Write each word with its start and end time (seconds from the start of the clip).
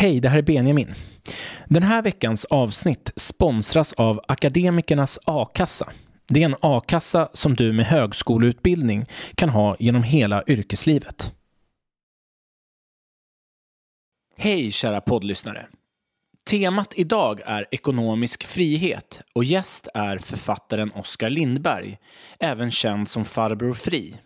Hej, 0.00 0.20
det 0.20 0.28
här 0.28 0.38
är 0.38 0.42
Benjamin. 0.42 0.94
Den 1.66 1.82
här 1.82 2.02
veckans 2.02 2.44
avsnitt 2.44 3.12
sponsras 3.16 3.92
av 3.92 4.20
Akademikernas 4.28 5.18
a-kassa. 5.24 5.92
Det 6.28 6.42
är 6.42 6.44
en 6.44 6.56
a-kassa 6.60 7.28
som 7.32 7.54
du 7.54 7.72
med 7.72 7.86
högskoleutbildning 7.86 9.06
kan 9.34 9.48
ha 9.48 9.76
genom 9.78 10.02
hela 10.02 10.44
yrkeslivet. 10.46 11.34
Hej 14.36 14.70
kära 14.70 15.00
poddlyssnare. 15.00 15.66
Temat 16.50 16.92
idag 16.96 17.40
är 17.44 17.66
ekonomisk 17.70 18.44
frihet 18.44 19.20
och 19.34 19.44
gäst 19.44 19.88
är 19.94 20.18
författaren 20.18 20.92
Oskar 20.92 21.30
Lindberg, 21.30 21.98
även 22.38 22.70
känd 22.70 23.08
som 23.08 23.24
Farbror 23.24 23.74
Fri. 23.74 24.16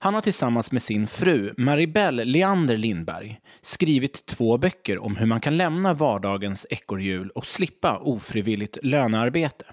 Han 0.00 0.14
har 0.14 0.20
tillsammans 0.20 0.72
med 0.72 0.82
sin 0.82 1.06
fru 1.06 1.54
Maribel 1.56 2.14
Leander 2.14 2.76
Lindberg 2.76 3.40
skrivit 3.60 4.26
två 4.26 4.58
böcker 4.58 4.98
om 4.98 5.16
hur 5.16 5.26
man 5.26 5.40
kan 5.40 5.56
lämna 5.56 5.94
vardagens 5.94 6.66
ekorrhjul 6.70 7.30
och 7.30 7.46
slippa 7.46 7.98
ofrivilligt 7.98 8.78
lönearbete. 8.82 9.64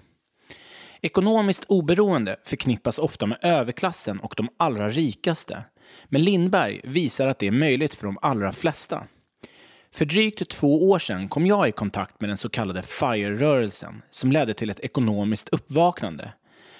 Ekonomiskt 1.00 1.64
oberoende 1.64 2.36
förknippas 2.44 2.98
ofta 2.98 3.26
med 3.26 3.38
överklassen 3.42 4.20
och 4.20 4.34
de 4.36 4.48
allra 4.56 4.90
rikaste. 4.90 5.64
Men 6.04 6.24
Lindberg 6.24 6.80
visar 6.84 7.26
att 7.26 7.38
det 7.38 7.46
är 7.46 7.52
möjligt 7.52 7.94
för 7.94 8.06
de 8.06 8.18
allra 8.22 8.52
flesta. 8.52 9.04
För 9.94 10.04
drygt 10.04 10.48
två 10.48 10.90
år 10.90 10.98
sedan 10.98 11.28
kom 11.28 11.46
jag 11.46 11.68
i 11.68 11.72
kontakt 11.72 12.20
med 12.20 12.30
den 12.30 12.36
så 12.36 12.48
kallade 12.48 12.82
FIRE-rörelsen 12.82 14.02
som 14.10 14.32
ledde 14.32 14.54
till 14.54 14.70
ett 14.70 14.80
ekonomiskt 14.80 15.48
uppvaknande. 15.48 16.32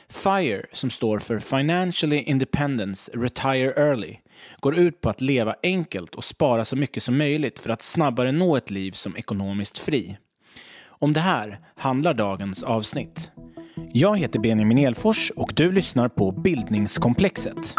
FIRE, 0.08 0.66
som 0.72 0.90
står 0.90 1.18
för 1.18 1.38
Financially 1.38 2.22
Independence 2.22 3.12
Retire 3.14 3.72
Early, 3.76 4.16
går 4.60 4.76
ut 4.76 5.00
på 5.00 5.10
att 5.10 5.20
leva 5.20 5.54
enkelt 5.62 6.14
och 6.14 6.24
spara 6.24 6.64
så 6.64 6.76
mycket 6.76 7.02
som 7.02 7.18
möjligt 7.18 7.58
för 7.58 7.70
att 7.70 7.82
snabbare 7.82 8.32
nå 8.32 8.56
ett 8.56 8.70
liv 8.70 8.92
som 8.92 9.16
ekonomiskt 9.16 9.78
fri. 9.78 10.16
Om 10.88 11.12
det 11.12 11.20
här 11.20 11.60
handlar 11.76 12.14
dagens 12.14 12.62
avsnitt. 12.62 13.30
Jag 13.92 14.18
heter 14.18 14.38
Benjamin 14.38 14.78
Elfors 14.78 15.32
och 15.36 15.52
du 15.54 15.72
lyssnar 15.72 16.08
på 16.08 16.32
Bildningskomplexet. 16.32 17.74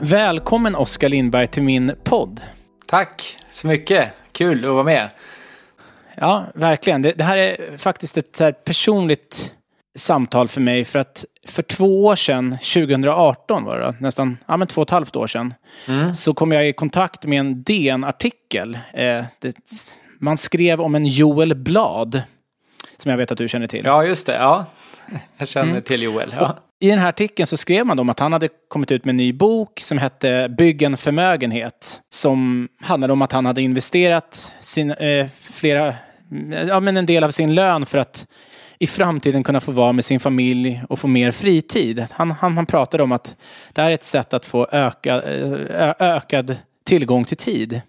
Välkommen 0.00 0.74
Oskar 0.74 1.08
Lindberg 1.08 1.46
till 1.46 1.62
min 1.62 1.92
podd. 2.04 2.40
Tack 2.86 3.36
så 3.50 3.66
mycket. 3.66 4.08
Kul 4.32 4.64
att 4.64 4.70
vara 4.70 4.82
med. 4.82 5.10
Ja, 6.14 6.46
verkligen. 6.54 7.02
Det, 7.02 7.12
det 7.12 7.24
här 7.24 7.36
är 7.36 7.76
faktiskt 7.76 8.16
ett 8.16 8.40
här 8.40 8.52
personligt 8.52 9.54
samtal 9.96 10.48
för 10.48 10.60
mig 10.60 10.84
för 10.84 10.98
att 10.98 11.24
för 11.46 11.62
två 11.62 12.04
år 12.04 12.16
sedan, 12.16 12.58
2018 12.74 13.64
var 13.64 13.78
det 13.78 13.84
då, 13.84 13.94
nästan 14.00 14.38
ja, 14.46 14.56
men 14.56 14.68
två 14.68 14.80
och 14.80 14.88
ett 14.88 14.90
halvt 14.90 15.16
år 15.16 15.26
sedan, 15.26 15.54
mm. 15.88 16.14
så 16.14 16.34
kom 16.34 16.52
jag 16.52 16.68
i 16.68 16.72
kontakt 16.72 17.26
med 17.26 17.40
en 17.40 17.62
DN-artikel. 17.62 18.78
Eh, 18.92 19.24
man 20.18 20.36
skrev 20.36 20.80
om 20.80 20.94
en 20.94 21.06
Joel 21.06 21.54
Blad, 21.54 22.22
som 22.96 23.10
jag 23.10 23.18
vet 23.18 23.32
att 23.32 23.38
du 23.38 23.48
känner 23.48 23.66
till. 23.66 23.82
Ja, 23.84 24.04
just 24.04 24.26
det. 24.26 24.34
Ja. 24.34 24.66
Jag 25.38 25.48
känner 25.48 25.70
mm. 25.70 25.82
till 25.82 26.02
Joel. 26.02 26.34
Ja. 26.38 26.58
I 26.80 26.88
den 26.88 26.98
här 26.98 27.08
artikeln 27.08 27.46
så 27.46 27.56
skrev 27.56 27.86
man 27.86 27.98
om 27.98 28.08
att 28.08 28.20
han 28.20 28.32
hade 28.32 28.48
kommit 28.68 28.90
ut 28.90 29.04
med 29.04 29.12
en 29.12 29.16
ny 29.16 29.32
bok 29.32 29.80
som 29.80 29.98
hette 29.98 30.54
Bygg 30.58 30.82
en 30.82 30.96
förmögenhet. 30.96 32.00
Som 32.08 32.68
handlade 32.80 33.12
om 33.12 33.22
att 33.22 33.32
han 33.32 33.46
hade 33.46 33.62
investerat 33.62 34.54
sin, 34.60 34.90
eh, 34.90 35.26
flera, 35.42 35.94
ja, 36.68 36.80
men 36.80 36.96
en 36.96 37.06
del 37.06 37.24
av 37.24 37.30
sin 37.30 37.54
lön 37.54 37.86
för 37.86 37.98
att 37.98 38.26
i 38.78 38.86
framtiden 38.86 39.44
kunna 39.44 39.60
få 39.60 39.72
vara 39.72 39.92
med 39.92 40.04
sin 40.04 40.20
familj 40.20 40.82
och 40.88 40.98
få 40.98 41.08
mer 41.08 41.30
fritid. 41.30 42.06
Han, 42.10 42.30
han, 42.30 42.56
han 42.56 42.66
pratade 42.66 43.02
om 43.02 43.12
att 43.12 43.36
det 43.72 43.82
här 43.82 43.90
är 43.90 43.94
ett 43.94 44.04
sätt 44.04 44.34
att 44.34 44.46
få 44.46 44.66
öka, 44.72 45.22
eh, 45.22 45.52
ö, 45.52 45.94
ökad 45.98 46.56
tillgång 46.84 47.24
till 47.24 47.36
tid. 47.36 47.80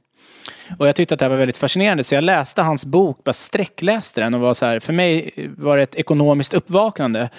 Och 0.77 0.87
jag 0.87 0.95
tyckte 0.95 1.13
att 1.13 1.19
det 1.19 1.25
här 1.25 1.29
var 1.29 1.37
väldigt 1.37 1.57
fascinerande 1.57 2.03
så 2.03 2.15
jag 2.15 2.23
läste 2.23 2.61
hans 2.61 2.85
bok, 2.85 3.23
bara 3.23 3.33
sträckläste 3.33 4.21
den 4.21 4.33
och 4.33 4.39
var 4.39 4.53
så 4.53 4.65
här, 4.65 4.79
för 4.79 4.93
mig 4.93 5.31
var 5.57 5.77
det 5.77 5.83
ett 5.83 5.95
ekonomiskt 5.95 6.53
uppvaknande. 6.53 7.29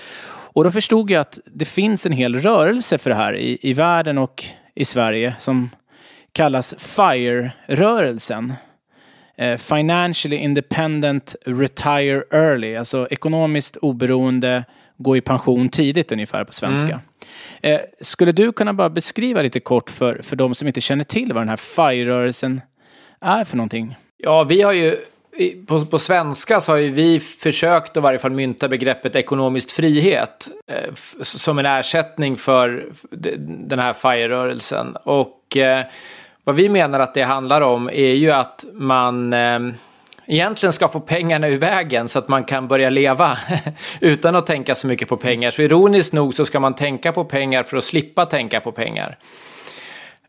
Och 0.53 0.65
då 0.65 0.71
förstod 0.71 1.11
jag 1.11 1.21
att 1.21 1.38
det 1.44 1.65
finns 1.65 2.06
en 2.06 2.12
hel 2.12 2.41
rörelse 2.41 2.99
för 2.99 3.11
det 3.11 3.16
här 3.16 3.37
i, 3.37 3.59
i 3.62 3.72
världen 3.72 4.19
och 4.19 4.44
i 4.75 4.84
Sverige 4.84 5.34
som 5.38 5.71
kallas 6.33 6.75
FIRE-rörelsen. 6.78 8.53
Eh, 9.37 9.56
Financially 9.56 10.37
Independent 10.37 11.37
Retire 11.47 12.22
Early, 12.31 12.77
alltså 12.77 13.09
ekonomiskt 13.10 13.77
oberoende, 13.77 14.65
gå 14.97 15.16
i 15.16 15.21
pension 15.21 15.69
tidigt 15.69 16.12
ungefär 16.12 16.44
på 16.44 16.53
svenska. 16.53 17.00
Mm. 17.62 17.75
Eh, 17.75 17.81
skulle 18.00 18.33
du 18.33 18.53
kunna 18.53 18.75
bara 18.75 18.91
beskriva 18.91 19.43
lite 19.43 19.60
kort 19.60 19.91
för, 19.91 20.21
för 20.22 20.37
de 20.37 20.55
som 20.55 20.69
inte 20.69 20.81
känner 20.81 21.05
till 21.05 21.33
vad 21.33 21.43
den 21.43 21.49
här 21.49 21.56
FIRE-rörelsen 21.56 22.60
är 23.21 23.44
för 23.44 23.56
någonting? 23.56 23.97
Ja, 24.16 24.44
vi 24.44 24.62
har 24.62 24.72
ju 24.72 24.97
på, 25.67 25.87
på 25.87 25.99
svenska 25.99 26.61
så 26.61 26.73
har 26.73 26.77
ju 26.77 26.91
vi 26.91 27.21
försökt 27.21 27.91
att 27.91 27.97
i 27.97 28.01
varje 28.01 28.19
fall 28.19 28.31
mynta 28.31 28.69
begreppet 28.69 29.17
ekonomisk 29.17 29.71
frihet 29.71 30.49
eh, 30.67 30.95
som 31.23 31.59
en 31.59 31.67
ersättning 31.67 32.37
för 32.37 32.85
den 33.47 33.79
här 33.79 33.93
FIRE-rörelsen. 33.93 34.97
Och 35.05 35.57
eh, 35.57 35.85
vad 36.45 36.55
vi 36.55 36.69
menar 36.69 37.01
att 37.01 37.15
det 37.15 37.23
handlar 37.23 37.61
om 37.61 37.91
är 37.93 38.15
ju 38.15 38.31
att 38.31 38.65
man 38.73 39.33
eh, 39.33 39.59
egentligen 40.27 40.73
ska 40.73 40.89
få 40.89 41.01
pengarna 41.01 41.49
ur 41.49 41.59
vägen 41.59 42.09
så 42.09 42.19
att 42.19 42.29
man 42.29 42.45
kan 42.45 42.69
börja 42.69 42.91
leva 42.91 43.39
utan 44.01 44.37
att 44.37 44.47
tänka 44.47 44.75
så 44.75 44.87
mycket 44.87 45.09
på 45.09 45.17
pengar. 45.17 45.51
Så 45.51 45.63
ironiskt 45.63 46.13
nog 46.13 46.35
så 46.35 46.45
ska 46.45 46.61
man 46.61 46.75
tänka 46.75 47.13
på 47.13 47.25
pengar 47.25 47.63
för 47.63 47.77
att 47.77 47.85
slippa 47.85 48.27
tänka 48.27 48.61
på 48.61 48.73
pengar. 48.73 49.19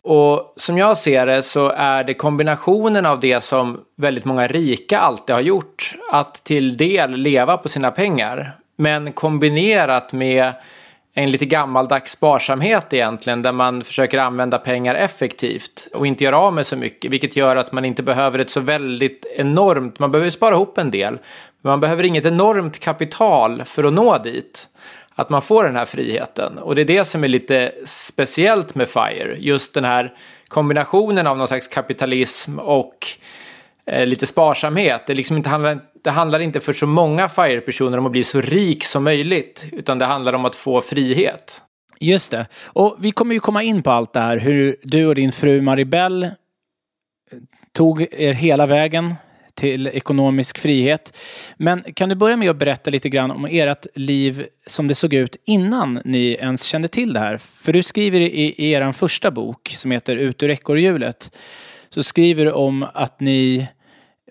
Och 0.04 0.54
som 0.58 0.78
jag 0.78 0.98
ser 0.98 1.26
det 1.26 1.44
så 1.44 1.70
är 1.70 2.04
det 2.04 2.14
kombinationen 2.14 3.06
av 3.06 3.20
det 3.20 3.44
som 3.44 3.82
väldigt 3.98 4.26
många 4.26 4.48
rika 4.48 5.00
alltid 5.00 5.36
har 5.36 5.42
gjort, 5.42 5.96
att 6.12 6.44
till 6.44 6.78
del 6.78 7.12
leva 7.12 7.58
på 7.58 7.70
sina 7.70 7.92
pengar, 7.92 8.58
men 8.78 9.14
kombinerat 9.14 10.14
med 10.14 10.54
en 11.14 11.32
lite 11.32 11.46
gammaldags 11.46 12.12
sparsamhet 12.12 12.94
egentligen, 12.94 13.42
där 13.42 13.52
man 13.52 13.82
försöker 13.82 14.18
använda 14.18 14.58
pengar 14.58 14.96
effektivt 14.96 15.88
och 15.94 16.08
inte 16.08 16.24
göra 16.24 16.40
av 16.40 16.54
med 16.54 16.68
så 16.68 16.76
mycket, 16.76 17.12
vilket 17.12 17.36
gör 17.36 17.56
att 17.56 17.72
man 17.72 17.86
inte 17.86 18.04
behöver 18.04 18.40
ett 18.40 18.50
så 18.50 18.60
väldigt 18.60 19.26
enormt, 19.36 20.00
man 20.00 20.12
behöver 20.12 20.30
spara 20.30 20.56
ihop 20.56 20.78
en 20.78 20.92
del, 20.92 21.14
men 21.62 21.70
man 21.70 21.80
behöver 21.80 22.04
inget 22.04 22.26
enormt 22.26 22.80
kapital 22.80 23.64
för 23.66 23.84
att 23.84 23.94
nå 23.94 24.18
dit 24.18 24.68
att 25.22 25.30
man 25.30 25.42
får 25.42 25.64
den 25.64 25.76
här 25.76 25.86
friheten. 25.86 26.58
Och 26.58 26.76
det 26.76 26.82
är 26.82 26.86
det 26.86 27.06
som 27.06 27.24
är 27.24 27.28
lite 27.28 27.72
speciellt 27.86 28.76
med 28.76 28.90
FIRE. 28.90 29.36
Just 29.40 29.74
den 29.74 29.86
här 29.86 30.14
kombinationen 30.48 31.28
av 31.28 31.38
någon 31.38 31.48
slags 31.48 31.68
kapitalism 31.68 32.60
och 32.60 33.08
eh, 33.86 34.06
lite 34.06 34.28
sparsamhet. 34.28 35.08
Det, 35.08 35.14
liksom 35.14 35.38
inte 35.38 35.50
handlar, 35.50 35.80
det 36.04 36.12
handlar 36.12 36.40
inte 36.40 36.60
för 36.60 36.74
så 36.74 36.88
många 36.88 37.30
FIRE-personer 37.30 37.98
om 37.98 38.06
att 38.06 38.12
bli 38.12 38.24
så 38.24 38.42
rik 38.42 38.86
som 38.86 39.04
möjligt, 39.04 39.66
utan 39.72 40.00
det 40.00 40.06
handlar 40.06 40.34
om 40.34 40.46
att 40.46 40.56
få 40.56 40.82
frihet. 40.82 41.62
Just 42.00 42.32
det. 42.32 42.46
Och 42.66 42.98
vi 43.00 43.12
kommer 43.12 43.34
ju 43.34 43.40
komma 43.40 43.64
in 43.64 43.84
på 43.84 43.92
allt 43.92 44.14
det 44.14 44.20
här, 44.20 44.38
hur 44.40 44.76
du 44.84 45.06
och 45.06 45.16
din 45.16 45.32
fru 45.32 45.62
Maribel 45.62 46.24
eh, 46.24 46.30
tog 47.72 48.08
er 48.12 48.34
hela 48.34 48.66
vägen 48.66 49.16
till 49.62 49.88
ekonomisk 49.88 50.58
frihet. 50.58 51.14
Men 51.58 51.84
kan 51.94 52.10
du 52.10 52.16
börja 52.16 52.38
med 52.38 52.50
att 52.50 52.58
berätta 52.58 52.90
lite 52.90 53.10
grann 53.10 53.32
om 53.32 53.46
ert 53.46 53.86
liv 53.96 54.46
som 54.68 54.88
det 54.88 54.96
såg 54.96 55.14
ut 55.14 55.36
innan 55.46 56.02
ni 56.06 56.38
ens 56.40 56.64
kände 56.64 56.88
till 56.88 57.14
det 57.14 57.20
här? 57.20 57.38
För 57.38 57.74
du 57.74 57.84
skriver 57.84 58.20
i, 58.20 58.56
i 58.58 58.72
er 58.72 58.92
första 58.92 59.32
bok 59.32 59.74
som 59.78 59.92
heter 59.92 60.16
Ut 60.16 60.44
ur 60.44 60.50
ekorrhjulet 60.50 61.38
så 61.90 62.04
skriver 62.04 62.46
du 62.46 62.52
om 62.52 62.86
att 62.94 63.20
ni 63.20 63.68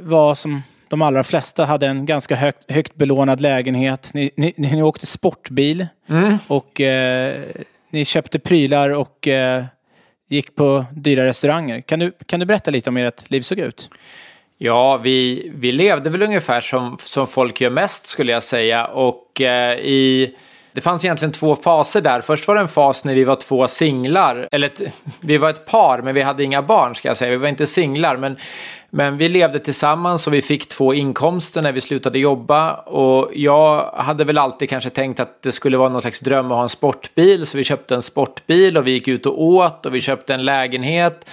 var 0.00 0.34
som 0.34 0.62
de 0.88 1.02
allra 1.02 1.24
flesta 1.24 1.64
hade 1.64 1.86
en 1.86 2.06
ganska 2.06 2.34
högt, 2.34 2.70
högt 2.70 2.94
belånad 2.94 3.40
lägenhet. 3.40 4.10
Ni, 4.14 4.30
ni, 4.36 4.54
ni 4.56 4.82
åkte 4.82 5.06
sportbil 5.06 5.86
mm. 6.08 6.38
och 6.46 6.80
eh, 6.80 7.42
ni 7.90 8.04
köpte 8.04 8.38
prylar 8.38 8.90
och 8.90 9.28
eh, 9.28 9.64
gick 10.28 10.54
på 10.54 10.84
dyra 10.92 11.24
restauranger. 11.24 11.80
Kan 11.80 11.98
du, 11.98 12.12
kan 12.26 12.40
du 12.40 12.46
berätta 12.46 12.70
lite 12.70 12.90
om 12.90 12.96
hur 12.96 13.04
ert 13.04 13.30
liv 13.30 13.40
såg 13.40 13.58
ut? 13.58 13.90
Ja, 14.62 14.96
vi, 14.96 15.50
vi 15.54 15.72
levde 15.72 16.10
väl 16.10 16.22
ungefär 16.22 16.60
som, 16.60 16.96
som 17.00 17.26
folk 17.26 17.60
gör 17.60 17.70
mest 17.70 18.06
skulle 18.06 18.32
jag 18.32 18.42
säga. 18.42 18.86
Och 18.86 19.40
eh, 19.40 19.78
i... 19.78 20.34
Det 20.72 20.80
fanns 20.80 21.04
egentligen 21.04 21.32
två 21.32 21.56
faser 21.56 22.00
där. 22.00 22.20
Först 22.20 22.48
var 22.48 22.54
det 22.54 22.60
en 22.60 22.68
fas 22.68 23.04
när 23.04 23.14
vi 23.14 23.24
var 23.24 23.36
två 23.36 23.68
singlar. 23.68 24.48
Eller 24.52 24.66
ett, 24.66 24.80
vi 25.20 25.38
var 25.38 25.50
ett 25.50 25.66
par, 25.66 26.02
men 26.02 26.14
vi 26.14 26.22
hade 26.22 26.44
inga 26.44 26.62
barn 26.62 26.94
ska 26.94 27.08
jag 27.08 27.16
säga. 27.16 27.30
Vi 27.30 27.36
var 27.36 27.48
inte 27.48 27.66
singlar, 27.66 28.16
men, 28.16 28.36
men 28.90 29.16
vi 29.16 29.28
levde 29.28 29.58
tillsammans 29.58 30.26
och 30.26 30.34
vi 30.34 30.42
fick 30.42 30.68
två 30.68 30.94
inkomster 30.94 31.62
när 31.62 31.72
vi 31.72 31.80
slutade 31.80 32.18
jobba. 32.18 32.74
Och 32.74 33.30
jag 33.34 33.82
hade 33.82 34.24
väl 34.24 34.38
alltid 34.38 34.70
kanske 34.70 34.90
tänkt 34.90 35.20
att 35.20 35.42
det 35.42 35.52
skulle 35.52 35.76
vara 35.76 35.88
någon 35.88 36.00
slags 36.00 36.20
dröm 36.20 36.50
att 36.50 36.56
ha 36.56 36.62
en 36.62 36.68
sportbil. 36.68 37.46
Så 37.46 37.56
vi 37.56 37.64
köpte 37.64 37.94
en 37.94 38.02
sportbil 38.02 38.76
och 38.76 38.86
vi 38.86 38.90
gick 38.90 39.08
ut 39.08 39.26
och 39.26 39.42
åt 39.42 39.86
och 39.86 39.94
vi 39.94 40.00
köpte 40.00 40.34
en 40.34 40.44
lägenhet 40.44 41.26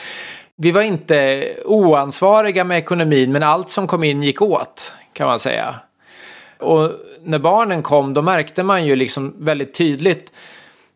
vi 0.57 0.71
var 0.71 0.81
inte 0.81 1.47
oansvariga 1.65 2.63
med 2.63 2.77
ekonomin, 2.77 3.31
men 3.31 3.43
allt 3.43 3.69
som 3.69 3.87
kom 3.87 4.03
in 4.03 4.23
gick 4.23 4.41
åt, 4.41 4.93
kan 5.13 5.27
man 5.27 5.39
säga. 5.39 5.75
Och 6.59 6.91
när 7.23 7.39
barnen 7.39 7.83
kom 7.83 8.13
då 8.13 8.21
märkte 8.21 8.63
man 8.63 8.85
ju 8.85 8.95
liksom 8.95 9.33
väldigt 9.37 9.73
tydligt 9.73 10.31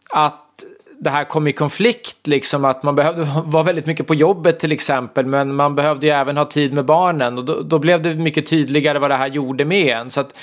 att 0.09 0.65
det 0.99 1.09
här 1.09 1.23
kom 1.23 1.47
i 1.47 1.51
konflikt, 1.51 2.27
liksom 2.27 2.65
att 2.65 2.83
man 2.83 2.95
behövde 2.95 3.23
vara 3.45 3.63
väldigt 3.63 3.85
mycket 3.85 4.07
på 4.07 4.15
jobbet 4.15 4.59
till 4.59 4.71
exempel, 4.71 5.25
men 5.25 5.55
man 5.55 5.75
behövde 5.75 6.07
ju 6.07 6.13
även 6.13 6.37
ha 6.37 6.45
tid 6.45 6.73
med 6.73 6.85
barnen 6.85 7.37
och 7.37 7.45
då, 7.45 7.61
då 7.61 7.79
blev 7.79 8.01
det 8.01 8.15
mycket 8.15 8.47
tydligare 8.47 8.99
vad 8.99 9.11
det 9.11 9.15
här 9.15 9.27
gjorde 9.27 9.65
med 9.65 9.97
en. 9.97 10.09
Så 10.09 10.21
att, 10.21 10.37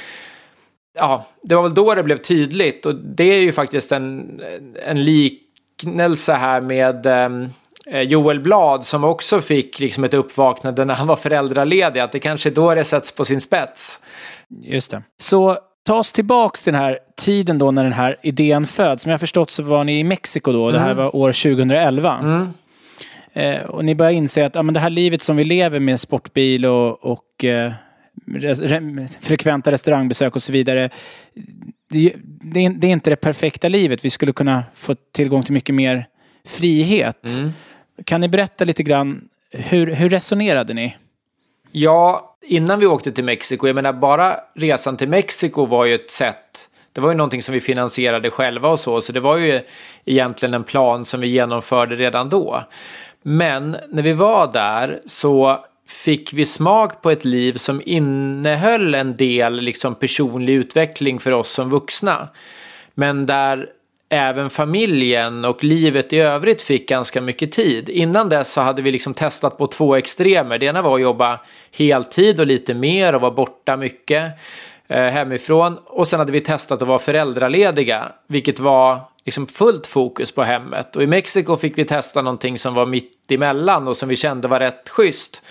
ja, 0.99 1.27
det 1.43 1.55
var 1.55 1.63
väl 1.63 1.75
då 1.75 1.95
det 1.95 2.03
blev 2.03 2.17
tydligt 2.17 2.87
och 2.87 2.95
det 2.95 3.25
är 3.25 3.41
ju 3.41 3.53
faktiskt 3.53 3.93
en, 3.93 4.41
en 4.87 5.05
liknelse 5.05 6.33
här 6.33 6.61
med 6.61 7.07
eh, 7.07 7.49
Joel 7.93 8.41
Blad 8.41 8.87
som 8.87 9.05
också 9.05 9.41
fick 9.41 9.81
liksom 9.81 10.05
ett 10.05 10.15
uppvaknande 10.15 10.85
när 10.85 10.95
han 10.95 11.07
var 11.07 11.17
föräldraledig, 11.17 12.01
att 12.01 12.13
det 12.13 12.19
kanske 12.19 12.49
är 12.49 12.55
då 12.55 12.75
det 12.75 12.85
sätts 12.85 13.13
på 13.13 13.25
sin 13.25 13.41
spets. 13.41 14.03
Just 14.63 14.91
det. 14.91 15.03
Så 15.19 15.59
ta 15.87 15.99
oss 15.99 16.13
tillbaks 16.13 16.63
till 16.63 16.73
den 16.73 16.83
här 16.83 16.99
tiden 17.17 17.59
då 17.59 17.71
när 17.71 17.85
den 17.85 17.93
här 17.93 18.17
idén 18.23 18.67
föds. 18.67 19.03
Som 19.03 19.11
jag 19.11 19.21
förstått 19.21 19.51
så 19.51 19.63
var 19.63 19.85
ni 19.85 19.99
i 19.99 20.05
Mexiko 20.05 20.53
då. 20.53 20.63
Mm. 20.63 20.73
Det 20.73 20.79
här 20.79 20.93
mm. 20.93 21.05
var 21.05 21.17
år 21.17 21.33
2011. 21.33 22.19
Mm. 22.23 22.49
Eh, 23.33 23.63
och 23.63 23.85
ni 23.85 23.95
börjar 23.95 24.13
inse 24.13 24.47
att 24.47 24.55
ja, 24.55 24.63
men 24.63 24.75
det 24.75 24.81
här 24.81 24.91
livet 24.91 25.23
som 25.23 25.37
vi 25.37 25.45
lever 25.45 25.81
med 25.81 26.01
sportbil 26.01 26.67
och, 26.67 27.05
och 27.05 27.45
eh, 27.45 27.73
re 28.27 29.09
frekventa 29.21 29.73
restaurangbesök 29.73 30.37
och 30.37 30.43
så 30.43 30.53
vidare. 30.53 30.91
Det, 31.91 32.15
det, 32.43 32.61
är 32.61 32.93
inte 32.93 33.11
det 33.11 33.17
perfekta 33.17 33.69
livet. 33.69 34.05
Vi 34.05 34.11
skulle 34.11 34.33
kunna 34.33 34.65
få 34.75 34.95
tillgång 35.13 35.43
till 35.43 35.55
mycket 35.55 35.75
mer 35.75 36.07
frihet. 36.47 37.27
Mm. 37.39 37.53
Kan 38.05 38.21
ni 38.21 38.29
berätta 38.29 38.65
lite 38.65 38.83
grann, 38.83 39.29
hur, 39.51 39.87
hur 39.87 40.09
resonerade 40.09 40.75
ni? 40.75 40.97
Ja, 41.73 42.37
innan 42.43 42.81
vi 42.81 42.87
åkte 42.87 43.13
till 43.13 43.25
Mexiko, 43.25 43.67
jag 43.67 43.75
menar 43.75 43.93
bara 43.93 44.37
resan 44.55 44.97
till 44.97 45.09
Mexiko 45.09 45.67
var 45.67 45.85
ju 45.85 45.95
ett 45.95 46.11
sätt 46.11 46.69
det 46.99 47.03
var 47.03 47.11
ju 47.11 47.17
någonting 47.17 47.43
som 47.43 47.53
vi 47.53 47.61
finansierade 47.61 48.31
själva 48.31 48.69
och 48.69 48.81
så, 48.81 49.01
så 49.01 49.13
det 49.13 49.21
var 49.21 49.37
ju 49.37 49.61
egentligen 50.05 50.55
en 50.55 50.65
plan 50.65 51.05
som 51.05 51.21
vi 51.21 51.29
genomförde 51.29 51.97
redan 51.97 52.29
då. 52.29 52.63
Men 53.23 53.77
när 53.89 54.03
vi 54.03 54.13
var 54.13 54.53
där 54.53 55.01
så 55.07 55.65
fick 55.89 56.33
vi 56.33 56.47
smak 56.47 57.03
på 57.03 57.11
ett 57.11 57.25
liv 57.25 57.55
som 57.55 57.83
innehöll 57.85 58.95
en 58.95 59.17
del 59.17 59.61
liksom 59.61 59.95
personlig 59.95 60.55
utveckling 60.55 61.19
för 61.19 61.33
oss 61.33 61.53
som 61.53 61.71
vuxna. 61.71 62.29
Men 62.95 63.27
där 63.27 63.67
även 64.09 64.51
familjen 64.51 65.45
och 65.45 65.65
livet 65.65 66.13
i 66.13 66.19
övrigt 66.19 66.63
fick 66.63 66.89
ganska 66.89 67.21
mycket 67.21 67.53
tid. 67.53 67.89
Innan 67.89 68.29
dess 68.29 68.53
så 68.53 68.61
hade 68.61 68.83
vi 68.83 68.93
liksom 68.93 69.15
testat 69.15 69.59
på 69.59 69.67
två 69.67 69.97
extremer. 69.97 70.59
Det 70.59 70.67
ena 70.67 70.83
var 70.83 70.95
att 70.95 71.01
jobba 71.01 71.41
heltid 71.73 72.41
och 72.41 72.47
lite 72.47 72.75
mer 72.75 73.15
och 73.15 73.21
vara 73.21 73.31
borta 73.31 73.77
mycket 73.77 74.33
eh, 74.89 75.05
hemifrån. 75.05 75.79
Och 75.85 76.09
sen 76.09 76.19
hade 76.19 76.33
vi 76.33 76.41
testat 76.41 76.83
att 76.83 76.89
vara 76.89 76.99
föräldralediga, 76.99 78.13
vilket 78.27 78.59
var 78.59 79.01
liksom 79.25 79.47
fullt 79.47 79.87
fokus 79.87 80.33
på 80.33 80.43
hemmet. 80.43 80.97
Och 80.97 81.03
i 81.03 81.07
Mexiko 81.07 81.57
fick 81.57 81.79
vi 81.79 81.85
testa 81.85 82.23
någonting 82.23 82.59
som 82.59 82.75
var 82.75 82.87
mitt 82.87 83.33
emellan 83.33 83.89
och 83.89 83.97
som 83.97 84.09
vi 84.09 84.17
kände 84.17 84.49
var 84.49 84.61
rätt 84.61 84.89
schysst. 84.89 85.43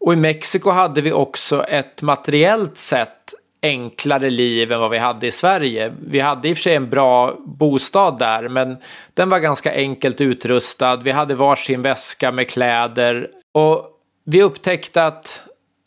Och 0.00 0.12
i 0.12 0.16
Mexiko 0.16 0.70
hade 0.70 1.00
vi 1.00 1.12
också 1.12 1.64
ett 1.64 2.02
materiellt 2.02 2.78
sett 2.78 3.34
enklare 3.62 4.30
liv 4.30 4.72
än 4.72 4.80
vad 4.80 4.90
vi 4.90 4.98
hade 4.98 5.26
i 5.26 5.32
Sverige. 5.32 5.92
Vi 6.06 6.20
hade 6.20 6.48
i 6.48 6.52
och 6.52 6.56
för 6.56 6.62
sig 6.62 6.74
en 6.74 6.90
bra 6.90 7.36
bostad 7.46 8.18
där, 8.18 8.48
men 8.48 8.76
den 9.14 9.30
var 9.30 9.38
ganska 9.38 9.74
enkelt 9.74 10.20
utrustad. 10.20 10.96
Vi 10.96 11.10
hade 11.10 11.34
varsin 11.34 11.82
väska 11.82 12.32
med 12.32 12.50
kläder 12.50 13.28
och 13.52 13.86
vi 14.24 14.42
upptäckte 14.42 15.06
att, 15.06 15.42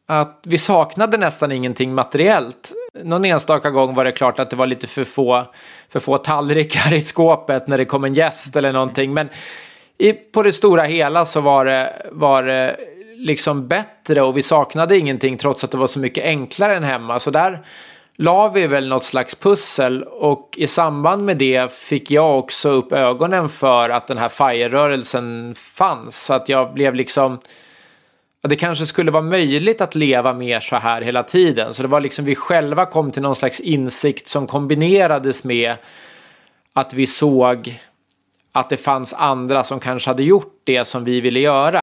att 0.07 0.39
vi 0.43 0.57
saknade 0.57 1.17
nästan 1.17 1.51
ingenting 1.51 1.93
materiellt. 1.93 2.73
Någon 3.03 3.25
enstaka 3.25 3.69
gång 3.69 3.95
var 3.95 4.05
det 4.05 4.11
klart 4.11 4.39
att 4.39 4.49
det 4.49 4.55
var 4.55 4.67
lite 4.67 4.87
för 4.87 5.03
få, 5.03 5.43
för 5.89 5.99
få 5.99 6.17
tallrikar 6.17 6.93
i 6.93 7.01
skåpet 7.01 7.67
när 7.67 7.77
det 7.77 7.85
kom 7.85 8.03
en 8.03 8.13
gäst 8.13 8.55
eller 8.55 8.73
någonting, 8.73 9.13
men 9.13 9.29
i, 9.97 10.13
på 10.13 10.43
det 10.43 10.53
stora 10.53 10.83
hela 10.83 11.25
så 11.25 11.41
var 11.41 11.65
det, 11.65 12.09
var 12.11 12.43
det 12.43 12.77
liksom 13.15 13.67
bättre 13.67 14.21
och 14.21 14.37
vi 14.37 14.41
saknade 14.41 14.97
ingenting 14.97 15.37
trots 15.37 15.63
att 15.63 15.71
det 15.71 15.77
var 15.77 15.87
så 15.87 15.99
mycket 15.99 16.23
enklare 16.23 16.75
än 16.75 16.83
hemma. 16.83 17.19
Så 17.19 17.31
där 17.31 17.65
la 18.15 18.49
vi 18.49 18.67
väl 18.67 18.87
något 18.87 19.03
slags 19.03 19.35
pussel 19.35 20.03
och 20.03 20.55
i 20.57 20.67
samband 20.67 21.25
med 21.25 21.37
det 21.37 21.71
fick 21.71 22.11
jag 22.11 22.39
också 22.39 22.69
upp 22.69 22.91
ögonen 22.91 23.49
för 23.49 23.89
att 23.89 24.07
den 24.07 24.17
här 24.17 24.29
FIRE-rörelsen 24.29 25.55
fanns. 25.55 26.25
Så 26.25 26.33
att 26.33 26.49
jag 26.49 26.73
blev 26.73 26.95
liksom 26.95 27.39
det 28.47 28.55
kanske 28.55 28.85
skulle 28.85 29.11
vara 29.11 29.23
möjligt 29.23 29.81
att 29.81 29.95
leva 29.95 30.33
mer 30.33 30.59
så 30.59 30.75
här 30.75 31.01
hela 31.01 31.23
tiden. 31.23 31.73
Så 31.73 31.81
det 31.81 31.87
var 31.87 32.01
liksom 32.01 32.25
vi 32.25 32.35
själva 32.35 32.85
kom 32.85 33.11
till 33.11 33.21
någon 33.21 33.35
slags 33.35 33.59
insikt 33.59 34.27
som 34.27 34.47
kombinerades 34.47 35.43
med 35.43 35.75
att 36.73 36.93
vi 36.93 37.07
såg 37.07 37.79
att 38.51 38.69
det 38.69 38.77
fanns 38.77 39.13
andra 39.13 39.63
som 39.63 39.79
kanske 39.79 40.09
hade 40.09 40.23
gjort 40.23 40.61
det 40.63 40.85
som 40.85 41.03
vi 41.03 41.21
ville 41.21 41.39
göra. 41.39 41.82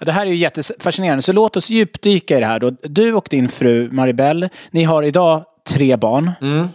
Det 0.00 0.12
här 0.12 0.26
är 0.26 0.30
ju 0.30 0.36
jättefascinerande, 0.36 1.22
så 1.22 1.32
låt 1.32 1.56
oss 1.56 1.70
djupdyka 1.70 2.36
i 2.36 2.40
det 2.40 2.46
här 2.46 2.60
då. 2.60 2.70
Du 2.70 3.14
och 3.14 3.26
din 3.30 3.48
fru 3.48 3.90
Maribel, 3.92 4.48
ni 4.70 4.84
har 4.84 5.02
idag 5.02 5.44
tre 5.70 5.96
barn. 5.96 6.30
Mm. 6.40 6.68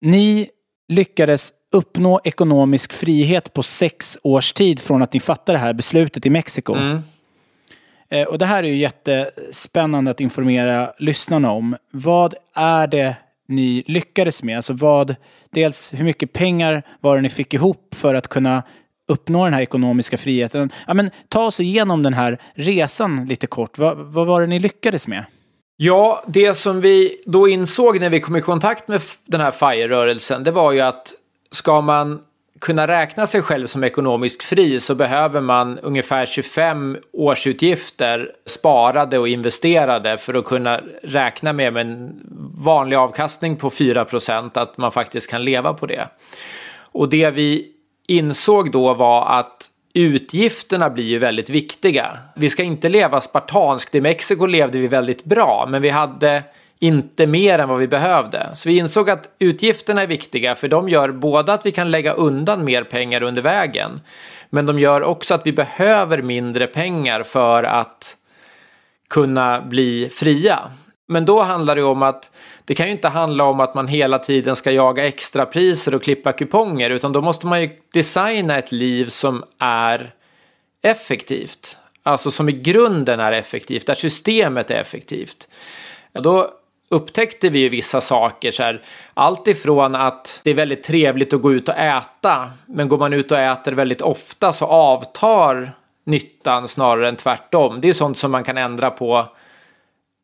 Ni 0.00 0.48
lyckades 0.88 1.52
uppnå 1.72 2.20
ekonomisk 2.24 2.92
frihet 2.92 3.52
på 3.52 3.62
sex 3.62 4.18
års 4.22 4.52
tid 4.52 4.80
från 4.80 5.02
att 5.02 5.12
ni 5.12 5.20
fattade 5.20 5.58
det 5.58 5.62
här 5.62 5.72
beslutet 5.72 6.26
i 6.26 6.30
Mexiko. 6.30 6.74
Mm. 6.74 7.02
Eh, 8.10 8.26
och 8.26 8.38
det 8.38 8.46
här 8.46 8.62
är 8.62 8.68
ju 8.68 8.76
jättespännande 8.76 10.10
att 10.10 10.20
informera 10.20 10.92
lyssnarna 10.98 11.50
om. 11.50 11.76
Vad 11.90 12.34
är 12.54 12.86
det 12.86 13.16
ni 13.48 13.84
lyckades 13.86 14.42
med? 14.42 14.56
Alltså 14.56 14.72
vad, 14.72 15.16
dels 15.50 15.94
hur 15.94 16.04
mycket 16.04 16.32
pengar 16.32 16.82
var 17.00 17.16
det 17.16 17.22
ni 17.22 17.28
fick 17.28 17.54
ihop 17.54 17.94
för 17.94 18.14
att 18.14 18.28
kunna 18.28 18.62
uppnå 19.08 19.44
den 19.44 19.54
här 19.54 19.60
ekonomiska 19.60 20.18
friheten? 20.18 20.72
Ja, 20.86 20.94
men, 20.94 21.10
ta 21.28 21.44
oss 21.46 21.60
igenom 21.60 22.02
den 22.02 22.14
här 22.14 22.38
resan 22.54 23.26
lite 23.26 23.46
kort. 23.46 23.78
Vad, 23.78 23.98
vad 23.98 24.26
var 24.26 24.40
det 24.40 24.46
ni 24.46 24.58
lyckades 24.58 25.08
med? 25.08 25.24
Ja, 25.76 26.24
det 26.26 26.54
som 26.54 26.80
vi 26.80 27.22
då 27.26 27.48
insåg 27.48 28.00
när 28.00 28.10
vi 28.10 28.20
kom 28.20 28.36
i 28.36 28.40
kontakt 28.40 28.88
med 28.88 29.00
den 29.24 29.40
här 29.40 29.50
FIRE-rörelsen, 29.50 30.44
det 30.44 30.50
var 30.50 30.72
ju 30.72 30.80
att 30.80 31.12
ska 31.50 31.80
man 31.80 32.20
kunna 32.60 32.88
räkna 32.88 33.26
sig 33.26 33.42
själv 33.42 33.66
som 33.66 33.84
ekonomiskt 33.84 34.44
fri 34.44 34.80
så 34.80 34.94
behöver 34.94 35.40
man 35.40 35.78
ungefär 35.78 36.26
25 36.26 36.98
årsutgifter 37.12 38.32
sparade 38.46 39.18
och 39.18 39.28
investerade 39.28 40.18
för 40.18 40.34
att 40.34 40.44
kunna 40.44 40.80
räkna 41.02 41.52
med 41.52 41.76
en 41.76 42.20
vanlig 42.58 42.96
avkastning 42.96 43.56
på 43.56 43.70
4% 43.70 44.50
att 44.54 44.78
man 44.78 44.92
faktiskt 44.92 45.30
kan 45.30 45.44
leva 45.44 45.74
på 45.74 45.86
det. 45.86 46.08
Och 46.92 47.08
det 47.08 47.30
vi 47.30 47.72
insåg 48.08 48.72
då 48.72 48.94
var 48.94 49.26
att 49.38 49.70
utgifterna 49.94 50.90
blir 50.90 51.04
ju 51.04 51.18
väldigt 51.18 51.50
viktiga. 51.50 52.18
Vi 52.36 52.50
ska 52.50 52.62
inte 52.62 52.88
leva 52.88 53.20
spartanskt. 53.20 53.94
I 53.94 54.00
Mexiko 54.00 54.46
levde 54.46 54.78
vi 54.78 54.88
väldigt 54.88 55.24
bra, 55.24 55.66
men 55.68 55.82
vi 55.82 55.90
hade 55.90 56.42
inte 56.78 57.26
mer 57.26 57.58
än 57.58 57.68
vad 57.68 57.78
vi 57.78 57.88
behövde. 57.88 58.50
Så 58.54 58.68
vi 58.68 58.78
insåg 58.78 59.10
att 59.10 59.28
utgifterna 59.38 60.02
är 60.02 60.06
viktiga 60.06 60.54
för 60.54 60.68
de 60.68 60.88
gör 60.88 61.12
både 61.12 61.52
att 61.52 61.66
vi 61.66 61.72
kan 61.72 61.90
lägga 61.90 62.12
undan 62.12 62.64
mer 62.64 62.84
pengar 62.84 63.22
under 63.22 63.42
vägen 63.42 64.00
men 64.50 64.66
de 64.66 64.78
gör 64.78 65.02
också 65.02 65.34
att 65.34 65.46
vi 65.46 65.52
behöver 65.52 66.22
mindre 66.22 66.66
pengar 66.66 67.22
för 67.22 67.62
att 67.62 68.16
kunna 69.10 69.60
bli 69.60 70.08
fria. 70.12 70.58
Men 71.08 71.24
då 71.24 71.42
handlar 71.42 71.76
det 71.76 71.82
om 71.82 72.02
att 72.02 72.30
det 72.66 72.74
kan 72.74 72.86
ju 72.86 72.92
inte 72.92 73.08
handla 73.08 73.44
om 73.44 73.60
att 73.60 73.74
man 73.74 73.88
hela 73.88 74.18
tiden 74.18 74.56
ska 74.56 74.70
jaga 74.70 75.06
extrapriser 75.06 75.94
och 75.94 76.02
klippa 76.02 76.32
kuponger 76.32 76.90
utan 76.90 77.12
då 77.12 77.20
måste 77.20 77.46
man 77.46 77.62
ju 77.62 77.70
designa 77.92 78.58
ett 78.58 78.72
liv 78.72 79.06
som 79.06 79.44
är 79.58 80.12
effektivt. 80.82 81.78
Alltså 82.02 82.30
som 82.30 82.48
i 82.48 82.52
grunden 82.52 83.20
är 83.20 83.32
effektivt, 83.32 83.86
där 83.86 83.94
systemet 83.94 84.70
är 84.70 84.74
effektivt. 84.74 85.48
Då 86.12 86.50
upptäckte 86.88 87.48
vi 87.48 87.58
ju 87.58 87.68
vissa 87.68 88.00
saker. 88.00 88.50
Så 88.50 88.62
här, 88.62 88.82
allt 89.14 89.48
ifrån 89.48 89.94
att 89.94 90.40
det 90.42 90.50
är 90.50 90.54
väldigt 90.54 90.82
trevligt 90.82 91.32
att 91.32 91.42
gå 91.42 91.52
ut 91.52 91.68
och 91.68 91.76
äta, 91.76 92.50
men 92.66 92.88
går 92.88 92.98
man 92.98 93.12
ut 93.12 93.32
och 93.32 93.38
äter 93.38 93.72
väldigt 93.72 94.00
ofta 94.00 94.52
så 94.52 94.66
avtar 94.66 95.72
nyttan 96.04 96.68
snarare 96.68 97.08
än 97.08 97.16
tvärtom. 97.16 97.80
Det 97.80 97.88
är 97.88 97.92
sånt 97.92 98.18
som 98.18 98.30
man 98.30 98.44
kan 98.44 98.58
ändra 98.58 98.90
på 98.90 99.26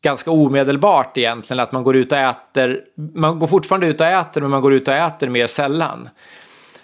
ganska 0.02 0.30
omedelbart 0.30 1.18
egentligen, 1.18 1.61
att 1.61 1.73
man 1.73 1.82
går 1.82 1.97
ut 1.97 2.12
och 2.12 2.18
äter, 2.18 2.80
man 3.14 3.38
går 3.38 3.47
fortfarande 3.47 3.87
ut 3.87 4.00
och 4.00 4.06
äter, 4.06 4.40
men 4.40 4.50
man 4.50 4.62
går 4.62 4.73
ut 4.73 4.88
och 4.88 4.94
äter 4.94 5.28
mer 5.28 5.47
sällan. 5.47 6.09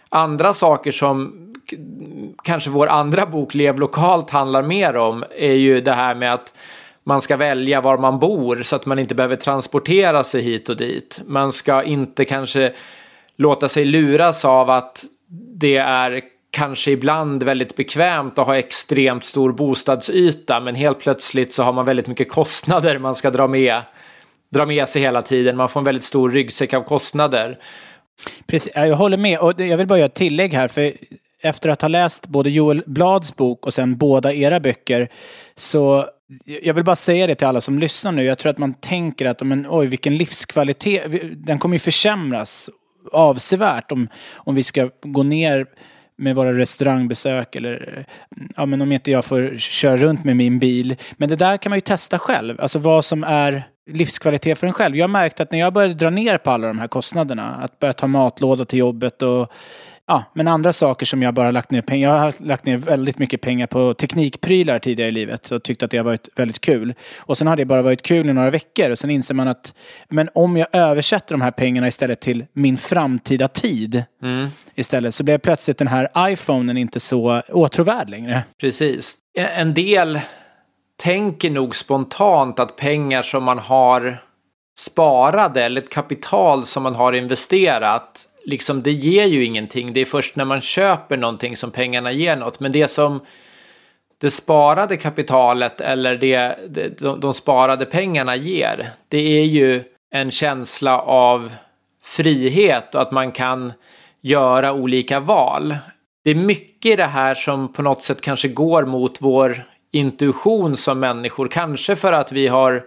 Andra 0.08 0.54
saker 0.54 0.92
som 0.92 1.44
kanske 2.42 2.70
vår 2.70 2.86
andra 2.86 3.26
bok 3.26 3.54
Lev 3.54 3.78
lokalt 3.78 4.30
handlar 4.30 4.62
mer 4.62 4.96
om 4.96 5.24
är 5.38 5.52
ju 5.52 5.80
det 5.80 5.92
här 5.92 6.14
med 6.14 6.34
att 6.34 6.52
man 7.04 7.20
ska 7.20 7.36
välja 7.36 7.80
var 7.80 7.98
man 7.98 8.18
bor 8.18 8.62
så 8.62 8.76
att 8.76 8.86
man 8.86 8.98
inte 8.98 9.14
behöver 9.14 9.36
transportera 9.36 10.24
sig 10.24 10.42
hit 10.42 10.68
och 10.68 10.76
dit. 10.76 11.20
Man 11.26 11.52
ska 11.52 11.82
inte 11.82 12.24
kanske 12.24 12.72
låta 13.36 13.68
sig 13.68 13.84
luras 13.84 14.44
av 14.44 14.70
att 14.70 15.04
det 15.60 15.76
är 15.76 16.22
kanske 16.50 16.90
ibland 16.90 17.42
väldigt 17.42 17.76
bekvämt 17.76 18.38
att 18.38 18.46
ha 18.46 18.58
extremt 18.58 19.24
stor 19.24 19.52
bostadsyta 19.52 20.60
men 20.60 20.74
helt 20.74 21.00
plötsligt 21.00 21.52
så 21.52 21.62
har 21.62 21.72
man 21.72 21.84
väldigt 21.84 22.06
mycket 22.06 22.28
kostnader 22.28 22.98
man 22.98 23.14
ska 23.14 23.30
dra 23.30 23.48
med, 23.48 23.80
dra 24.52 24.66
med 24.66 24.88
sig 24.88 25.02
hela 25.02 25.22
tiden. 25.22 25.56
Man 25.56 25.68
får 25.68 25.80
en 25.80 25.84
väldigt 25.84 26.04
stor 26.04 26.30
ryggsäck 26.30 26.74
av 26.74 26.82
kostnader. 26.82 27.58
Precis, 28.46 28.72
jag 28.74 28.96
håller 28.96 29.16
med 29.16 29.38
och 29.38 29.60
jag 29.60 29.76
vill 29.76 29.86
bara 29.86 29.98
göra 29.98 30.06
ett 30.06 30.14
tillägg 30.14 30.54
här 30.54 30.68
för 30.68 30.92
efter 31.42 31.68
att 31.68 31.82
ha 31.82 31.88
läst 31.88 32.26
både 32.26 32.50
Joel 32.50 32.82
Blads 32.86 33.36
bok 33.36 33.66
och 33.66 33.74
sen 33.74 33.96
båda 33.96 34.32
era 34.32 34.60
böcker 34.60 35.08
så 35.56 36.06
jag 36.44 36.74
vill 36.74 36.84
bara 36.84 36.96
säga 36.96 37.26
det 37.26 37.34
till 37.34 37.46
alla 37.46 37.60
som 37.60 37.78
lyssnar 37.78 38.12
nu. 38.12 38.24
Jag 38.24 38.38
tror 38.38 38.50
att 38.50 38.58
man 38.58 38.74
tänker 38.74 39.26
att 39.26 39.42
men, 39.42 39.66
oj, 39.70 39.86
vilken 39.86 40.16
livskvalitet. 40.16 41.02
Den 41.36 41.58
kommer 41.58 41.74
ju 41.74 41.78
försämras 41.78 42.70
avsevärt 43.12 43.92
om, 43.92 44.08
om 44.34 44.54
vi 44.54 44.62
ska 44.62 44.90
gå 45.02 45.22
ner 45.22 45.66
med 46.18 46.36
våra 46.36 46.52
restaurangbesök 46.52 47.56
eller 47.56 48.06
ja, 48.56 48.66
men 48.66 48.80
om 48.80 48.92
inte 48.92 49.10
jag 49.10 49.24
får 49.24 49.56
köra 49.56 49.96
runt 49.96 50.24
med 50.24 50.36
min 50.36 50.58
bil. 50.58 50.96
Men 51.16 51.28
det 51.28 51.36
där 51.36 51.56
kan 51.56 51.70
man 51.70 51.76
ju 51.76 51.80
testa 51.80 52.18
själv. 52.18 52.60
Alltså 52.60 52.78
vad 52.78 53.04
som 53.04 53.24
är 53.24 53.62
livskvalitet 53.90 54.58
för 54.58 54.66
en 54.66 54.72
själv. 54.72 54.96
Jag 54.96 55.04
har 55.04 55.08
märkt 55.08 55.40
att 55.40 55.52
när 55.52 55.58
jag 55.58 55.72
började 55.72 55.94
dra 55.94 56.10
ner 56.10 56.38
på 56.38 56.50
alla 56.50 56.66
de 56.66 56.78
här 56.78 56.88
kostnaderna, 56.88 57.54
att 57.54 57.78
börja 57.78 57.92
ta 57.92 58.06
matlåda 58.06 58.64
till 58.64 58.78
jobbet 58.78 59.22
och 59.22 59.52
Ja, 60.10 60.24
men 60.32 60.48
andra 60.48 60.72
saker 60.72 61.06
som 61.06 61.22
jag 61.22 61.34
bara 61.34 61.50
lagt 61.50 61.70
ner 61.70 61.82
pengar. 61.82 62.08
Jag 62.08 62.18
har 62.18 62.34
lagt 62.38 62.66
ner 62.66 62.76
väldigt 62.76 63.18
mycket 63.18 63.40
pengar 63.40 63.66
på 63.66 63.94
teknikprylar 63.94 64.78
tidigare 64.78 65.08
i 65.08 65.12
livet 65.12 65.50
och 65.50 65.62
tyckt 65.62 65.82
att 65.82 65.90
det 65.90 65.96
har 65.96 66.04
varit 66.04 66.28
väldigt 66.36 66.60
kul. 66.60 66.94
Och 67.18 67.38
sen 67.38 67.46
har 67.46 67.56
det 67.56 67.64
bara 67.64 67.82
varit 67.82 68.02
kul 68.02 68.30
i 68.30 68.32
några 68.32 68.50
veckor 68.50 68.90
och 68.90 68.98
sen 68.98 69.10
inser 69.10 69.34
man 69.34 69.48
att 69.48 69.74
men 70.08 70.28
om 70.34 70.56
jag 70.56 70.68
översätter 70.72 71.34
de 71.34 71.40
här 71.40 71.50
pengarna 71.50 71.88
istället 71.88 72.20
till 72.20 72.46
min 72.52 72.76
framtida 72.76 73.48
tid 73.48 74.04
mm. 74.22 74.48
istället 74.74 75.14
så 75.14 75.24
blir 75.24 75.38
plötsligt 75.38 75.78
den 75.78 75.88
här 75.88 76.08
iPhonen 76.18 76.76
inte 76.76 77.00
så 77.00 77.42
åtråvärd 77.48 78.10
längre. 78.10 78.44
Precis. 78.60 79.16
En 79.34 79.74
del 79.74 80.20
tänker 81.02 81.50
nog 81.50 81.76
spontant 81.76 82.58
att 82.58 82.76
pengar 82.76 83.22
som 83.22 83.44
man 83.44 83.58
har 83.58 84.22
sparade 84.78 85.64
eller 85.64 85.80
ett 85.80 85.90
kapital 85.90 86.66
som 86.66 86.82
man 86.82 86.94
har 86.94 87.12
investerat 87.12 88.27
liksom, 88.48 88.82
det 88.82 88.92
ger 88.92 89.26
ju 89.26 89.44
ingenting. 89.44 89.92
Det 89.92 90.00
är 90.00 90.04
först 90.04 90.36
när 90.36 90.44
man 90.44 90.60
köper 90.60 91.16
någonting 91.16 91.56
som 91.56 91.70
pengarna 91.70 92.12
ger 92.12 92.36
något. 92.36 92.60
Men 92.60 92.72
det 92.72 92.88
som 92.88 93.20
det 94.20 94.30
sparade 94.30 94.96
kapitalet 94.96 95.80
eller 95.80 96.16
det, 96.16 96.58
det 96.68 96.98
de, 96.98 97.20
de 97.20 97.34
sparade 97.34 97.86
pengarna 97.86 98.36
ger, 98.36 98.90
det 99.08 99.40
är 99.40 99.44
ju 99.44 99.82
en 100.10 100.30
känsla 100.30 101.00
av 101.00 101.52
frihet 102.02 102.94
och 102.94 103.02
att 103.02 103.12
man 103.12 103.32
kan 103.32 103.72
göra 104.20 104.72
olika 104.72 105.20
val. 105.20 105.76
Det 106.24 106.30
är 106.30 106.34
mycket 106.34 106.92
i 106.92 106.96
det 106.96 107.04
här 107.04 107.34
som 107.34 107.72
på 107.72 107.82
något 107.82 108.02
sätt 108.02 108.20
kanske 108.20 108.48
går 108.48 108.84
mot 108.84 109.18
vår 109.20 109.62
intuition 109.92 110.76
som 110.76 111.00
människor. 111.00 111.48
Kanske 111.48 111.96
för 111.96 112.12
att 112.12 112.32
vi 112.32 112.46
har 112.46 112.82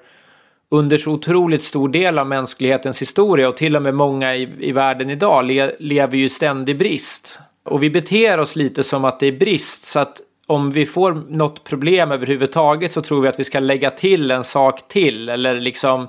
under 0.73 0.97
så 0.97 1.11
otroligt 1.11 1.63
stor 1.63 1.89
del 1.89 2.19
av 2.19 2.27
mänsklighetens 2.27 3.01
historia 3.01 3.49
och 3.49 3.57
till 3.57 3.75
och 3.75 3.81
med 3.81 3.93
många 3.93 4.35
i, 4.35 4.49
i 4.59 4.71
världen 4.71 5.09
idag 5.09 5.45
le, 5.45 5.71
lever 5.79 6.17
ju 6.17 6.25
i 6.25 6.29
ständig 6.29 6.77
brist. 6.77 7.39
Och 7.63 7.83
vi 7.83 7.89
beter 7.89 8.39
oss 8.39 8.55
lite 8.55 8.83
som 8.83 9.05
att 9.05 9.19
det 9.19 9.27
är 9.27 9.31
brist 9.31 9.85
så 9.85 9.99
att 9.99 10.21
om 10.47 10.71
vi 10.71 10.85
får 10.85 11.23
något 11.29 11.63
problem 11.63 12.11
överhuvudtaget 12.11 12.93
så 12.93 13.01
tror 13.01 13.21
vi 13.21 13.27
att 13.27 13.39
vi 13.39 13.43
ska 13.43 13.59
lägga 13.59 13.91
till 13.91 14.31
en 14.31 14.43
sak 14.43 14.87
till 14.87 15.29
eller 15.29 15.59
liksom 15.59 16.07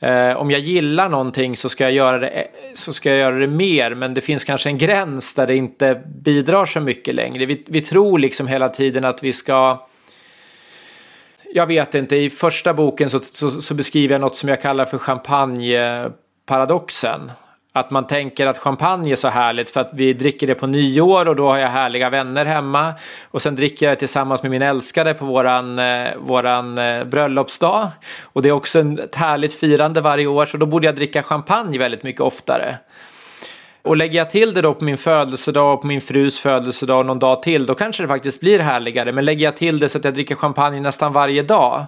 eh, 0.00 0.36
om 0.36 0.50
jag 0.50 0.60
gillar 0.60 1.08
någonting 1.08 1.56
så 1.56 1.68
ska, 1.68 1.84
jag 1.84 1.92
göra 1.92 2.18
det, 2.18 2.28
eh, 2.28 2.44
så 2.74 2.92
ska 2.92 3.10
jag 3.10 3.18
göra 3.18 3.36
det 3.36 3.46
mer 3.46 3.94
men 3.94 4.14
det 4.14 4.20
finns 4.20 4.44
kanske 4.44 4.68
en 4.68 4.78
gräns 4.78 5.34
där 5.34 5.46
det 5.46 5.56
inte 5.56 6.02
bidrar 6.24 6.66
så 6.66 6.80
mycket 6.80 7.14
längre. 7.14 7.46
Vi, 7.46 7.62
vi 7.66 7.80
tror 7.80 8.18
liksom 8.18 8.46
hela 8.46 8.68
tiden 8.68 9.04
att 9.04 9.22
vi 9.22 9.32
ska 9.32 9.88
jag 11.54 11.66
vet 11.66 11.94
inte, 11.94 12.16
i 12.16 12.30
första 12.30 12.74
boken 12.74 13.10
så, 13.10 13.18
så, 13.18 13.50
så, 13.50 13.74
beskriver 13.74 14.14
jag 14.14 14.20
något 14.20 14.36
som 14.36 14.48
jag 14.48 14.62
kallar 14.62 14.84
för 14.84 14.98
champagneparadoxen. 14.98 17.32
Att 17.72 17.90
man 17.90 18.06
tänker 18.06 18.46
att 18.46 18.58
champagne 18.58 19.12
är 19.12 19.16
så 19.16 19.28
härligt 19.28 19.70
för 19.70 19.80
att 19.80 19.90
vi 19.92 20.12
dricker 20.12 20.46
det 20.46 20.54
på 20.54 20.66
nyår 20.66 21.28
och 21.28 21.36
då 21.36 21.48
har 21.48 21.58
jag 21.58 21.68
härliga 21.68 22.10
vänner 22.10 22.44
hemma. 22.44 22.94
Och 23.30 23.42
sen 23.42 23.56
dricker 23.56 23.86
jag 23.86 23.92
det 23.92 23.98
tillsammans 23.98 24.42
med 24.42 24.50
min 24.50 24.62
älskade 24.62 25.14
på 25.14 25.24
våran, 25.24 25.78
eh, 25.78 26.08
våran 26.18 26.78
eh, 26.78 27.04
bröllopsdag. 27.04 27.88
Och 28.22 28.42
det 28.42 28.48
är 28.48 28.52
också 28.52 28.80
ett 28.80 29.14
härligt 29.14 29.54
firande 29.54 30.00
varje 30.00 30.26
år 30.26 30.46
så 30.46 30.56
då 30.56 30.66
borde 30.66 30.86
jag 30.86 30.96
dricka 30.96 31.22
champagne 31.22 31.78
väldigt 31.78 32.02
mycket 32.02 32.20
oftare. 32.20 32.78
Och 33.82 33.96
lägger 33.96 34.18
jag 34.18 34.30
till 34.30 34.54
det 34.54 34.62
då 34.62 34.74
på 34.74 34.84
min 34.84 34.98
födelsedag 34.98 35.74
och 35.74 35.80
på 35.80 35.86
min 35.86 36.00
frus 36.00 36.40
födelsedag 36.40 36.98
och 36.98 37.06
någon 37.06 37.18
dag 37.18 37.42
till, 37.42 37.66
då 37.66 37.74
kanske 37.74 38.02
det 38.02 38.08
faktiskt 38.08 38.40
blir 38.40 38.58
härligare. 38.58 39.12
Men 39.12 39.24
lägger 39.24 39.44
jag 39.44 39.56
till 39.56 39.78
det 39.78 39.88
så 39.88 39.98
att 39.98 40.04
jag 40.04 40.14
dricker 40.14 40.34
champagne 40.34 40.80
nästan 40.80 41.12
varje 41.12 41.42
dag, 41.42 41.86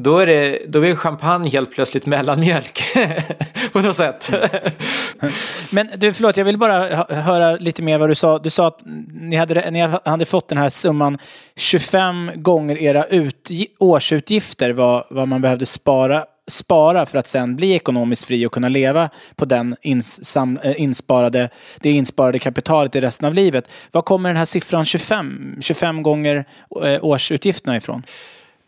då 0.00 0.18
är, 0.18 0.26
det, 0.26 0.62
då 0.68 0.86
är 0.86 0.94
champagne 0.94 1.50
helt 1.50 1.70
plötsligt 1.70 2.06
mellanmjölk. 2.06 2.82
på 3.72 3.80
något 3.80 3.96
sätt. 3.96 4.30
Men 5.70 5.90
du, 5.96 6.12
förlåt, 6.12 6.36
jag 6.36 6.44
vill 6.44 6.58
bara 6.58 7.04
höra 7.14 7.56
lite 7.56 7.82
mer 7.82 7.98
vad 7.98 8.08
du 8.08 8.14
sa. 8.14 8.38
Du 8.38 8.50
sa 8.50 8.66
att 8.66 8.80
ni 9.12 9.36
hade, 9.36 9.70
ni 9.70 9.80
hade 10.04 10.24
fått 10.24 10.48
den 10.48 10.58
här 10.58 10.68
summan 10.68 11.18
25 11.56 12.30
gånger 12.34 12.78
era 12.78 13.04
ut, 13.04 13.50
årsutgifter, 13.78 14.70
vad, 14.70 15.04
vad 15.10 15.28
man 15.28 15.42
behövde 15.42 15.66
spara 15.66 16.24
spara 16.48 17.06
för 17.06 17.18
att 17.18 17.26
sen 17.26 17.56
bli 17.56 17.72
ekonomiskt 17.72 18.24
fri 18.24 18.46
och 18.46 18.52
kunna 18.52 18.68
leva 18.68 19.10
på 19.36 19.44
den 19.44 19.76
insam, 19.82 20.58
eh, 20.62 20.82
insparade, 20.82 21.50
det 21.80 21.90
insparade 21.90 22.38
kapitalet 22.38 22.96
i 22.96 23.00
resten 23.00 23.26
av 23.26 23.34
livet. 23.34 23.68
Var 23.92 24.02
kommer 24.02 24.28
den 24.28 24.36
här 24.36 24.44
siffran 24.44 24.84
25, 24.84 25.56
25 25.60 26.02
gånger 26.02 26.44
eh, 26.84 27.04
årsutgifterna 27.04 27.76
ifrån? 27.76 28.02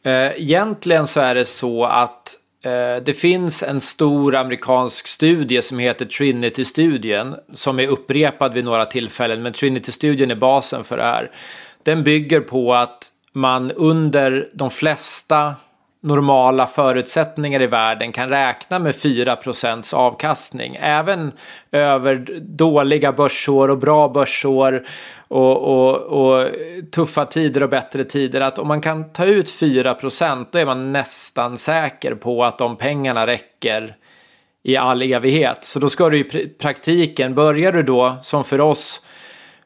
Eh, 0.05 0.13
egentligen 0.13 1.07
så 1.07 1.21
är 1.21 1.35
det 1.35 1.45
så 1.45 1.85
att 1.85 2.37
det 3.05 3.17
finns 3.17 3.63
en 3.63 3.81
stor 3.81 4.35
amerikansk 4.35 5.07
studie 5.07 5.63
som 5.63 5.79
heter 5.79 6.05
Trinity-studien 6.05 7.35
som 7.55 7.81
är 7.81 7.87
upprepad 7.87 8.55
vid 8.55 8.65
några 8.65 8.87
tillfällen 8.87 9.43
men 9.43 9.53
Trinity-studien 9.53 10.31
är 10.31 10.35
basen 10.35 10.85
för 10.85 10.97
det 10.97 11.03
här. 11.03 11.31
Den 11.83 12.03
bygger 12.03 12.41
på 12.41 12.75
att 12.75 13.11
man 13.33 13.71
under 13.71 14.49
de 14.53 14.71
flesta 14.71 15.55
normala 16.01 16.67
förutsättningar 16.67 17.63
i 17.63 17.67
världen 17.67 18.13
kan 18.13 18.29
räkna 18.29 18.79
med 18.79 18.95
4% 18.95 19.95
avkastning. 19.95 20.77
Även 20.81 21.33
över 21.73 22.41
dåliga 22.41 23.13
börsår 23.13 23.69
och 23.69 23.79
bra 23.79 24.09
börsår 24.09 24.87
och, 25.29 25.57
och, 25.57 25.97
och, 25.97 26.49
tuffa 26.93 27.27
tider 27.27 27.63
och 27.63 27.71
bättre 27.71 28.05
tider. 28.05 28.41
Att 28.41 28.59
om 28.59 28.69
man 28.69 28.81
kan 28.81 29.13
ta 29.13 29.25
ut 29.25 29.47
4% 29.47 30.47
då 30.51 30.59
är 30.59 30.67
man 30.67 30.93
nästan 30.93 31.59
säker 31.59 32.15
på 32.15 32.45
att 32.45 32.59
de 32.59 32.77
pengarna 32.77 33.27
räcker 33.27 33.97
i 34.63 34.77
all 34.77 35.03
evighet. 35.03 35.65
Så 35.65 35.79
då 35.79 35.89
ska 35.89 36.11
du 36.11 36.19
i 36.19 36.49
praktiken, 36.49 37.35
börjar 37.35 37.73
du 37.73 37.83
då 37.83 38.17
som 38.23 38.45
för 38.45 38.61
oss 38.61 39.05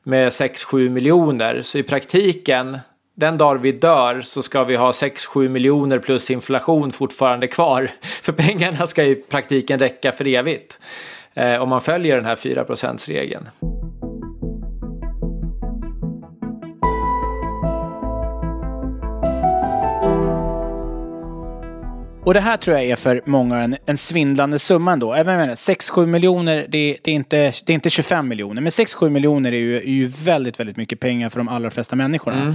med 0.03 0.29
6-7 0.29 0.89
miljoner, 0.89 1.63
så 1.63 1.79
i 1.79 1.83
praktiken 1.83 2.79
den 3.15 3.39
dag 3.39 3.59
vi 3.59 3.73
dör 3.73 4.21
så 4.21 4.43
ska 4.43 4.65
vi 4.65 4.77
ha 4.77 4.91
6-7 4.91 5.49
miljoner 5.49 5.99
plus 5.99 6.31
inflation 6.31 6.93
fortfarande 6.93 7.47
kvar. 7.47 7.91
För 8.23 8.33
pengarna 8.33 8.87
ska 8.87 9.05
i 9.05 9.15
praktiken 9.15 9.79
räcka 9.79 10.13
för 10.13 10.27
evigt. 10.27 10.79
Eh, 11.35 11.63
om 11.63 11.69
man 11.69 11.81
följer 11.81 12.17
den 12.17 12.25
här 12.25 12.37
4 12.37 12.65
regeln. 13.09 13.49
Och 22.25 22.35
det 22.35 22.41
här 22.41 22.57
tror 22.57 22.77
jag 22.77 22.87
är 22.87 22.97
för 22.97 23.23
många 23.27 23.61
en, 23.61 23.77
en 23.87 23.97
svindlande 23.97 24.59
summa 24.59 24.93
ändå. 24.93 25.15
Även 25.15 25.51
6-7 25.51 26.07
miljoner, 26.07 26.67
det, 26.69 26.99
det, 27.03 27.11
är 27.11 27.15
inte, 27.15 27.37
det 27.37 27.73
är 27.73 27.75
inte 27.75 27.91
25 27.91 28.29
miljoner. 28.29 28.63
Men 28.63 28.71
6-7 28.71 29.11
miljoner 29.11 29.53
är 29.53 29.57
ju, 29.57 29.77
är 29.77 29.93
ju 29.93 30.07
väldigt, 30.07 30.61
väldigt 30.61 30.77
mycket 30.77 31.01
pengar 31.01 31.29
för 31.29 31.39
de 31.39 31.49
allra 31.49 31.71
flesta 31.71 31.97
människorna. 31.97 32.41
Mm. 32.41 32.55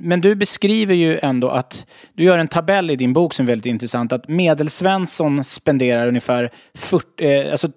Men 0.00 0.20
du 0.20 0.34
beskriver 0.34 0.94
ju 0.94 1.18
ändå 1.18 1.48
att, 1.48 1.86
du 2.14 2.24
gör 2.24 2.38
en 2.38 2.48
tabell 2.48 2.90
i 2.90 2.96
din 2.96 3.12
bok 3.12 3.34
som 3.34 3.46
är 3.46 3.46
väldigt 3.46 3.66
intressant, 3.66 4.12
att 4.12 4.28
medelsvensson 4.28 5.44
spenderar 5.44 6.06
ungefär 6.06 6.50
40, 6.74 7.06
eh, 7.16 7.52
alltså 7.52 7.68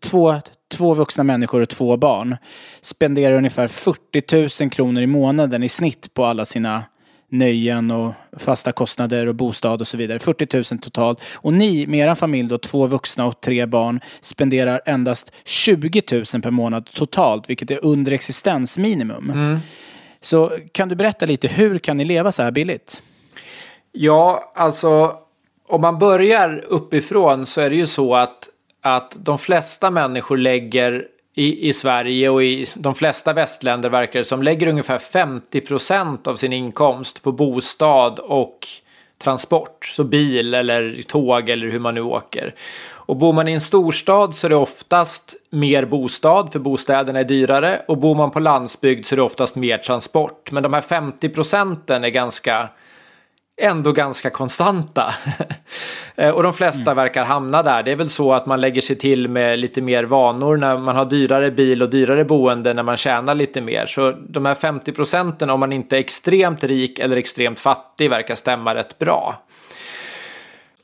två, 0.00 0.40
två 0.72 0.94
vuxna 0.94 1.24
människor 1.24 1.60
och 1.60 1.68
två 1.68 1.96
barn 1.96 2.36
spenderar 2.80 3.36
ungefär 3.36 3.68
40 3.68 4.64
000 4.64 4.70
kronor 4.70 5.02
i 5.02 5.06
månaden 5.06 5.62
i 5.62 5.68
snitt 5.68 6.14
på 6.14 6.24
alla 6.24 6.44
sina 6.44 6.84
nöjen 7.30 7.90
och 7.90 8.12
fasta 8.36 8.72
kostnader 8.72 9.26
och 9.26 9.34
bostad 9.34 9.80
och 9.80 9.88
så 9.88 9.96
vidare. 9.96 10.18
40 10.18 10.74
000 10.74 10.80
totalt. 10.80 11.20
Och 11.34 11.52
ni 11.52 11.86
med 11.86 12.08
er 12.08 12.14
familj 12.14 12.48
då, 12.48 12.58
två 12.58 12.86
vuxna 12.86 13.26
och 13.26 13.40
tre 13.40 13.66
barn, 13.66 14.00
spenderar 14.20 14.80
endast 14.86 15.32
20 15.44 16.02
000 16.12 16.24
per 16.42 16.50
månad 16.50 16.86
totalt, 16.92 17.50
vilket 17.50 17.70
är 17.70 17.84
under 17.84 18.12
existensminimum. 18.12 19.30
Mm. 19.30 19.58
Så 20.20 20.52
kan 20.72 20.88
du 20.88 20.94
berätta 20.94 21.26
lite, 21.26 21.48
hur 21.48 21.78
kan 21.78 21.96
ni 21.96 22.04
leva 22.04 22.32
så 22.32 22.42
här 22.42 22.50
billigt? 22.50 23.02
Ja, 23.92 24.52
alltså 24.54 25.16
om 25.68 25.80
man 25.80 25.98
börjar 25.98 26.64
uppifrån 26.68 27.46
så 27.46 27.60
är 27.60 27.70
det 27.70 27.76
ju 27.76 27.86
så 27.86 28.14
att, 28.14 28.48
att 28.82 29.16
de 29.18 29.38
flesta 29.38 29.90
människor 29.90 30.36
lägger 30.36 31.06
i, 31.34 31.68
i 31.68 31.72
Sverige 31.72 32.28
och 32.28 32.42
i 32.42 32.66
de 32.74 32.94
flesta 32.94 33.32
västländer 33.32 33.88
verkar 33.88 34.18
det 34.18 34.24
som 34.24 34.42
lägger 34.42 34.66
ungefär 34.66 34.98
50 34.98 35.60
procent 35.60 36.26
av 36.26 36.36
sin 36.36 36.52
inkomst 36.52 37.22
på 37.22 37.32
bostad 37.32 38.18
och 38.18 38.66
transport. 39.22 39.84
Så 39.84 40.04
bil 40.04 40.54
eller 40.54 41.02
tåg 41.06 41.48
eller 41.48 41.66
hur 41.66 41.78
man 41.78 41.94
nu 41.94 42.00
åker. 42.00 42.54
Och 43.10 43.16
bor 43.16 43.32
man 43.32 43.48
i 43.48 43.52
en 43.52 43.60
storstad 43.60 44.34
så 44.34 44.46
är 44.46 44.48
det 44.48 44.56
oftast 44.56 45.34
mer 45.50 45.84
bostad 45.84 46.52
för 46.52 46.58
bostäderna 46.58 47.20
är 47.20 47.24
dyrare. 47.24 47.82
Och 47.88 47.98
bor 47.98 48.14
man 48.14 48.30
på 48.30 48.40
landsbygd 48.40 49.06
så 49.06 49.14
är 49.14 49.16
det 49.16 49.22
oftast 49.22 49.56
mer 49.56 49.78
transport. 49.78 50.52
Men 50.52 50.62
de 50.62 50.72
här 50.72 50.80
50 50.80 51.28
procenten 51.28 52.04
är 52.04 52.08
ganska 52.08 52.68
ändå 53.60 53.92
ganska 53.92 54.30
konstanta. 54.30 55.14
Eh, 56.16 56.30
och 56.30 56.42
de 56.42 56.52
flesta 56.52 56.90
mm. 56.90 56.96
verkar 56.96 57.24
hamna 57.24 57.62
där. 57.62 57.82
Det 57.82 57.92
är 57.92 57.96
väl 57.96 58.10
så 58.10 58.32
att 58.32 58.46
man 58.46 58.60
lägger 58.60 58.80
sig 58.80 58.96
till 58.96 59.28
med 59.28 59.58
lite 59.58 59.80
mer 59.80 60.04
vanor 60.04 60.56
när 60.56 60.78
man 60.78 60.96
har 60.96 61.04
dyrare 61.04 61.50
bil 61.50 61.82
och 61.82 61.90
dyrare 61.90 62.24
boende 62.24 62.74
när 62.74 62.82
man 62.82 62.96
tjänar 62.96 63.34
lite 63.34 63.60
mer. 63.60 63.86
Så 63.86 64.10
de 64.28 64.46
här 64.46 64.54
50 64.54 64.92
procenten 64.92 65.50
om 65.50 65.60
man 65.60 65.72
inte 65.72 65.96
är 65.96 66.00
extremt 66.00 66.64
rik 66.64 66.98
eller 66.98 67.16
extremt 67.16 67.58
fattig 67.58 68.10
verkar 68.10 68.34
stämma 68.34 68.74
rätt 68.74 68.98
bra. 68.98 69.42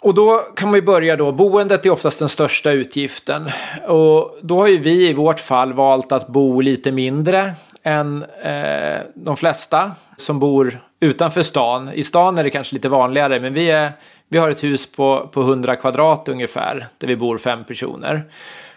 Och 0.00 0.14
då 0.14 0.38
kan 0.56 0.70
man 0.70 0.78
ju 0.78 0.86
börja 0.86 1.16
då, 1.16 1.32
boendet 1.32 1.86
är 1.86 1.90
oftast 1.90 2.18
den 2.18 2.28
största 2.28 2.70
utgiften. 2.70 3.50
Och 3.88 4.36
då 4.42 4.60
har 4.60 4.68
ju 4.68 4.78
vi 4.78 5.08
i 5.08 5.12
vårt 5.12 5.40
fall 5.40 5.72
valt 5.72 6.12
att 6.12 6.26
bo 6.26 6.60
lite 6.60 6.92
mindre 6.92 7.52
än 7.82 8.24
eh, 8.42 9.00
de 9.14 9.36
flesta 9.36 9.90
som 10.16 10.38
bor 10.38 10.80
utanför 11.00 11.42
stan. 11.42 11.90
I 11.94 12.04
stan 12.04 12.38
är 12.38 12.44
det 12.44 12.50
kanske 12.50 12.74
lite 12.74 12.88
vanligare, 12.88 13.40
men 13.40 13.54
vi, 13.54 13.70
är, 13.70 13.92
vi 14.28 14.38
har 14.38 14.50
ett 14.50 14.64
hus 14.64 14.92
på, 14.92 15.28
på 15.32 15.40
100 15.40 15.76
kvadrat 15.76 16.28
ungefär, 16.28 16.88
där 16.98 17.08
vi 17.08 17.16
bor 17.16 17.38
fem 17.38 17.64
personer. 17.64 18.24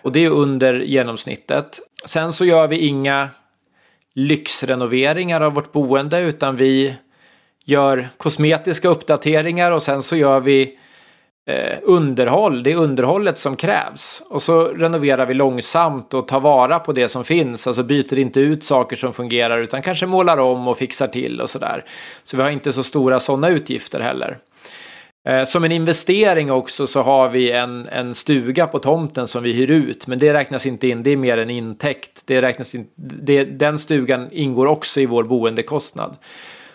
Och 0.01 0.11
det 0.11 0.25
är 0.25 0.29
under 0.29 0.73
genomsnittet. 0.73 1.79
Sen 2.05 2.33
så 2.33 2.45
gör 2.45 2.67
vi 2.67 2.77
inga 2.77 3.29
lyxrenoveringar 4.13 5.41
av 5.41 5.53
vårt 5.53 5.71
boende, 5.71 6.19
utan 6.19 6.55
vi 6.55 6.95
gör 7.65 8.09
kosmetiska 8.17 8.87
uppdateringar 8.87 9.71
och 9.71 9.83
sen 9.83 10.03
så 10.03 10.15
gör 10.15 10.39
vi 10.39 10.79
eh, 11.49 11.77
underhåll. 11.83 12.63
Det 12.63 12.71
är 12.71 12.75
underhållet 12.75 13.37
som 13.37 13.55
krävs. 13.55 14.21
Och 14.29 14.41
så 14.41 14.67
renoverar 14.67 15.25
vi 15.25 15.33
långsamt 15.33 16.13
och 16.13 16.27
tar 16.27 16.39
vara 16.39 16.79
på 16.79 16.93
det 16.93 17.09
som 17.09 17.23
finns. 17.23 17.67
Alltså 17.67 17.83
byter 17.83 18.19
inte 18.19 18.39
ut 18.39 18.63
saker 18.63 18.95
som 18.95 19.13
fungerar 19.13 19.59
utan 19.59 19.81
kanske 19.81 20.05
målar 20.05 20.37
om 20.37 20.67
och 20.67 20.77
fixar 20.77 21.07
till 21.07 21.41
och 21.41 21.49
sådär. 21.49 21.85
Så 22.23 22.37
vi 22.37 22.43
har 22.43 22.49
inte 22.49 22.71
så 22.71 22.83
stora 22.83 23.19
sådana 23.19 23.49
utgifter 23.49 23.99
heller. 23.99 24.37
Eh, 25.27 25.43
som 25.43 25.63
en 25.63 25.71
investering 25.71 26.51
också 26.51 26.87
så 26.87 27.01
har 27.01 27.29
vi 27.29 27.51
en, 27.51 27.87
en 27.87 28.15
stuga 28.15 28.67
på 28.67 28.79
tomten 28.79 29.27
som 29.27 29.43
vi 29.43 29.51
hyr 29.51 29.71
ut. 29.71 30.07
Men 30.07 30.19
det 30.19 30.33
räknas 30.33 30.65
inte 30.65 30.87
in, 30.87 31.03
det 31.03 31.11
är 31.11 31.17
mer 31.17 31.37
en 31.37 31.49
intäkt. 31.49 32.21
Det 32.25 32.41
räknas 32.41 32.75
in, 32.75 32.87
det, 32.95 33.43
den 33.43 33.79
stugan 33.79 34.27
ingår 34.31 34.65
också 34.65 35.01
i 35.01 35.05
vår 35.05 35.23
boendekostnad. 35.23 36.15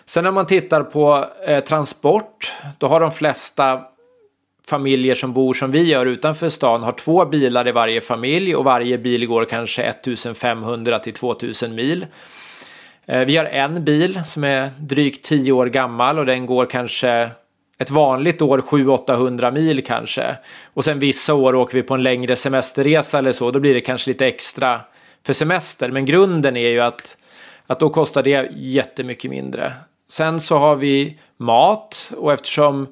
Sen 0.05 0.23
när 0.23 0.31
man 0.31 0.45
tittar 0.45 0.83
på 0.83 1.25
eh, 1.47 1.63
transport, 1.63 2.51
då 2.77 2.87
har 2.87 2.99
de 2.99 3.11
flesta 3.11 3.81
familjer 4.69 5.15
som 5.15 5.33
bor 5.33 5.53
som 5.53 5.71
vi 5.71 5.83
gör 5.83 6.05
utanför 6.05 6.49
stan 6.49 6.83
har 6.83 6.91
två 6.91 7.25
bilar 7.25 7.67
i 7.67 7.71
varje 7.71 8.01
familj 8.01 8.55
och 8.55 8.63
varje 8.63 8.97
bil 8.97 9.27
går 9.27 9.45
kanske 9.45 9.83
1500 9.83 10.99
till 10.99 11.13
2000 11.13 11.75
mil. 11.75 12.05
Eh, 13.05 13.25
vi 13.25 13.37
har 13.37 13.45
en 13.45 13.83
bil 13.83 14.21
som 14.25 14.43
är 14.43 14.69
drygt 14.79 15.25
10 15.25 15.51
år 15.51 15.65
gammal 15.65 16.19
och 16.19 16.25
den 16.25 16.45
går 16.45 16.65
kanske 16.65 17.29
ett 17.77 17.89
vanligt 17.89 18.41
år 18.41 18.57
700-800 18.57 19.51
mil 19.51 19.85
kanske. 19.85 20.35
Och 20.73 20.83
sen 20.83 20.99
vissa 20.99 21.33
år 21.33 21.55
åker 21.55 21.77
vi 21.77 21.83
på 21.83 21.93
en 21.93 22.03
längre 22.03 22.35
semesterresa 22.35 23.19
eller 23.19 23.31
så, 23.31 23.51
då 23.51 23.59
blir 23.59 23.73
det 23.73 23.81
kanske 23.81 24.09
lite 24.09 24.27
extra 24.27 24.81
för 25.25 25.33
semester. 25.33 25.91
Men 25.91 26.05
grunden 26.05 26.57
är 26.57 26.69
ju 26.69 26.79
att, 26.79 27.17
att 27.67 27.79
då 27.79 27.89
kostar 27.89 28.23
det 28.23 28.49
jättemycket 28.55 29.31
mindre. 29.31 29.73
Sen 30.09 30.41
så 30.41 30.57
har 30.57 30.75
vi 30.75 31.19
mat 31.37 32.11
och 32.17 32.33
eftersom 32.33 32.87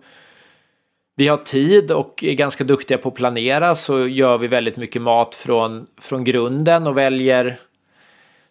vi 1.16 1.28
har 1.28 1.38
tid 1.38 1.92
och 1.92 2.24
är 2.24 2.34
ganska 2.34 2.64
duktiga 2.64 2.98
på 2.98 3.10
att 3.10 3.16
planera 3.16 3.76
så 3.76 4.08
gör 4.08 4.38
vi 4.38 4.48
väldigt 4.48 4.78
mycket 4.78 5.02
mat 5.02 5.36
från, 5.36 5.88
från 6.02 6.24
grunden 6.24 6.88
och 6.88 6.98
väljer 6.98 7.60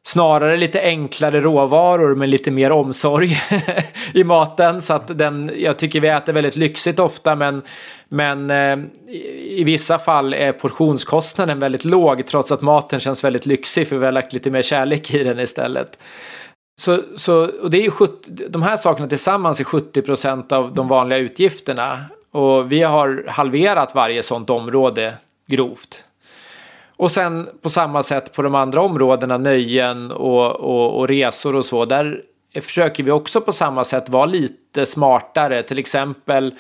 snarare 0.05 0.57
lite 0.57 0.81
enklare 0.81 1.41
råvaror 1.41 2.15
med 2.15 2.29
lite 2.29 2.51
mer 2.51 2.73
omsorg 2.73 3.39
i 4.15 4.25
maten. 4.25 4.83
Så 4.83 4.95
att 4.95 5.19
den, 5.19 5.51
jag 5.57 5.79
tycker 5.79 6.01
vi 6.01 6.09
äter 6.09 6.33
väldigt 6.33 6.57
lyxigt 6.57 6.99
ofta 6.99 7.37
men, 7.37 7.63
men 8.09 8.51
eh, 8.51 8.79
i 9.41 9.65
vissa 9.65 9.99
fall 9.99 10.35
är 10.35 10.53
portionskostnaden 10.53 11.59
väldigt 11.59 11.85
låg 11.85 12.27
trots 12.27 12.53
att 12.53 12.63
maten 12.63 13.01
känns 13.01 13.25
väldigt 13.25 13.47
lyxig 13.47 13.89
för 13.89 13.99
vi 13.99 14.05
har 14.05 14.13
lagt 14.13 14.33
lite 14.33 14.51
mer 14.51 14.63
kärlek 14.63 15.15
i 15.15 15.25
den 15.25 15.41
istället. 15.41 15.99
Så, 16.81 16.99
så, 17.17 17.51
och 17.63 17.71
det 17.71 17.87
är 17.87 17.91
70, 17.91 18.31
de 18.49 18.63
här 18.63 18.77
sakerna 18.77 19.09
tillsammans 19.09 19.61
är 19.61 19.65
70 19.65 20.03
procent 20.03 20.53
av 20.53 20.75
de 20.75 20.89
vanliga 20.89 21.19
utgifterna. 21.19 21.99
Och 22.33 22.73
vi 22.73 22.83
har 22.83 23.25
halverat 23.29 23.95
varje 23.95 24.23
sånt 24.23 24.51
område 24.51 25.15
grovt. 25.47 26.05
Och 26.97 27.11
sen 27.11 27.49
på 27.63 27.71
samma 27.71 28.03
sätt 28.03 28.33
på 28.33 28.43
de 28.43 28.55
andra 28.55 28.83
områdena, 28.83 29.39
nöjen 29.39 30.13
och, 30.13 30.51
och, 30.51 30.99
och, 30.99 31.09
resor 31.09 31.57
och 31.57 31.65
så, 31.65 31.85
där 31.85 32.23
försöker 32.61 33.03
vi 33.03 33.11
också 33.11 33.41
på 33.41 33.53
samma 33.53 33.85
sätt 33.85 34.09
vara 34.09 34.27
lite 34.27 34.87
smartare. 34.87 35.63
Till 35.63 35.79
exempel, 35.79 36.55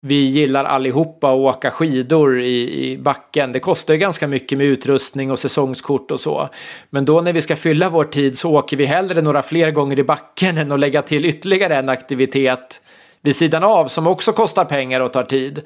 vi 0.00 0.14
gillar 0.14 0.64
allihopa 0.64 1.30
att 1.30 1.38
åka 1.38 1.70
skidor 1.70 2.40
i, 2.40 2.84
i 2.84 2.98
backen. 2.98 3.52
Det 3.52 3.60
kostar 3.60 3.94
ju 3.94 4.00
ganska 4.00 4.26
mycket 4.26 4.58
med 4.58 4.66
utrustning 4.66 5.30
och 5.30 5.38
säsongskort 5.38 6.10
och 6.10 6.20
så. 6.20 6.48
Men 6.90 7.04
då 7.04 7.20
när 7.20 7.32
vi 7.32 7.42
ska 7.42 7.56
fylla 7.56 7.88
vår 7.88 8.04
tid 8.04 8.38
så 8.38 8.52
åker 8.56 8.76
vi 8.76 8.84
hellre 8.84 9.22
några 9.22 9.42
fler 9.42 9.70
gånger 9.70 9.98
i 9.98 10.04
backen 10.04 10.58
än 10.58 10.72
att 10.72 10.80
lägga 10.80 11.02
till 11.02 11.24
ytterligare 11.24 11.76
en 11.76 11.88
aktivitet 11.88 12.80
vid 13.24 13.36
sidan 13.36 13.64
av 13.64 13.88
som 13.88 14.06
också 14.06 14.32
kostar 14.32 14.64
pengar 14.64 15.00
och 15.00 15.12
tar 15.12 15.22
tid. 15.22 15.62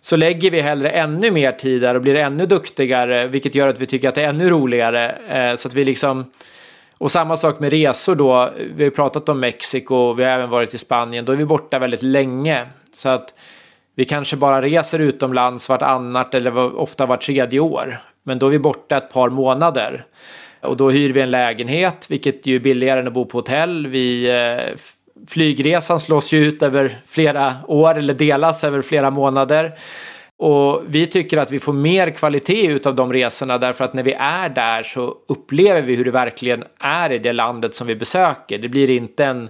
Så 0.00 0.16
lägger 0.16 0.50
vi 0.50 0.60
hellre 0.60 0.90
ännu 0.90 1.30
mer 1.30 1.52
tid 1.52 1.82
där 1.82 1.94
och 1.94 2.02
blir 2.02 2.14
ännu 2.14 2.46
duktigare 2.46 3.26
vilket 3.26 3.54
gör 3.54 3.68
att 3.68 3.80
vi 3.80 3.86
tycker 3.86 4.08
att 4.08 4.14
det 4.14 4.22
är 4.22 4.28
ännu 4.28 4.50
roligare. 4.50 5.10
Eh, 5.28 5.54
så 5.54 5.68
att 5.68 5.74
vi 5.74 5.84
liksom 5.84 6.30
och 6.98 7.10
samma 7.10 7.36
sak 7.36 7.60
med 7.60 7.70
resor 7.70 8.14
då. 8.14 8.50
Vi 8.76 8.84
har 8.84 8.90
pratat 8.90 9.28
om 9.28 9.40
Mexiko, 9.40 10.12
vi 10.12 10.24
har 10.24 10.30
även 10.30 10.50
varit 10.50 10.74
i 10.74 10.78
Spanien. 10.78 11.24
Då 11.24 11.32
är 11.32 11.36
vi 11.36 11.44
borta 11.44 11.78
väldigt 11.78 12.02
länge. 12.02 12.66
Så 12.92 13.08
att 13.08 13.34
vi 13.94 14.04
kanske 14.04 14.36
bara 14.36 14.62
reser 14.62 14.98
utomlands 14.98 15.68
vartannat 15.68 16.34
eller 16.34 16.76
ofta 16.78 17.06
var 17.06 17.16
tredje 17.16 17.60
år. 17.60 18.00
Men 18.22 18.38
då 18.38 18.46
är 18.46 18.50
vi 18.50 18.58
borta 18.58 18.96
ett 18.96 19.12
par 19.12 19.28
månader. 19.28 20.04
Och 20.60 20.76
då 20.76 20.90
hyr 20.90 21.12
vi 21.12 21.20
en 21.20 21.30
lägenhet, 21.30 22.06
vilket 22.10 22.46
ju 22.46 22.56
är 22.56 22.60
billigare 22.60 23.00
än 23.00 23.06
att 23.06 23.12
bo 23.12 23.24
på 23.24 23.38
hotell. 23.38 23.86
Vi, 23.86 24.30
eh, 24.30 24.76
flygresan 25.26 26.00
slås 26.00 26.32
ju 26.32 26.44
ut 26.44 26.62
över 26.62 26.98
flera 27.06 27.54
år 27.66 27.98
eller 27.98 28.14
delas 28.14 28.64
över 28.64 28.82
flera 28.82 29.10
månader. 29.10 29.78
Och 30.36 30.82
vi 30.86 31.06
tycker 31.06 31.38
att 31.38 31.50
vi 31.50 31.58
får 31.58 31.72
mer 31.72 32.10
kvalitet 32.10 32.86
av 32.86 32.94
de 32.94 33.12
resorna 33.12 33.58
därför 33.58 33.84
att 33.84 33.94
när 33.94 34.02
vi 34.02 34.12
är 34.12 34.48
där 34.48 34.82
så 34.82 35.14
upplever 35.28 35.82
vi 35.82 35.94
hur 35.94 36.04
det 36.04 36.10
verkligen 36.10 36.64
är 36.78 37.12
i 37.12 37.18
det 37.18 37.32
landet 37.32 37.74
som 37.74 37.86
vi 37.86 37.96
besöker. 37.96 38.58
Det 38.58 38.68
blir 38.68 38.90
inte 38.90 39.24
en, 39.24 39.48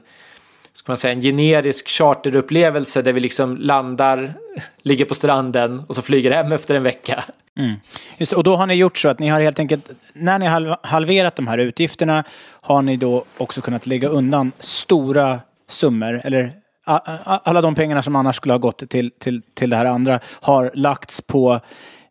ska 0.72 0.92
man 0.92 0.96
säga, 0.96 1.12
en 1.12 1.20
generisk 1.20 1.88
charterupplevelse 1.88 3.02
där 3.02 3.12
vi 3.12 3.20
liksom 3.20 3.56
landar, 3.56 4.34
ligger 4.82 5.04
på 5.04 5.14
stranden 5.14 5.82
och 5.88 5.94
så 5.94 6.02
flyger 6.02 6.30
hem 6.30 6.52
efter 6.52 6.74
en 6.74 6.82
vecka. 6.82 7.24
Mm. 7.58 7.74
Just, 8.18 8.32
och 8.32 8.44
då 8.44 8.56
har 8.56 8.66
ni 8.66 8.74
gjort 8.74 8.98
så 8.98 9.08
att 9.08 9.18
ni 9.18 9.28
har 9.28 9.40
helt 9.40 9.58
enkelt, 9.58 9.90
när 10.12 10.38
ni 10.38 10.46
har 10.46 10.76
halverat 10.82 11.36
de 11.36 11.46
här 11.46 11.58
utgifterna, 11.58 12.24
har 12.60 12.82
ni 12.82 12.96
då 12.96 13.24
också 13.36 13.60
kunnat 13.60 13.86
lägga 13.86 14.08
undan 14.08 14.52
stora 14.58 15.40
summor, 15.68 16.20
eller 16.24 16.52
alla 16.84 17.60
de 17.60 17.74
pengarna 17.74 18.02
som 18.02 18.16
annars 18.16 18.36
skulle 18.36 18.54
ha 18.54 18.58
gått 18.58 18.90
till, 18.90 19.10
till, 19.10 19.42
till 19.54 19.70
det 19.70 19.76
här 19.76 19.84
andra 19.84 20.20
har 20.40 20.70
lagts 20.74 21.20
på, 21.20 21.60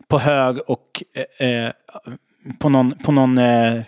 på 0.08 0.20
hög 0.20 0.60
och 0.68 1.04
eh, 1.40 1.48
eh 1.48 1.72
på 2.60 2.70
någon, 2.70 2.98
på 3.04 3.12
någon 3.12 3.38
eh, 3.38 3.82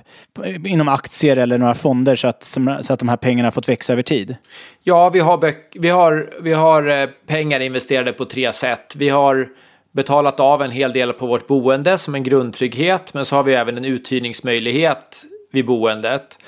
inom 0.65 0.87
aktier 0.87 1.37
eller 1.37 1.57
några 1.57 1.73
fonder 1.73 2.15
så 2.15 2.27
att, 2.27 2.43
så 2.81 2.93
att 2.93 2.99
de 2.99 3.09
här 3.09 3.17
pengarna 3.17 3.47
har 3.47 3.51
fått 3.51 3.69
växa 3.69 3.93
över 3.93 4.03
tid? 4.03 4.35
Ja, 4.83 5.09
vi 5.09 5.19
har, 5.19 5.53
vi 5.79 5.89
har, 5.89 6.33
vi 6.41 6.53
har 6.53 6.87
eh, 6.87 7.09
pengar 7.27 7.59
investerade 7.59 8.13
på 8.13 8.25
tre 8.25 8.53
sätt. 8.53 8.95
Vi 8.95 9.09
har 9.09 9.49
betalat 9.91 10.39
av 10.39 10.61
en 10.61 10.71
hel 10.71 10.93
del 10.93 11.13
på 11.13 11.27
vårt 11.27 11.47
boende 11.47 11.97
som 11.97 12.15
en 12.15 12.23
grundtrygghet, 12.23 13.13
men 13.13 13.25
så 13.25 13.35
har 13.35 13.43
vi 13.43 13.53
även 13.53 13.77
en 13.77 13.85
uthyrningsmöjlighet 13.85 15.23
vid 15.51 15.65
boendet. 15.65 16.39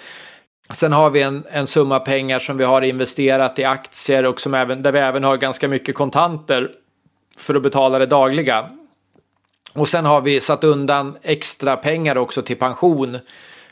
Sen 0.74 0.94
har 0.94 1.10
vi 1.10 1.22
en, 1.22 1.44
en 1.52 1.68
summa 1.68 2.00
pengar 2.00 2.40
som 2.40 2.58
vi 2.58 2.64
har 2.64 2.82
investerat 2.82 3.60
i 3.60 3.64
aktier 3.64 4.26
och 4.26 4.42
som 4.42 4.54
även, 4.54 4.82
där 4.82 4.92
vi 4.92 5.00
även 5.00 5.24
har 5.24 5.38
ganska 5.38 5.68
mycket 5.68 5.96
kontanter 5.96 6.72
för 7.38 7.56
att 7.56 7.64
betala 7.64 8.00
det 8.00 8.06
dagliga. 8.06 8.70
Och 9.74 9.88
sen 9.88 10.06
har 10.06 10.22
vi 10.22 10.42
satt 10.42 10.64
undan 10.64 11.18
extra 11.22 11.78
pengar 11.78 12.18
också 12.18 12.42
till 12.42 12.58
pension. 12.58 13.18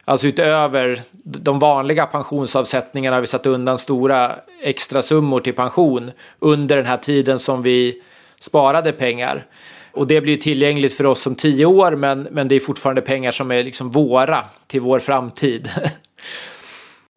Alltså 0.06 0.28
utöver 0.28 1.02
de 1.24 1.60
vanliga 1.60 2.06
pensionsavsättningarna 2.06 3.16
har 3.16 3.22
vi 3.22 3.28
satt 3.28 3.46
undan 3.46 3.78
stora 3.78 4.36
extra 4.62 5.02
summor 5.02 5.40
till 5.40 5.54
pension 5.54 6.12
under 6.40 6.78
den 6.78 6.86
här 6.86 6.98
tiden 6.98 7.40
som 7.40 7.64
vi 7.64 8.02
sparade 8.40 8.92
pengar. 8.92 9.46
Och 9.92 10.08
det 10.08 10.22
blir 10.22 10.38
tillgängligt 10.38 10.94
för 10.94 11.06
oss 11.06 11.28
om 11.28 11.36
tio 11.36 11.66
år 11.66 11.96
men, 11.96 12.28
men 12.32 12.48
det 12.48 12.56
är 12.56 12.60
fortfarande 12.60 13.02
pengar 13.02 13.32
som 13.32 13.52
är 13.52 13.64
liksom 13.64 13.90
våra 13.90 14.46
till 14.68 14.82
vår 14.82 15.00
framtid. 15.00 15.70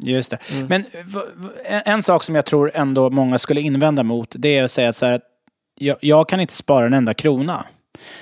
Just 0.02 0.30
det. 0.30 0.38
Mm. 0.52 0.66
Men 0.66 0.84
en 1.84 2.02
sak 2.02 2.24
som 2.24 2.34
jag 2.34 2.44
tror 2.44 2.70
ändå 2.74 3.10
många 3.10 3.38
skulle 3.38 3.60
invända 3.60 4.02
mot 4.02 4.34
det 4.38 4.58
är 4.58 4.64
att 4.64 4.70
säga 4.70 4.92
så 4.92 5.06
här 5.06 5.12
att 5.12 5.22
jag, 5.78 5.96
jag 6.00 6.28
kan 6.28 6.40
inte 6.40 6.54
spara 6.54 6.86
en 6.86 6.92
enda 6.92 7.14
krona. 7.14 7.66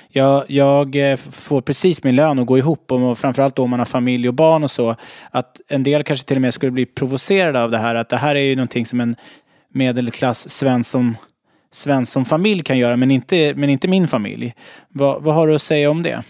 Jag, 0.09 0.45
jag, 0.47 1.11
eh, 1.11 1.17
får 1.17 1.61
precis 1.61 2.03
min 2.03 2.15
lön 2.15 2.39
att 2.39 2.45
gå 2.45 2.57
ihop 2.57 2.91
och 2.91 3.17
framförallt 3.17 3.55
då 3.55 3.63
om 3.63 3.69
man 3.69 3.79
har 3.79 3.85
familj 3.85 4.27
och 4.27 4.33
barn 4.33 4.63
och 4.63 4.71
så. 4.71 4.95
Att 5.31 5.61
en 5.67 5.83
del 5.83 6.03
kanske 6.03 6.27
till 6.27 6.37
och 6.37 6.41
med 6.41 6.53
skulle 6.53 6.71
bli 6.71 6.85
provocerade 6.85 7.63
av 7.63 7.71
det 7.71 7.77
här. 7.77 7.95
Att 7.95 8.09
det 8.09 8.17
här 8.17 8.35
är 8.35 8.39
ju 8.39 8.55
någonting 8.55 8.85
som 8.85 8.99
en 8.99 9.15
medelklass 9.73 10.49
Svensson, 10.49 11.17
Svensson 11.71 12.25
familj 12.25 12.63
kan 12.63 12.77
göra 12.77 12.97
men 12.97 13.11
inte, 13.11 13.53
men 13.55 13.69
inte 13.69 13.87
min 13.87 14.07
familj. 14.07 14.53
Vad, 14.89 15.23
vad 15.23 15.35
har 15.35 15.47
du 15.47 15.55
att 15.55 15.61
säga 15.61 15.89
om 15.89 16.03
det? 16.03 16.23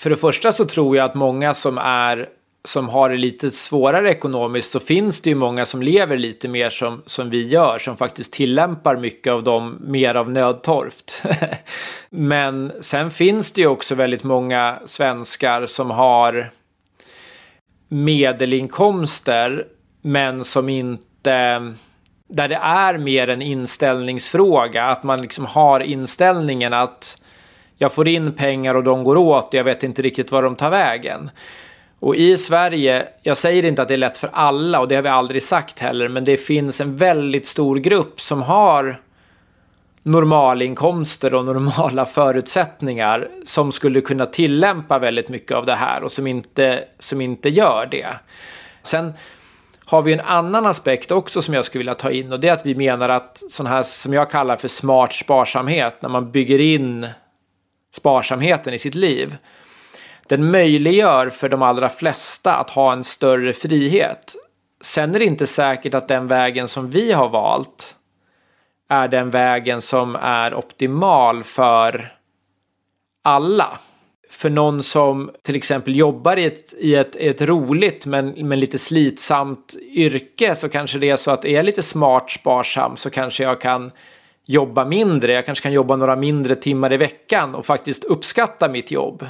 För 0.00 0.10
det 0.10 0.16
första 0.16 0.52
så 0.52 0.64
tror 0.64 0.96
jag 0.96 1.04
att 1.04 1.14
många 1.14 1.54
som 1.54 1.78
är 1.78 2.28
som 2.68 2.88
har 2.88 3.10
det 3.10 3.16
lite 3.16 3.50
svårare 3.50 4.10
ekonomiskt 4.10 4.72
så 4.72 4.80
finns 4.80 5.20
det 5.20 5.30
ju 5.30 5.36
många 5.36 5.66
som 5.66 5.82
lever 5.82 6.16
lite 6.16 6.48
mer 6.48 6.70
som, 6.70 7.02
som 7.06 7.30
vi 7.30 7.46
gör 7.48 7.78
som 7.78 7.96
faktiskt 7.96 8.32
tillämpar 8.32 8.96
mycket 8.96 9.32
av 9.32 9.42
dem 9.42 9.78
mer 9.80 10.14
av 10.14 10.30
nödtorft. 10.30 11.22
Men 12.10 12.72
sen 12.80 13.10
finns 13.10 13.52
det 13.52 13.60
ju 13.60 13.66
också 13.66 13.94
väldigt 13.94 14.24
många 14.24 14.78
svenskar 14.86 15.66
som 15.66 15.90
har 15.90 16.50
medelinkomster 17.88 19.66
men 20.02 20.44
som 20.44 20.68
inte 20.68 21.72
där 22.28 22.48
det 22.48 22.58
är 22.62 22.98
mer 22.98 23.28
en 23.28 23.42
inställningsfråga 23.42 24.84
att 24.84 25.02
man 25.02 25.22
liksom 25.22 25.46
har 25.46 25.80
inställningen 25.80 26.72
att 26.72 27.18
jag 27.78 27.92
får 27.92 28.08
in 28.08 28.32
pengar 28.32 28.74
och 28.74 28.84
de 28.84 29.04
går 29.04 29.16
åt 29.16 29.48
och 29.48 29.54
jag 29.54 29.64
vet 29.64 29.82
inte 29.82 30.02
riktigt 30.02 30.32
var 30.32 30.42
de 30.42 30.56
tar 30.56 30.70
vägen. 30.70 31.30
Och 32.04 32.16
i 32.16 32.36
Sverige, 32.36 33.08
jag 33.22 33.36
säger 33.36 33.64
inte 33.64 33.82
att 33.82 33.88
det 33.88 33.94
är 33.94 33.98
lätt 33.98 34.18
för 34.18 34.30
alla 34.32 34.80
och 34.80 34.88
det 34.88 34.94
har 34.94 35.02
vi 35.02 35.08
aldrig 35.08 35.42
sagt 35.42 35.78
heller, 35.78 36.08
men 36.08 36.24
det 36.24 36.36
finns 36.36 36.80
en 36.80 36.96
väldigt 36.96 37.46
stor 37.46 37.76
grupp 37.76 38.20
som 38.20 38.42
har 38.42 39.00
normalinkomster 40.02 41.34
och 41.34 41.44
normala 41.44 42.04
förutsättningar 42.04 43.28
som 43.44 43.72
skulle 43.72 44.00
kunna 44.00 44.26
tillämpa 44.26 44.98
väldigt 44.98 45.28
mycket 45.28 45.56
av 45.56 45.66
det 45.66 45.74
här 45.74 46.02
och 46.02 46.12
som 46.12 46.26
inte, 46.26 46.84
som 46.98 47.20
inte 47.20 47.48
gör 47.48 47.88
det. 47.90 48.08
Sen 48.82 49.12
har 49.84 50.02
vi 50.02 50.12
en 50.12 50.20
annan 50.20 50.66
aspekt 50.66 51.10
också 51.10 51.42
som 51.42 51.54
jag 51.54 51.64
skulle 51.64 51.80
vilja 51.80 51.94
ta 51.94 52.10
in 52.10 52.32
och 52.32 52.40
det 52.40 52.48
är 52.48 52.52
att 52.52 52.66
vi 52.66 52.74
menar 52.74 53.08
att 53.08 53.42
sån 53.50 53.66
här 53.66 53.82
som 53.82 54.12
jag 54.12 54.30
kallar 54.30 54.56
för 54.56 54.68
smart 54.68 55.12
sparsamhet, 55.12 56.02
när 56.02 56.08
man 56.08 56.30
bygger 56.30 56.58
in 56.58 57.06
sparsamheten 57.92 58.74
i 58.74 58.78
sitt 58.78 58.94
liv, 58.94 59.36
den 60.28 60.50
möjliggör 60.50 61.30
för 61.30 61.48
de 61.48 61.62
allra 61.62 61.88
flesta 61.88 62.54
att 62.56 62.70
ha 62.70 62.92
en 62.92 63.04
större 63.04 63.52
frihet. 63.52 64.34
Sen 64.82 65.14
är 65.14 65.18
det 65.18 65.24
inte 65.24 65.46
säkert 65.46 65.94
att 65.94 66.08
den 66.08 66.28
vägen 66.28 66.68
som 66.68 66.90
vi 66.90 67.12
har 67.12 67.28
valt 67.28 67.96
är 68.88 69.08
den 69.08 69.30
vägen 69.30 69.82
som 69.82 70.16
är 70.20 70.54
optimal 70.54 71.44
för 71.44 72.12
alla. 73.24 73.78
För 74.30 74.50
någon 74.50 74.82
som 74.82 75.30
till 75.42 75.56
exempel 75.56 75.96
jobbar 75.96 76.36
i 76.36 76.44
ett, 76.44 76.74
i 76.78 76.94
ett, 76.94 77.16
ett 77.16 77.40
roligt 77.40 78.06
men, 78.06 78.28
men 78.48 78.60
lite 78.60 78.78
slitsamt 78.78 79.74
yrke 79.90 80.54
så 80.54 80.68
kanske 80.68 80.98
det 80.98 81.10
är 81.10 81.16
så 81.16 81.30
att 81.30 81.44
är 81.44 81.54
jag 81.54 81.64
lite 81.64 81.82
smart 81.82 82.30
sparsam 82.30 82.96
så 82.96 83.10
kanske 83.10 83.42
jag 83.42 83.60
kan 83.60 83.90
jobba 84.46 84.84
mindre. 84.84 85.32
Jag 85.32 85.46
kanske 85.46 85.62
kan 85.62 85.72
jobba 85.72 85.96
några 85.96 86.16
mindre 86.16 86.54
timmar 86.54 86.92
i 86.92 86.96
veckan 86.96 87.54
och 87.54 87.66
faktiskt 87.66 88.04
uppskatta 88.04 88.68
mitt 88.68 88.90
jobb 88.90 89.26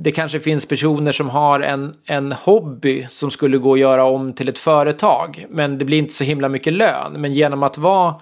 det 0.00 0.12
kanske 0.12 0.40
finns 0.40 0.66
personer 0.66 1.12
som 1.12 1.28
har 1.28 1.60
en, 1.60 1.94
en 2.04 2.32
hobby 2.32 3.06
som 3.10 3.30
skulle 3.30 3.58
gå 3.58 3.72
att 3.72 3.78
göra 3.78 4.04
om 4.04 4.32
till 4.32 4.48
ett 4.48 4.58
företag. 4.58 5.46
Men 5.48 5.78
det 5.78 5.84
blir 5.84 5.98
inte 5.98 6.14
så 6.14 6.24
himla 6.24 6.48
mycket 6.48 6.72
lön. 6.72 7.12
Men 7.12 7.34
genom 7.34 7.62
att 7.62 7.78
vara 7.78 8.14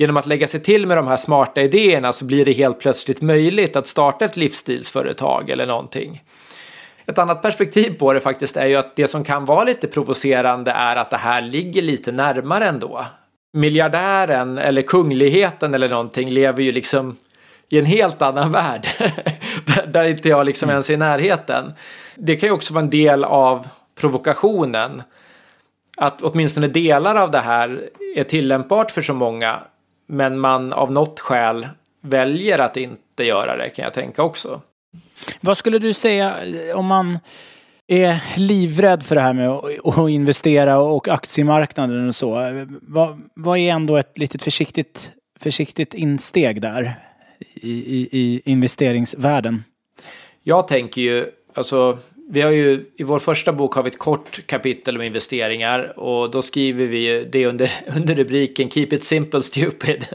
Genom 0.00 0.16
att 0.16 0.26
lägga 0.26 0.48
sig 0.48 0.60
till 0.60 0.86
med 0.86 0.96
de 0.96 1.06
här 1.06 1.16
smarta 1.16 1.60
idéerna 1.60 2.12
så 2.12 2.24
blir 2.24 2.44
det 2.44 2.52
helt 2.52 2.80
plötsligt 2.80 3.22
möjligt 3.22 3.76
att 3.76 3.86
starta 3.86 4.24
ett 4.24 4.36
livsstilsföretag 4.36 5.50
eller 5.50 5.66
någonting. 5.66 6.22
Ett 7.06 7.18
annat 7.18 7.42
perspektiv 7.42 7.98
på 7.98 8.12
det 8.12 8.20
faktiskt 8.20 8.56
är 8.56 8.66
ju 8.66 8.76
att 8.76 8.96
det 8.96 9.08
som 9.08 9.24
kan 9.24 9.44
vara 9.44 9.64
lite 9.64 9.86
provocerande 9.86 10.70
är 10.70 10.96
att 10.96 11.10
det 11.10 11.16
här 11.16 11.42
ligger 11.42 11.82
lite 11.82 12.12
närmare 12.12 12.64
ändå. 12.64 13.04
Miljardären 13.52 14.58
eller 14.58 14.82
kungligheten 14.82 15.74
eller 15.74 15.88
någonting 15.88 16.30
lever 16.30 16.62
ju 16.62 16.72
liksom 16.72 17.16
i 17.68 17.78
en 17.78 17.86
helt 17.86 18.22
annan 18.22 18.52
värld 18.62 18.86
där 19.86 20.04
inte 20.04 20.28
jag 20.28 20.46
liksom 20.46 20.70
ens 20.70 20.90
är 20.90 20.94
i 20.94 20.96
närheten. 20.96 21.72
Det 22.14 22.36
kan 22.36 22.48
ju 22.48 22.52
också 22.52 22.74
vara 22.74 22.84
en 22.84 22.90
del 22.90 23.24
av 23.24 23.68
provokationen. 23.94 25.02
Att 25.96 26.22
åtminstone 26.22 26.66
delar 26.66 27.16
av 27.16 27.30
det 27.30 27.40
här 27.40 27.90
är 28.16 28.24
tillämpbart 28.24 28.90
för 28.90 29.02
så 29.02 29.14
många. 29.14 29.60
Men 30.06 30.38
man 30.38 30.72
av 30.72 30.92
något 30.92 31.20
skäl 31.20 31.68
väljer 32.00 32.58
att 32.58 32.76
inte 32.76 33.24
göra 33.24 33.56
det 33.56 33.68
kan 33.68 33.84
jag 33.84 33.94
tänka 33.94 34.22
också. 34.22 34.60
Vad 35.40 35.56
skulle 35.56 35.78
du 35.78 35.94
säga 35.94 36.34
om 36.74 36.86
man 36.86 37.18
är 37.86 38.22
livrädd 38.36 39.02
för 39.02 39.14
det 39.14 39.20
här 39.20 39.32
med 39.32 39.48
att 39.48 40.10
investera 40.10 40.78
och 40.78 41.08
aktiemarknaden 41.08 42.08
och 42.08 42.14
så. 42.14 42.64
Vad, 42.82 43.22
vad 43.34 43.58
är 43.58 43.72
ändå 43.72 43.96
ett 43.96 44.18
litet 44.18 44.42
försiktigt, 44.42 45.10
försiktigt 45.40 45.94
insteg 45.94 46.62
där? 46.62 46.94
I, 47.54 47.70
i, 47.70 48.08
i 48.12 48.42
investeringsvärlden? 48.44 49.64
Jag 50.42 50.68
tänker 50.68 51.02
ju, 51.02 51.26
alltså 51.54 51.98
vi 52.30 52.42
har 52.42 52.50
ju 52.50 52.86
i 52.96 53.02
vår 53.02 53.18
första 53.18 53.52
bok 53.52 53.74
har 53.74 53.82
vi 53.82 53.90
ett 53.90 53.98
kort 53.98 54.46
kapitel 54.46 54.96
om 54.96 55.02
investeringar 55.02 55.98
och 55.98 56.30
då 56.30 56.42
skriver 56.42 56.86
vi 56.86 57.28
det 57.32 57.46
under, 57.46 57.70
under 57.96 58.14
rubriken 58.14 58.70
Keep 58.70 58.88
it 58.90 59.04
simple 59.04 59.42
stupid. 59.42 60.06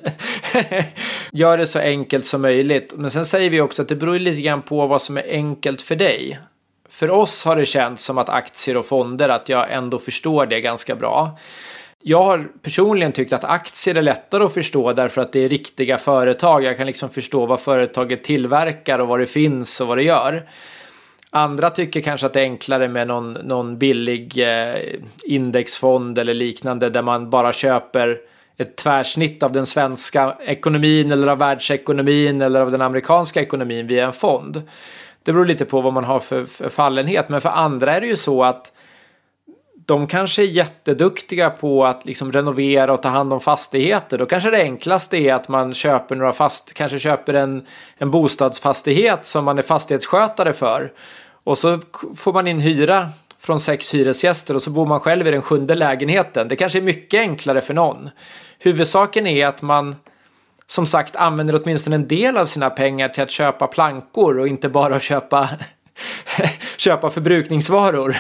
Gör 1.32 1.58
det 1.58 1.68
så 1.68 1.80
enkelt 1.80 2.26
som 2.26 2.42
möjligt. 2.42 2.94
Men 2.98 3.12
sen 3.12 3.26
säger 3.26 3.50
vi 3.50 3.62
också 3.62 3.82
att 3.82 3.88
det 3.88 3.96
beror 3.96 4.20
lite 4.20 4.42
grann 4.42 4.62
på 4.62 4.88
vad 4.88 5.02
som 5.02 5.18
är 5.18 5.26
enkelt 5.30 5.82
för 5.82 5.96
dig. 5.96 6.40
För 6.90 7.10
oss 7.10 7.46
har 7.46 7.56
det 7.56 7.66
känts 7.66 8.06
som 8.06 8.18
att 8.18 8.30
aktier 8.30 8.78
och 8.78 8.86
fonder, 8.86 9.30
att 9.30 9.50
jag 9.50 9.74
ändå 9.74 10.00
förstår 10.00 10.46
det 10.46 10.62
ganska 10.62 10.96
bra 10.96 11.38
jag 12.06 12.24
har 12.24 12.48
personligen 12.62 13.12
tyckt 13.12 13.34
att 13.34 13.44
aktier 13.44 13.96
är 13.96 14.02
lättare 14.02 14.44
att 14.44 14.54
förstå 14.54 14.94
därför 14.94 15.22
att 15.22 15.32
det 15.32 15.40
är 15.40 15.50
riktiga 15.50 15.98
företag. 15.98 16.64
Jag 16.64 16.78
kan 16.78 16.88
liksom 16.88 17.10
förstå 17.10 17.46
vad 17.46 17.60
företaget 17.60 18.24
tillverkar 18.24 19.00
och 19.00 19.08
vad 19.08 19.20
det 19.20 19.26
finns 19.26 19.82
och 19.82 19.88
vad 19.88 19.98
det 19.98 20.04
gör. 20.04 20.44
Andra 21.30 21.70
tycker 21.70 22.02
kanske 22.02 22.26
att 22.26 22.34
det 22.34 22.40
är 22.40 22.44
enklare 22.44 22.88
med 22.88 23.08
någon, 23.08 23.34
någon 23.34 23.78
billig 23.78 24.38
eh, 24.38 24.76
indexfond 25.24 26.18
eller 26.18 26.34
liknande 26.34 26.90
där 26.90 27.02
man 27.02 27.30
bara 27.30 27.54
köper 27.54 28.18
ett 28.58 28.76
tvärsnitt 28.76 29.44
av 29.44 29.52
den 29.52 29.66
svenska 29.66 30.38
ekonomin 30.46 31.12
eller 31.12 31.28
av 31.28 31.38
världsekonomin 31.38 32.42
eller 32.42 32.62
av 32.62 32.72
den 32.72 32.82
amerikanska 32.82 33.42
ekonomin 33.42 33.88
via 33.88 34.06
en 34.06 34.14
fond. 34.14 34.62
Det 35.24 35.34
beror 35.34 35.46
lite 35.46 35.66
på 35.66 35.82
vad 35.82 35.94
man 35.94 36.04
har 36.04 36.20
för, 36.20 36.46
för 36.46 36.70
fallenhet, 36.70 37.30
men 37.30 37.42
för 37.42 37.50
andra 37.50 37.96
är 37.96 38.02
det 38.02 38.08
ju 38.08 38.16
så 38.16 38.44
att 38.44 38.72
de 39.86 40.08
kanske 40.08 40.42
är 40.42 40.48
jätteduktiga 40.48 41.50
på 41.50 41.86
att 41.86 42.06
liksom 42.06 42.32
renovera 42.32 42.94
och 42.94 43.02
ta 43.02 43.10
hand 43.10 43.34
om 43.34 43.40
fastigheter. 43.40 44.18
Då 44.18 44.26
kanske 44.26 44.50
det 44.50 44.62
enklaste 44.62 45.18
är 45.18 45.34
att 45.34 45.48
man 45.48 45.74
köper 45.74 46.16
några 46.16 46.34
fast, 46.34 46.74
kanske 46.74 47.00
köper 47.00 47.34
en, 47.34 47.66
en 47.98 48.12
bostadsfastighet 48.12 49.26
som 49.26 49.46
man 49.46 49.58
är 49.58 49.62
fastighetsskötare 49.62 50.54
för. 50.54 50.92
Och 51.44 51.58
så 51.58 51.80
får 52.16 52.34
man 52.34 52.48
in 52.48 52.60
hyra 52.60 53.10
från 53.40 53.60
sex 53.60 53.94
hyresgäster 53.94 54.56
och 54.56 54.62
så 54.62 54.70
bor 54.70 54.86
man 54.86 55.00
själv 55.00 55.28
i 55.28 55.32
den 55.32 55.42
sjunde 55.42 55.76
lägenheten. 55.76 56.48
Det 56.48 56.56
kanske 56.56 56.80
är 56.80 56.84
mycket 56.84 57.20
enklare 57.20 57.62
för 57.62 57.74
någon. 57.74 58.10
Huvudsaken 58.60 59.28
är 59.28 59.48
att 59.48 59.62
man 59.62 59.96
som 60.68 60.86
sagt 60.86 61.16
använder 61.16 61.62
åtminstone 61.64 61.96
en 61.96 62.08
del 62.08 62.38
av 62.38 62.46
sina 62.46 62.70
pengar 62.70 63.10
till 63.10 63.24
att 63.24 63.32
köpa 63.32 63.68
plankor 63.68 64.40
och 64.40 64.48
inte 64.48 64.70
bara 64.70 65.00
köpa, 65.00 65.50
köpa 66.78 67.10
förbrukningsvaror. 67.10 68.18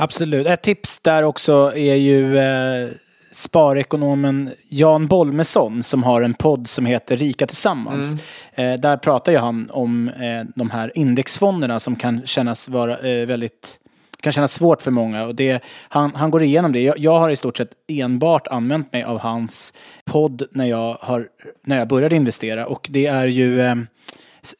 Absolut. 0.00 0.46
Ett 0.46 0.62
tips 0.62 0.98
där 0.98 1.22
också 1.22 1.72
är 1.76 1.94
ju 1.94 2.38
eh, 2.38 2.88
sparekonomen 3.32 4.50
Jan 4.68 5.06
Bolmesson 5.06 5.82
som 5.82 6.02
har 6.02 6.22
en 6.22 6.34
podd 6.34 6.68
som 6.68 6.86
heter 6.86 7.16
Rika 7.16 7.46
Tillsammans. 7.46 8.16
Mm. 8.54 8.72
Eh, 8.72 8.80
där 8.80 8.96
pratar 8.96 9.32
ju 9.32 9.38
han 9.38 9.70
om 9.70 10.08
eh, 10.08 10.44
de 10.54 10.70
här 10.70 10.92
indexfonderna 10.94 11.80
som 11.80 11.96
kan 11.96 12.26
kännas 12.26 12.68
vara 12.68 12.98
eh, 12.98 13.26
väldigt 13.26 13.78
kan 14.20 14.32
kännas 14.32 14.52
svårt 14.52 14.82
för 14.82 14.90
många. 14.90 15.24
Och 15.24 15.34
det, 15.34 15.62
han, 15.88 16.14
han 16.14 16.30
går 16.30 16.42
igenom 16.42 16.72
det. 16.72 16.80
Jag, 16.80 16.98
jag, 16.98 17.18
har 17.18 17.30
i 17.30 17.36
stort 17.36 17.56
sett 17.56 17.70
enbart 17.88 18.46
använt 18.46 18.92
mig 18.92 19.02
av 19.02 19.18
hans 19.18 19.72
podd 20.04 20.42
när 20.50 20.66
jag, 20.66 20.96
har, 21.00 21.28
när 21.64 21.78
jag 21.78 21.88
började 21.88 22.16
investera. 22.16 22.66
Och 22.66 22.86
det 22.90 23.06
är 23.06 23.26
ju 23.26 23.60
eh, 23.60 23.74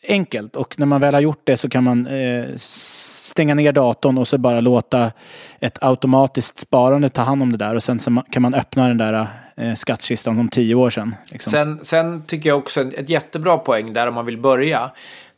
enkelt. 0.08 0.56
Och 0.56 0.78
när 0.78 0.86
man 0.86 1.00
väl 1.00 1.14
har 1.14 1.20
gjort 1.20 1.40
det 1.44 1.56
så 1.56 1.68
kan 1.68 1.84
man 1.84 2.06
eh, 2.06 2.44
stänga 2.56 3.54
ner 3.54 3.72
datorn 3.72 4.18
och 4.18 4.28
så 4.28 4.38
bara 4.38 4.60
låta 4.60 5.12
ett 5.60 5.78
automatiskt 5.80 6.58
sparande 6.58 7.08
ta 7.08 7.22
hand 7.22 7.42
om 7.42 7.52
det 7.52 7.58
där. 7.58 7.74
Och 7.74 7.82
sen 7.82 8.00
så 8.00 8.22
kan 8.30 8.42
man 8.42 8.54
öppna 8.54 8.88
den 8.88 8.98
där 8.98 9.26
eh, 9.56 9.74
skattkistan 9.74 10.38
om 10.38 10.48
tio 10.48 10.74
år 10.74 10.90
sedan. 10.90 11.14
Liksom. 11.32 11.50
Sen, 11.50 11.80
sen 11.82 12.22
tycker 12.22 12.48
jag 12.48 12.58
också 12.58 12.80
ett 12.80 13.08
jättebra 13.08 13.58
poäng 13.58 13.92
där 13.92 14.06
om 14.06 14.14
man 14.14 14.26
vill 14.26 14.38
börja. 14.38 14.90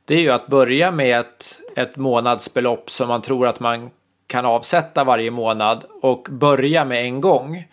Det 0.05 0.15
är 0.15 0.21
ju 0.21 0.31
att 0.31 0.47
börja 0.47 0.91
med 0.91 1.21
ett, 1.21 1.61
ett 1.77 1.97
månadsbelopp 1.97 2.91
som 2.91 3.09
man 3.09 3.23
tror 3.23 3.47
att 3.47 3.61
man 3.61 3.91
kan 4.27 4.47
avsätta 4.47 5.05
varje 5.05 5.31
månad 5.31 5.85
och 6.03 6.29
börja 6.31 6.85
med 6.85 7.05
en 7.05 7.21
gång. 7.21 7.65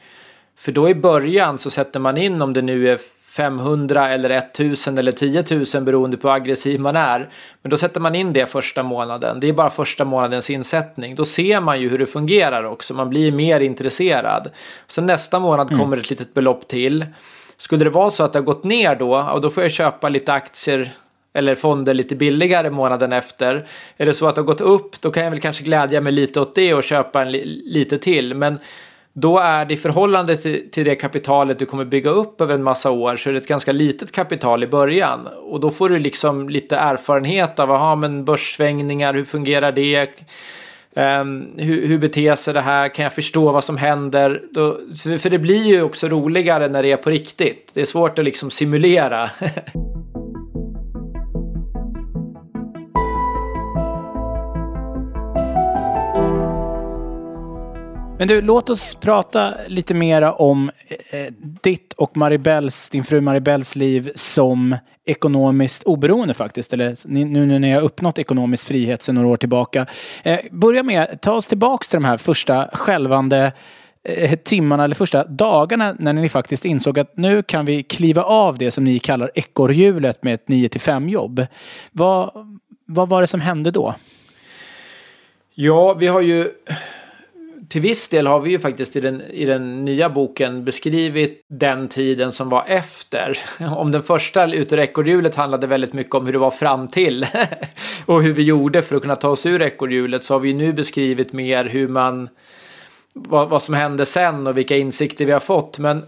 För 0.58 0.72
då 0.72 0.90
i 0.90 0.96
början 0.96 1.58
så 1.58 1.70
sätter 1.70 2.00
man 2.00 2.18
in 2.18 2.42
om 2.42 2.54
det 2.54 2.62
nu 2.62 2.90
är 2.90 3.00
500 3.28 4.10
eller 4.10 4.30
1000 4.30 4.98
eller 4.98 5.12
10 5.12 5.44
000 5.74 5.84
beroende 5.84 6.18
på 6.18 6.28
hur 6.28 6.36
aggressiv 6.36 6.80
man 6.80 6.96
är. 6.96 7.30
Men 7.62 7.70
då 7.70 7.78
sätter 7.78 8.00
man 8.00 8.16
in 8.16 8.34
det 8.34 8.46
första 8.46 8.84
månaden. 8.84 9.40
Det 9.40 9.50
är 9.50 9.54
bara 9.54 9.70
första 9.70 10.06
månadens 10.06 10.50
insättning. 10.50 11.16
Då 11.16 11.26
ser 11.26 11.62
man 11.62 11.82
ju 11.82 11.90
hur 11.90 12.00
det 12.00 12.06
fungerar 12.06 12.63
också. 12.63 12.94
Man 12.94 13.10
blir 13.10 13.32
mer 13.32 13.60
intresserad. 13.60 14.50
Sen 14.88 15.06
nästa 15.06 15.40
månad 15.40 15.68
mm. 15.68 15.80
kommer 15.80 15.98
ett 15.98 16.10
litet 16.10 16.34
belopp 16.34 16.68
till. 16.68 17.06
Skulle 17.58 17.84
det 17.84 17.90
vara 17.90 18.12
så 18.12 18.24
att 18.24 18.34
det 18.34 18.40
har 18.40 18.44
gått 18.44 18.63
ner 18.63 18.96
då, 18.96 19.40
då 19.42 19.50
får 19.50 19.63
jag 19.63 19.72
köpa 19.72 20.10
lite 20.10 20.34
aktier 20.34 20.92
eller 21.34 21.56
fonder 21.56 21.94
lite 21.94 22.16
billigare 22.16 22.70
månaden 22.70 23.13
efter. 23.13 23.68
Är 23.98 24.06
det 24.06 24.13
så 24.13 24.28
att 24.28 24.36
det 24.36 24.42
har 24.42 24.46
gått 24.46 24.62
upp 24.62 25.02
då 25.02 25.12
kan 25.12 25.24
jag 25.24 25.32
väl 25.32 25.40
kanske 25.40 25.63
glädja 25.63 26.02
mig 26.02 26.13
lite 26.13 26.40
åt 26.40 26.56
det 26.56 26.74
och 26.74 26.84
köpa 26.84 27.22
en 27.22 27.32
li 27.32 27.46
lite 27.66 27.98
till. 27.98 28.34
Men 28.34 28.60
då 29.19 29.38
är 29.38 29.65
det 29.65 29.73
i 29.73 29.77
förhållande 29.77 30.38
till, 30.38 30.71
till 30.71 30.86
det 30.86 30.95
kapitalet 30.95 31.60
du 31.60 31.65
kommer 31.65 31.86
bygga 31.86 32.10
upp 32.10 32.41
över 32.41 32.53
en 32.53 32.63
massa 32.63 32.91
år 32.91 33.15
så 33.15 33.30
är 33.30 33.34
det 33.34 33.39
ett 33.39 33.47
ganska 33.47 33.71
litet 33.71 34.12
kapital 34.12 34.63
i 34.63 34.67
början. 34.67 35.27
Och 35.27 35.60
då 35.60 35.71
får 35.71 35.89
du 35.89 35.99
liksom 35.99 36.49
lite 36.49 36.75
erfarenhet 36.75 37.60
av, 37.60 37.71
aha, 37.71 37.95
men 37.95 38.25
börssvängningar, 38.25 39.13
hur 39.13 39.23
fungerar 39.23 39.71
det? 39.71 40.10
Um, 40.95 41.47
hur, 41.58 41.88
hur 41.88 41.97
beter 41.97 42.36
sig 42.36 42.53
det 42.53 42.62
här? 42.62 42.89
Kan 42.89 43.03
jag 43.03 43.13
förstå 43.13 43.51
vad 43.51 43.63
som 43.63 43.77
händer? 43.77 44.41
Då, 44.51 44.77
för 45.17 45.30
det 45.30 45.39
blir 45.39 45.65
ju 45.65 45.82
också 45.82 46.08
roligare 46.08 46.67
när 46.67 46.84
det 46.84 46.91
är 46.91 46.97
på 46.97 47.10
riktigt. 47.10 47.71
Det 47.73 47.82
är 47.82 47.86
svårt 47.86 48.19
att 48.19 48.25
liksom 48.25 48.51
simulera. 48.51 49.30
Men 58.19 58.27
du, 58.27 58.41
låt 58.41 58.69
oss 58.69 58.95
prata 58.95 59.53
lite 59.67 59.93
mera 59.93 60.34
om 60.34 60.71
eh, 60.88 61.19
eh, 61.19 61.34
ditt 61.63 61.93
och 61.93 62.17
Maribels, 62.17 62.89
din 62.89 63.03
fru 63.03 63.21
Maribels 63.21 63.75
liv 63.75 64.12
som 64.15 64.75
ekonomiskt 65.06 65.84
oberoende 65.84 66.34
faktiskt. 66.34 66.73
Eller 66.73 66.95
nu 67.08 67.45
när 67.45 67.60
ni 67.60 67.71
har 67.71 67.82
uppnått 67.82 68.19
ekonomisk 68.19 68.67
frihet 68.67 69.03
sedan 69.03 69.15
några 69.15 69.27
år 69.27 69.38
tillbaka. 69.38 69.86
Eh, 70.23 70.39
börja 70.51 70.84
med, 70.84 71.21
ta 71.21 71.32
oss 71.32 71.47
tillbaks 71.47 71.88
till 71.88 71.97
de 71.97 72.06
här 72.06 72.17
första 72.17 72.69
skälvande 72.73 73.51
eh, 74.03 74.39
timmarna 74.39 74.84
eller 74.84 74.95
första 74.95 75.23
dagarna 75.23 75.95
när 75.99 76.13
ni 76.13 76.30
faktiskt 76.30 76.65
insåg 76.65 76.99
att 76.99 77.17
nu 77.17 77.43
kan 77.43 77.65
vi 77.65 77.84
kliva 77.84 78.23
av 78.23 78.58
det 78.58 78.71
som 78.71 78.84
ni 78.84 78.99
kallar 78.99 79.32
ekorrhjulet 79.36 80.23
med 80.23 80.34
ett 80.34 80.47
9 80.47 80.69
5 80.80 81.10
jobb. 81.10 81.45
Vad, 81.91 82.32
vad 82.86 83.10
var 83.10 83.21
det 83.21 83.27
som 83.27 83.41
hände 83.41 83.71
då? 83.71 83.95
Ja, 85.53 85.93
vi 85.93 86.08
har 86.08 86.21
ju 86.21 86.49
till 87.69 87.82
viss 87.82 88.10
del 88.10 88.27
har 88.27 88.39
vi 88.39 88.49
ju 88.49 88.60
faktiskt 88.60 88.95
i 88.95 88.99
den, 88.99 89.21
i 89.21 89.45
den 89.45 89.86
nya 89.86 90.10
boken 90.10 90.65
beskrivit 90.65 91.45
den 91.49 91.88
tiden 91.88 92.32
som 92.32 92.49
var 92.49 92.63
efter. 92.67 93.39
Om 93.75 93.91
den 93.91 94.03
första 94.03 94.53
ut 94.53 94.73
ur 94.73 94.80
ekorrhjulet 94.80 95.36
handlade 95.36 95.67
väldigt 95.67 95.93
mycket 95.93 96.15
om 96.15 96.25
hur 96.25 96.34
det 96.34 96.39
var 96.39 96.51
fram 96.51 96.88
till 96.88 97.25
och 98.06 98.23
hur 98.23 98.34
vi 98.34 98.43
gjorde 98.43 98.82
för 98.82 98.95
att 98.95 99.01
kunna 99.01 99.15
ta 99.15 99.30
oss 99.30 99.45
ur 99.45 99.62
ekorrhjulet 99.62 100.23
så 100.23 100.34
har 100.34 100.39
vi 100.39 100.53
nu 100.53 100.73
beskrivit 100.73 101.34
mer 101.34 101.65
hur 101.65 101.88
man 101.88 102.30
vad, 103.13 103.49
vad 103.49 103.63
som 103.63 103.73
hände 103.73 104.06
sen 104.06 104.47
och 104.47 104.58
vilka 104.58 104.77
insikter 104.77 105.25
vi 105.25 105.32
har 105.32 105.39
fått. 105.39 105.80
Men 105.80 106.06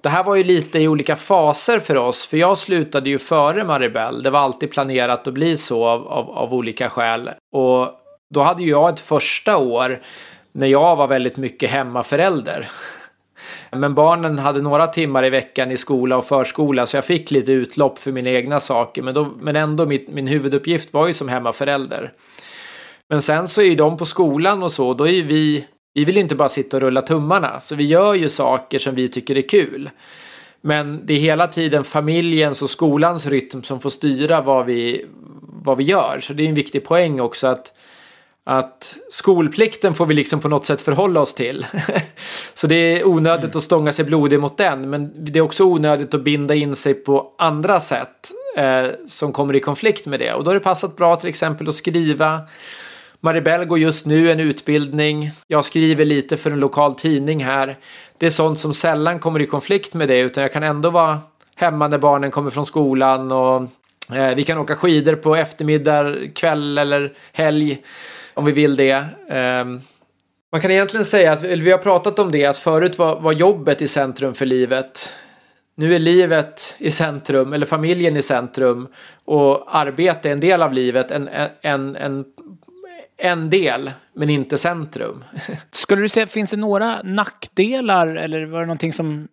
det 0.00 0.08
här 0.08 0.24
var 0.24 0.36
ju 0.36 0.44
lite 0.44 0.78
i 0.78 0.88
olika 0.88 1.16
faser 1.16 1.78
för 1.78 1.96
oss, 1.96 2.26
för 2.26 2.36
jag 2.36 2.58
slutade 2.58 3.10
ju 3.10 3.18
före 3.18 3.64
Maribel. 3.64 4.22
Det 4.22 4.30
var 4.30 4.40
alltid 4.40 4.70
planerat 4.70 5.26
att 5.26 5.34
bli 5.34 5.56
så 5.56 5.86
av, 5.86 6.08
av, 6.08 6.30
av 6.30 6.54
olika 6.54 6.88
skäl. 6.88 7.30
Och 7.52 7.88
då 8.30 8.42
hade 8.42 8.62
ju 8.62 8.70
jag 8.70 8.88
ett 8.88 9.00
första 9.00 9.56
år 9.56 10.00
när 10.52 10.66
jag 10.66 10.96
var 10.96 11.06
väldigt 11.06 11.36
mycket 11.36 11.70
hemmaförälder. 11.70 12.68
Men 13.72 13.94
barnen 13.94 14.38
hade 14.38 14.62
några 14.62 14.86
timmar 14.86 15.24
i 15.24 15.30
veckan 15.30 15.70
i 15.70 15.76
skola 15.76 16.16
och 16.16 16.24
förskola 16.24 16.86
så 16.86 16.96
jag 16.96 17.04
fick 17.04 17.30
lite 17.30 17.52
utlopp 17.52 17.98
för 17.98 18.12
mina 18.12 18.30
egna 18.30 18.60
saker. 18.60 19.02
Men, 19.02 19.14
då, 19.14 19.28
men 19.40 19.56
ändå 19.56 19.86
mitt, 19.86 20.08
min 20.08 20.26
huvuduppgift 20.26 20.92
var 20.92 21.06
ju 21.06 21.14
som 21.14 21.28
hemmaförälder. 21.28 22.12
Men 23.08 23.22
sen 23.22 23.48
så 23.48 23.60
är 23.60 23.64
ju 23.64 23.74
de 23.74 23.96
på 23.96 24.04
skolan 24.04 24.62
och 24.62 24.72
så, 24.72 24.94
då 24.94 25.08
är 25.08 25.12
ju 25.12 25.22
vi, 25.22 25.66
vi 25.94 26.04
vill 26.04 26.14
ju 26.14 26.20
inte 26.20 26.34
bara 26.34 26.48
sitta 26.48 26.76
och 26.76 26.80
rulla 26.80 27.02
tummarna. 27.02 27.60
Så 27.60 27.74
vi 27.74 27.84
gör 27.84 28.14
ju 28.14 28.28
saker 28.28 28.78
som 28.78 28.94
vi 28.94 29.08
tycker 29.08 29.38
är 29.38 29.48
kul. 29.48 29.90
Men 30.62 31.06
det 31.06 31.14
är 31.14 31.18
hela 31.18 31.46
tiden 31.46 31.84
familjens 31.84 32.62
och 32.62 32.70
skolans 32.70 33.26
rytm 33.26 33.62
som 33.62 33.80
får 33.80 33.90
styra 33.90 34.40
vad 34.40 34.66
vi, 34.66 35.06
vad 35.42 35.76
vi 35.76 35.84
gör. 35.84 36.20
Så 36.20 36.32
det 36.32 36.42
är 36.42 36.48
en 36.48 36.54
viktig 36.54 36.84
poäng 36.84 37.20
också 37.20 37.46
att 37.46 37.72
att 38.50 38.96
skolplikten 39.10 39.94
får 39.94 40.06
vi 40.06 40.14
liksom 40.14 40.40
på 40.40 40.48
något 40.48 40.64
sätt 40.64 40.80
förhålla 40.80 41.20
oss 41.20 41.34
till. 41.34 41.66
så 42.54 42.66
det 42.66 42.74
är 42.74 43.06
onödigt 43.06 43.44
mm. 43.44 43.58
att 43.58 43.62
stånga 43.62 43.92
sig 43.92 44.04
blodig 44.04 44.40
mot 44.40 44.58
den. 44.58 44.90
Men 44.90 45.24
det 45.24 45.38
är 45.38 45.42
också 45.42 45.64
onödigt 45.64 46.14
att 46.14 46.24
binda 46.24 46.54
in 46.54 46.76
sig 46.76 46.94
på 46.94 47.34
andra 47.38 47.80
sätt 47.80 48.30
eh, 48.56 48.86
som 49.08 49.32
kommer 49.32 49.56
i 49.56 49.60
konflikt 49.60 50.06
med 50.06 50.20
det. 50.20 50.32
Och 50.32 50.44
då 50.44 50.50
har 50.50 50.54
det 50.54 50.60
passat 50.60 50.96
bra 50.96 51.16
till 51.16 51.28
exempel 51.28 51.68
att 51.68 51.74
skriva. 51.74 52.40
Maribel 53.20 53.64
går 53.64 53.78
just 53.78 54.06
nu 54.06 54.30
en 54.30 54.40
utbildning. 54.40 55.30
Jag 55.46 55.64
skriver 55.64 56.04
lite 56.04 56.36
för 56.36 56.50
en 56.50 56.60
lokal 56.60 56.94
tidning 56.94 57.44
här. 57.44 57.78
Det 58.18 58.26
är 58.26 58.30
sånt 58.30 58.58
som 58.58 58.74
sällan 58.74 59.18
kommer 59.18 59.40
i 59.40 59.46
konflikt 59.46 59.94
med 59.94 60.08
det 60.08 60.18
utan 60.18 60.42
jag 60.42 60.52
kan 60.52 60.62
ändå 60.62 60.90
vara 60.90 61.18
hemma 61.56 61.88
när 61.88 61.98
barnen 61.98 62.30
kommer 62.30 62.50
från 62.50 62.66
skolan 62.66 63.32
och 63.32 63.62
eh, 64.16 64.34
vi 64.34 64.44
kan 64.44 64.58
åka 64.58 64.76
skidor 64.76 65.14
på 65.14 65.36
eftermiddag, 65.36 66.16
kväll 66.34 66.78
eller 66.78 67.12
helg 67.32 67.82
om 68.34 68.44
vi 68.44 68.52
vill 68.52 68.76
det. 68.76 69.06
Ehm, 69.28 69.80
man 70.52 70.60
kan 70.60 70.70
egentligen 70.70 71.04
säga 71.04 71.32
att 71.32 71.42
vi 71.42 71.70
har 71.70 71.78
pratat 71.78 72.18
om 72.18 72.30
det 72.30 72.46
att 72.46 72.58
förut 72.58 72.98
var, 72.98 73.20
var 73.20 73.32
jobbet 73.32 73.82
i 73.82 73.88
centrum 73.88 74.34
för 74.34 74.46
livet. 74.46 75.12
Nu 75.74 75.94
är 75.94 75.98
livet 75.98 76.74
i 76.78 76.90
centrum, 76.90 77.52
eller 77.52 77.66
familjen 77.66 78.16
i 78.16 78.22
centrum 78.22 78.88
och 79.24 79.76
arbete 79.76 80.28
är 80.28 80.32
en 80.32 80.40
del 80.40 80.62
av 80.62 80.72
livet. 80.72 81.10
En, 81.10 81.28
en, 81.62 81.96
en, 81.96 82.24
en 83.16 83.50
del, 83.50 83.90
men 84.14 84.30
inte 84.30 84.58
centrum. 84.58 85.24
Skulle 85.70 86.02
du 86.02 86.08
säga, 86.08 86.26
finns 86.26 86.50
det 86.50 86.56
några 86.56 87.02
nackdelar 87.02 88.06
eller 88.06 88.46
var 88.46 88.60
det 88.60 88.66
någonting 88.66 88.92
som 88.92 89.28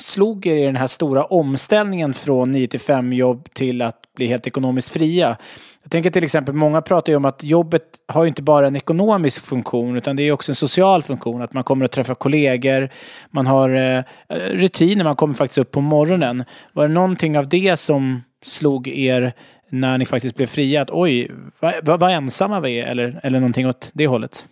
slog 0.00 0.46
er 0.46 0.56
i 0.56 0.64
den 0.64 0.76
här 0.76 0.86
stora 0.86 1.24
omställningen 1.24 2.14
från 2.14 2.50
9 2.50 2.68
till 2.68 2.80
5 2.80 3.12
jobb 3.12 3.48
till 3.52 3.82
att 3.82 4.14
bli 4.16 4.26
helt 4.26 4.46
ekonomiskt 4.46 4.90
fria? 4.90 5.36
Jag 5.84 5.90
tänker 5.90 6.10
till 6.10 6.24
exempel, 6.24 6.54
många 6.54 6.82
pratar 6.82 7.12
ju 7.12 7.16
om 7.16 7.24
att 7.24 7.44
jobbet 7.44 7.82
har 8.08 8.22
ju 8.24 8.28
inte 8.28 8.42
bara 8.42 8.66
en 8.66 8.76
ekonomisk 8.76 9.44
funktion 9.44 9.96
utan 9.96 10.16
det 10.16 10.22
är 10.22 10.32
också 10.32 10.52
en 10.52 10.56
social 10.56 11.02
funktion. 11.02 11.42
Att 11.42 11.52
man 11.52 11.64
kommer 11.64 11.84
att 11.84 11.92
träffa 11.92 12.14
kollegor, 12.14 12.90
man 13.30 13.46
har 13.46 13.70
eh, 13.70 13.98
eh, 13.98 14.04
rutiner, 14.36 15.04
man 15.04 15.16
kommer 15.16 15.34
faktiskt 15.34 15.58
upp 15.58 15.70
på 15.70 15.80
morgonen. 15.80 16.44
Var 16.72 16.88
det 16.88 16.94
någonting 16.94 17.38
av 17.38 17.48
det 17.48 17.76
som 17.76 18.22
slog 18.44 18.88
er 18.88 19.32
när 19.68 19.98
ni 19.98 20.06
faktiskt 20.06 20.36
blev 20.36 20.46
fria? 20.46 20.82
Att 20.82 20.90
oj, 20.90 21.30
vad, 21.60 21.74
vad, 21.82 22.00
vad 22.00 22.10
ensamma 22.10 22.60
vi 22.60 22.80
är 22.80 22.86
eller, 22.86 23.20
eller 23.22 23.40
någonting 23.40 23.68
åt 23.68 23.90
det 23.94 24.06
hållet? 24.06 24.46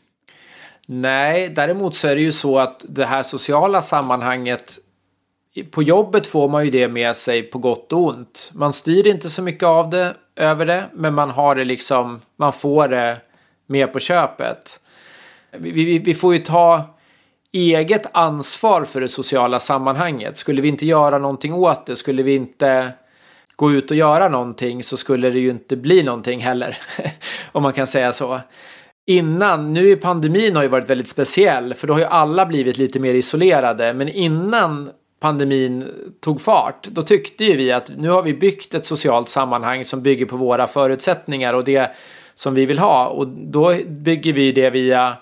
Nej, 0.89 1.49
däremot 1.49 1.97
så 1.97 2.09
är 2.09 2.15
det 2.15 2.23
ju 2.23 2.33
så 2.33 2.59
att 2.59 2.85
det 2.89 3.05
här 3.05 3.23
sociala 3.23 3.83
sammanhanget 3.83 4.79
på 5.71 5.83
jobbet 5.83 6.27
får 6.27 6.49
man 6.49 6.65
ju 6.65 6.71
det 6.71 6.89
med 6.89 7.17
sig 7.17 7.43
på 7.43 7.59
gott 7.59 7.93
och 7.93 8.07
ont. 8.07 8.51
Man 8.55 8.73
styr 8.73 9.07
inte 9.07 9.31
så 9.31 9.43
mycket 9.43 9.67
av 9.67 9.91
det, 9.91 10.15
över 10.37 10.67
det, 10.67 10.85
men 10.93 11.15
man 11.15 11.31
har 11.31 11.55
det 11.55 11.65
liksom, 11.65 12.21
man 12.37 12.53
får 12.53 12.89
det 12.89 13.21
med 13.67 13.93
på 13.93 13.99
köpet. 13.99 14.81
Vi, 15.59 15.71
vi, 15.71 15.99
vi 15.99 16.15
får 16.15 16.35
ju 16.35 16.39
ta 16.39 16.83
eget 17.53 18.07
ansvar 18.13 18.85
för 18.85 19.01
det 19.01 19.09
sociala 19.09 19.61
sammanhanget. 19.61 20.39
Skulle 20.39 20.63
vi 20.63 20.69
inte 20.69 20.87
göra 20.87 21.19
någonting 21.19 21.55
åt 21.55 21.87
det, 21.87 21.97
skulle 21.97 22.23
vi 22.23 22.35
inte 22.35 22.93
gå 23.57 23.73
ut 23.73 23.91
och 23.91 23.97
göra 23.97 24.29
någonting 24.29 24.83
så 24.83 24.97
skulle 24.97 25.31
det 25.31 25.39
ju 25.39 25.51
inte 25.51 25.77
bli 25.77 26.03
någonting 26.03 26.41
heller. 26.41 26.79
Om 27.53 27.63
man 27.63 27.73
kan 27.73 27.87
säga 27.87 28.13
så. 28.13 28.41
Innan, 29.07 29.73
nu 29.73 29.91
i 29.91 29.97
pandemin 29.97 30.57
har 30.57 30.63
ju 30.63 30.69
varit 30.69 30.91
väldigt 30.91 31.09
speciell 31.09 31.75
för 31.75 31.87
då 31.87 31.93
har 31.93 32.01
ju 32.01 32.07
alla 32.07 32.47
blivit 32.47 32.79
lite 32.79 33.01
mer 33.01 33.15
isolerade. 33.15 33.95
Men 33.95 34.09
innan 34.09 34.91
pandemin 35.23 35.89
tog 36.21 36.41
fart, 36.41 36.89
då 36.91 37.03
tyckte 37.03 37.45
ju 37.45 37.57
vi 37.57 37.73
att 37.73 37.93
nu 37.97 38.09
har 38.09 38.23
vi 38.23 38.35
byggt 38.35 38.75
ett 38.75 38.87
socialt 38.87 39.29
sammanhang 39.29 39.85
som 39.85 40.03
bygger 40.03 40.27
på 40.27 40.37
våra 40.37 40.67
förutsättningar 40.67 41.55
och 41.55 41.65
det 41.65 41.97
som 42.35 42.55
vi 42.55 42.67
vill 42.67 42.79
ha. 42.79 43.07
Och 43.07 43.29
då 43.29 43.75
bygger 43.87 44.33
vi 44.33 44.53
det 44.53 44.71
via 44.71 45.19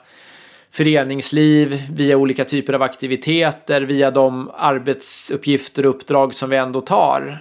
föreningsliv, 0.72 1.82
via 1.92 2.16
olika 2.16 2.44
typer 2.44 2.72
av 2.72 2.82
aktiviteter, 2.82 3.80
via 3.80 4.10
de 4.10 4.50
arbetsuppgifter 4.54 5.86
och 5.86 5.94
uppdrag 5.94 6.34
som 6.34 6.50
vi 6.50 6.56
ändå 6.56 6.80
tar. 6.80 7.40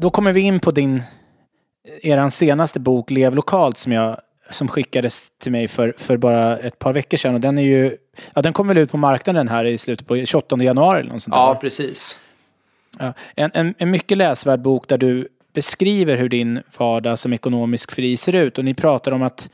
Då 0.00 0.10
kommer 0.10 0.32
vi 0.32 0.40
in 0.40 0.60
på 0.60 0.70
din, 0.70 1.02
eran 2.02 2.30
senaste 2.30 2.80
bok 2.80 3.10
Lev 3.10 3.34
lokalt 3.34 3.78
som 3.78 3.92
jag 3.92 4.20
som 4.50 4.68
skickades 4.68 5.30
till 5.38 5.52
mig 5.52 5.68
för, 5.68 5.94
för 5.98 6.16
bara 6.16 6.58
ett 6.58 6.78
par 6.78 6.92
veckor 6.92 7.16
sedan. 7.16 7.34
Och 7.34 7.40
den 7.40 7.58
är 7.58 7.62
ju, 7.62 7.96
ja 8.34 8.42
den 8.42 8.52
kom 8.52 8.68
väl 8.68 8.78
ut 8.78 8.90
på 8.90 8.96
marknaden 8.96 9.48
här 9.48 9.64
i 9.64 9.78
slutet 9.78 10.06
på 10.06 10.26
28 10.26 10.56
januari 10.62 11.00
eller 11.00 11.12
något 11.12 11.22
sånt 11.22 11.36
Ja, 11.36 11.52
där. 11.52 11.60
precis. 11.60 12.18
Ja, 12.98 13.12
en, 13.34 13.50
en, 13.54 13.74
en 13.78 13.90
mycket 13.90 14.18
läsvärd 14.18 14.60
bok 14.62 14.88
där 14.88 14.98
du 14.98 15.28
beskriver 15.54 16.16
hur 16.16 16.28
din 16.28 16.62
vardag 16.78 17.18
som 17.18 17.32
ekonomisk 17.32 17.92
fri 17.92 18.16
ser 18.16 18.34
ut. 18.34 18.58
Och 18.58 18.64
ni 18.64 18.74
pratar 18.74 19.12
om 19.12 19.22
att 19.22 19.50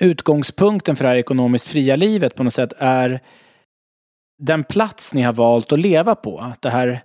utgångspunkten 0.00 0.96
för 0.96 1.04
det 1.04 1.08
här 1.08 1.16
ekonomiskt 1.16 1.68
fria 1.68 1.96
livet 1.96 2.34
på 2.34 2.42
något 2.44 2.54
sätt 2.54 2.72
är 2.78 3.20
den 4.38 4.64
plats 4.64 5.14
ni 5.14 5.22
har 5.22 5.32
valt 5.32 5.72
att 5.72 5.80
leva 5.80 6.14
på. 6.14 6.38
Att 6.38 6.62
Det 6.62 6.70
här, 6.70 7.02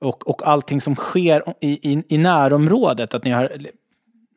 och, 0.00 0.28
och 0.28 0.48
allting 0.48 0.80
som 0.80 0.94
sker 0.94 1.54
i, 1.60 1.92
i, 1.92 2.02
i 2.08 2.18
närområdet. 2.18 3.14
Att 3.14 3.24
ni 3.24 3.30
har 3.30 3.52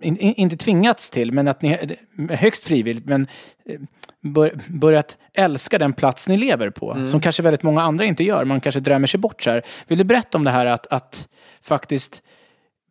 in, 0.01 0.17
in, 0.17 0.33
inte 0.33 0.57
tvingats 0.57 1.09
till, 1.09 1.31
men 1.31 1.47
att 1.47 1.61
ni 1.61 1.97
högst 2.29 2.63
frivilligt, 2.63 3.05
men 3.05 3.27
eh, 3.65 3.79
bör, 4.21 4.59
börjat 4.67 5.17
älska 5.33 5.77
den 5.77 5.93
plats 5.93 6.27
ni 6.27 6.37
lever 6.37 6.69
på. 6.69 7.07
Som 7.07 7.21
kanske 7.21 7.43
väldigt 7.43 7.63
många 7.63 7.81
andra 7.81 8.05
inte 8.05 8.23
gör. 8.23 8.45
Man 8.45 8.61
kanske 8.61 8.79
drömmer 8.79 9.07
sig 9.07 9.19
bort 9.19 9.41
så 9.41 9.49
här. 9.49 9.63
Vill 9.87 9.97
du 9.97 10.03
berätta 10.03 10.37
om 10.37 10.43
det 10.43 10.51
här 10.51 10.65
att, 10.65 10.87
att 10.87 11.27
faktiskt 11.61 12.21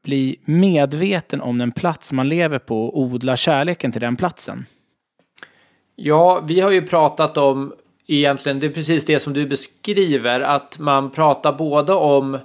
bli 0.02 0.36
medveten 0.44 1.40
om 1.40 1.58
den 1.58 1.72
plats 1.72 2.12
man 2.12 2.28
lever 2.28 2.58
på 2.58 2.84
och 2.84 2.98
odla 2.98 3.36
kärleken 3.36 3.92
till 3.92 4.00
den 4.00 4.16
platsen? 4.16 4.66
Ja, 5.96 6.40
vi 6.40 6.60
har 6.60 6.70
ju 6.70 6.82
pratat 6.82 7.36
om 7.36 7.74
egentligen, 8.06 8.60
det 8.60 8.66
är 8.66 8.70
precis 8.70 9.04
det 9.04 9.20
som 9.20 9.32
du 9.32 9.46
beskriver, 9.46 10.40
att 10.40 10.78
man 10.78 11.10
pratar 11.10 11.52
både 11.52 11.92
om 11.92 12.38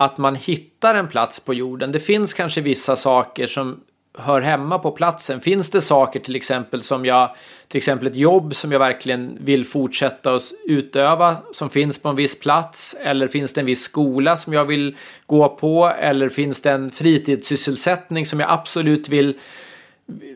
att 0.00 0.18
man 0.18 0.36
hittar 0.36 0.94
en 0.94 1.08
plats 1.08 1.40
på 1.40 1.54
jorden. 1.54 1.92
Det 1.92 2.00
finns 2.00 2.34
kanske 2.34 2.60
vissa 2.60 2.96
saker 2.96 3.46
som 3.46 3.80
hör 4.18 4.40
hemma 4.40 4.78
på 4.78 4.90
platsen. 4.90 5.40
Finns 5.40 5.70
det 5.70 5.80
saker 5.80 6.20
till 6.20 6.36
exempel 6.36 6.82
som 6.82 7.04
jag, 7.04 7.34
till 7.68 7.78
exempel 7.78 8.06
ett 8.06 8.16
jobb 8.16 8.54
som 8.54 8.72
jag 8.72 8.78
verkligen 8.78 9.38
vill 9.40 9.64
fortsätta 9.64 10.34
att 10.34 10.42
utöva 10.64 11.36
som 11.52 11.70
finns 11.70 12.02
på 12.02 12.08
en 12.08 12.16
viss 12.16 12.40
plats? 12.40 12.96
Eller 13.00 13.28
finns 13.28 13.52
det 13.52 13.60
en 13.60 13.66
viss 13.66 13.82
skola 13.82 14.36
som 14.36 14.52
jag 14.52 14.64
vill 14.64 14.96
gå 15.26 15.48
på? 15.48 15.92
Eller 15.98 16.28
finns 16.28 16.62
det 16.62 16.70
en 16.70 16.90
fritidssysselsättning 16.90 18.26
som 18.26 18.40
jag 18.40 18.50
absolut 18.50 19.08
vill 19.08 19.34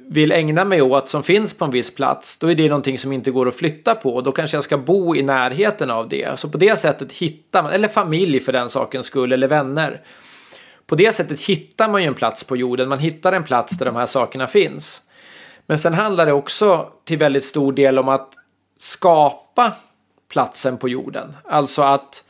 vill 0.09 0.33
ägna 0.33 0.65
mig 0.65 0.83
åt 0.83 1.09
som 1.09 1.23
finns 1.23 1.55
på 1.55 1.65
en 1.65 1.71
viss 1.71 1.95
plats, 1.95 2.37
då 2.37 2.51
är 2.51 2.55
det 2.55 2.69
någonting 2.69 2.99
som 2.99 3.13
inte 3.13 3.31
går 3.31 3.49
att 3.49 3.55
flytta 3.55 3.95
på. 3.95 4.21
Då 4.21 4.33
kanske 4.33 4.57
jag 4.57 4.65
ska 4.65 4.79
bo 4.79 5.17
i 5.17 5.23
närheten 5.23 5.91
av 5.91 6.09
det. 6.09 6.39
Så 6.39 6.49
på 6.49 6.59
det 6.59 6.79
sättet 6.79 7.13
hittar 7.13 7.63
man, 7.63 7.73
eller 7.73 7.89
familj 7.89 8.41
för 8.41 8.53
den 8.53 8.69
sakens 8.69 9.07
skull, 9.07 9.33
eller 9.33 9.49
vänner. 9.49 10.01
På 10.87 10.95
det 10.95 11.15
sättet 11.15 11.41
hittar 11.41 11.89
man 11.89 12.03
ju 12.03 12.09
en 12.09 12.15
plats 12.15 12.45
på 12.45 12.57
jorden. 12.57 12.89
Man 12.89 12.99
hittar 12.99 13.33
en 13.33 13.45
plats 13.45 13.79
där 13.79 13.87
de 13.87 13.97
här 13.97 14.07
sakerna 14.07 14.47
finns. 14.47 15.03
Men 15.67 15.79
sen 15.79 15.95
handlar 15.95 16.27
det 16.27 16.33
också 16.33 16.89
till 17.05 17.19
väldigt 17.19 17.45
stor 17.45 17.73
del 17.73 17.99
om 17.99 18.09
att 18.09 18.33
skapa 18.79 19.73
platsen 20.29 20.79
på 20.79 20.89
jorden. 20.89 21.37
Alltså 21.45 21.83
att 21.83 22.25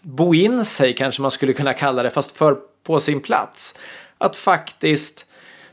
bo 0.00 0.34
in 0.34 0.64
sig 0.64 0.94
kanske 0.94 1.22
man 1.22 1.30
skulle 1.30 1.52
kunna 1.52 1.72
kalla 1.72 2.02
det, 2.02 2.10
fast 2.10 2.36
för 2.36 2.56
på 2.82 3.00
sin 3.00 3.20
plats. 3.20 3.74
Att 4.18 4.36
faktiskt 4.36 5.26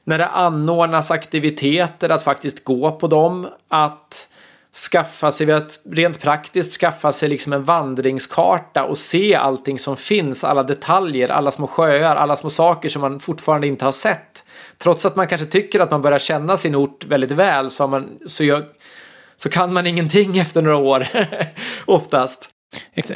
när 0.03 0.17
det 0.17 0.27
anordnas 0.27 1.11
aktiviteter, 1.11 2.09
att 2.09 2.23
faktiskt 2.23 2.63
gå 2.63 2.91
på 2.91 3.07
dem, 3.07 3.47
att 3.69 4.27
skaffa 4.91 5.31
sig, 5.31 5.61
rent 5.91 6.21
praktiskt 6.21 6.79
skaffa 6.79 7.11
sig 7.11 7.29
liksom 7.29 7.53
en 7.53 7.63
vandringskarta 7.63 8.83
och 8.83 8.97
se 8.97 9.35
allting 9.35 9.79
som 9.79 9.97
finns, 9.97 10.43
alla 10.43 10.63
detaljer, 10.63 11.31
alla 11.31 11.51
små 11.51 11.67
sjöar, 11.67 12.15
alla 12.15 12.35
små 12.35 12.49
saker 12.49 12.89
som 12.89 13.01
man 13.01 13.19
fortfarande 13.19 13.67
inte 13.67 13.85
har 13.85 13.91
sett. 13.91 14.43
Trots 14.77 15.05
att 15.05 15.15
man 15.15 15.27
kanske 15.27 15.47
tycker 15.47 15.79
att 15.79 15.91
man 15.91 16.01
börjar 16.01 16.19
känna 16.19 16.57
sin 16.57 16.75
ort 16.75 17.05
väldigt 17.05 17.31
väl 17.31 17.71
så, 17.71 17.87
man, 17.87 18.09
så, 18.27 18.43
jag, 18.43 18.63
så 19.37 19.49
kan 19.49 19.73
man 19.73 19.87
ingenting 19.87 20.37
efter 20.39 20.61
några 20.61 20.77
år, 20.77 21.07
oftast. 21.85 22.52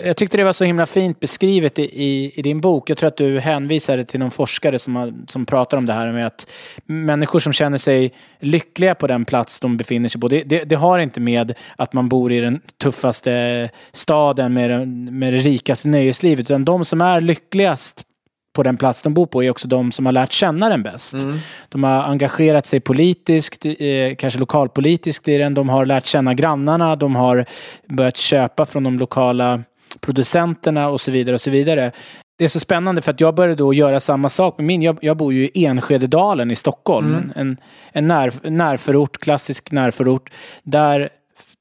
Jag 0.03 0.17
tyckte 0.17 0.37
det 0.37 0.43
var 0.43 0.53
så 0.53 0.63
himla 0.63 0.85
fint 0.85 1.19
beskrivet 1.19 1.79
i, 1.79 1.83
i, 1.83 2.31
i, 2.35 2.41
din 2.41 2.61
bok. 2.61 2.89
Jag 2.89 2.97
tror 2.97 3.07
att 3.07 3.17
du 3.17 3.39
hänvisade 3.39 4.05
till 4.05 4.19
någon 4.19 4.31
forskare 4.31 4.79
som, 4.79 4.95
har, 4.95 5.13
som 5.27 5.45
pratar 5.45 5.77
om 5.77 5.85
det 5.85 5.93
här 5.93 6.11
med 6.11 6.27
att 6.27 6.47
människor 6.85 7.39
som 7.39 7.53
känner 7.53 7.77
sig 7.77 8.13
lyckliga 8.39 8.95
på 8.95 9.07
den 9.07 9.25
plats 9.25 9.59
de 9.59 9.77
befinner 9.77 10.09
sig 10.09 10.21
på, 10.21 10.27
det, 10.27 10.43
det, 10.43 10.63
det 10.63 10.75
har 10.75 10.99
inte 10.99 11.19
med 11.19 11.53
att 11.75 11.93
man 11.93 12.09
bor 12.09 12.31
i 12.31 12.39
den 12.39 12.61
tuffaste 12.81 13.69
staden 13.93 14.53
med, 14.53 14.87
med 14.87 15.33
det 15.33 15.39
rikaste 15.39 15.87
nöjeslivet, 15.87 16.45
utan 16.45 16.65
de 16.65 16.85
som 16.85 17.01
är 17.01 17.21
lyckligast 17.21 18.03
på 18.57 18.63
den 18.63 18.77
plats 18.77 19.01
de 19.01 19.13
bor 19.13 19.25
på 19.25 19.43
är 19.43 19.49
också 19.49 19.67
de 19.67 19.91
som 19.91 20.05
har 20.05 20.13
lärt 20.13 20.31
känna 20.31 20.69
den 20.69 20.83
bäst. 20.83 21.13
Mm. 21.13 21.39
De 21.69 21.83
har 21.83 22.03
engagerat 22.03 22.65
sig 22.65 22.79
politiskt, 22.79 23.65
eh, 23.65 24.15
kanske 24.17 24.39
lokalpolitiskt 24.39 25.27
i 25.27 25.37
den. 25.37 25.53
De 25.53 25.69
har 25.69 25.85
lärt 25.85 26.05
känna 26.05 26.33
grannarna. 26.33 26.95
De 26.95 27.15
har 27.15 27.45
börjat 27.87 28.17
köpa 28.17 28.65
från 28.65 28.83
de 28.83 28.97
lokala 28.99 29.63
producenterna 30.01 30.89
och 30.89 31.01
så 31.01 31.11
vidare. 31.11 31.33
och 31.33 31.41
så 31.41 31.51
vidare. 31.51 31.91
Det 32.37 32.43
är 32.43 32.47
så 32.47 32.59
spännande 32.59 33.01
för 33.01 33.11
att 33.11 33.21
jag 33.21 33.35
började 33.35 33.55
då 33.55 33.73
göra 33.73 33.99
samma 33.99 34.29
sak 34.29 34.57
med 34.57 34.65
min. 34.65 34.81
Jag, 34.81 34.97
jag 35.01 35.17
bor 35.17 35.33
ju 35.33 35.49
i 35.53 35.65
Enskededalen 35.65 36.51
i 36.51 36.55
Stockholm. 36.55 37.07
Mm. 37.07 37.31
En, 37.35 37.57
en 37.91 38.07
när, 38.07 38.49
närförort, 38.49 39.17
klassisk 39.17 39.71
närförort. 39.71 40.29
Där 40.63 41.09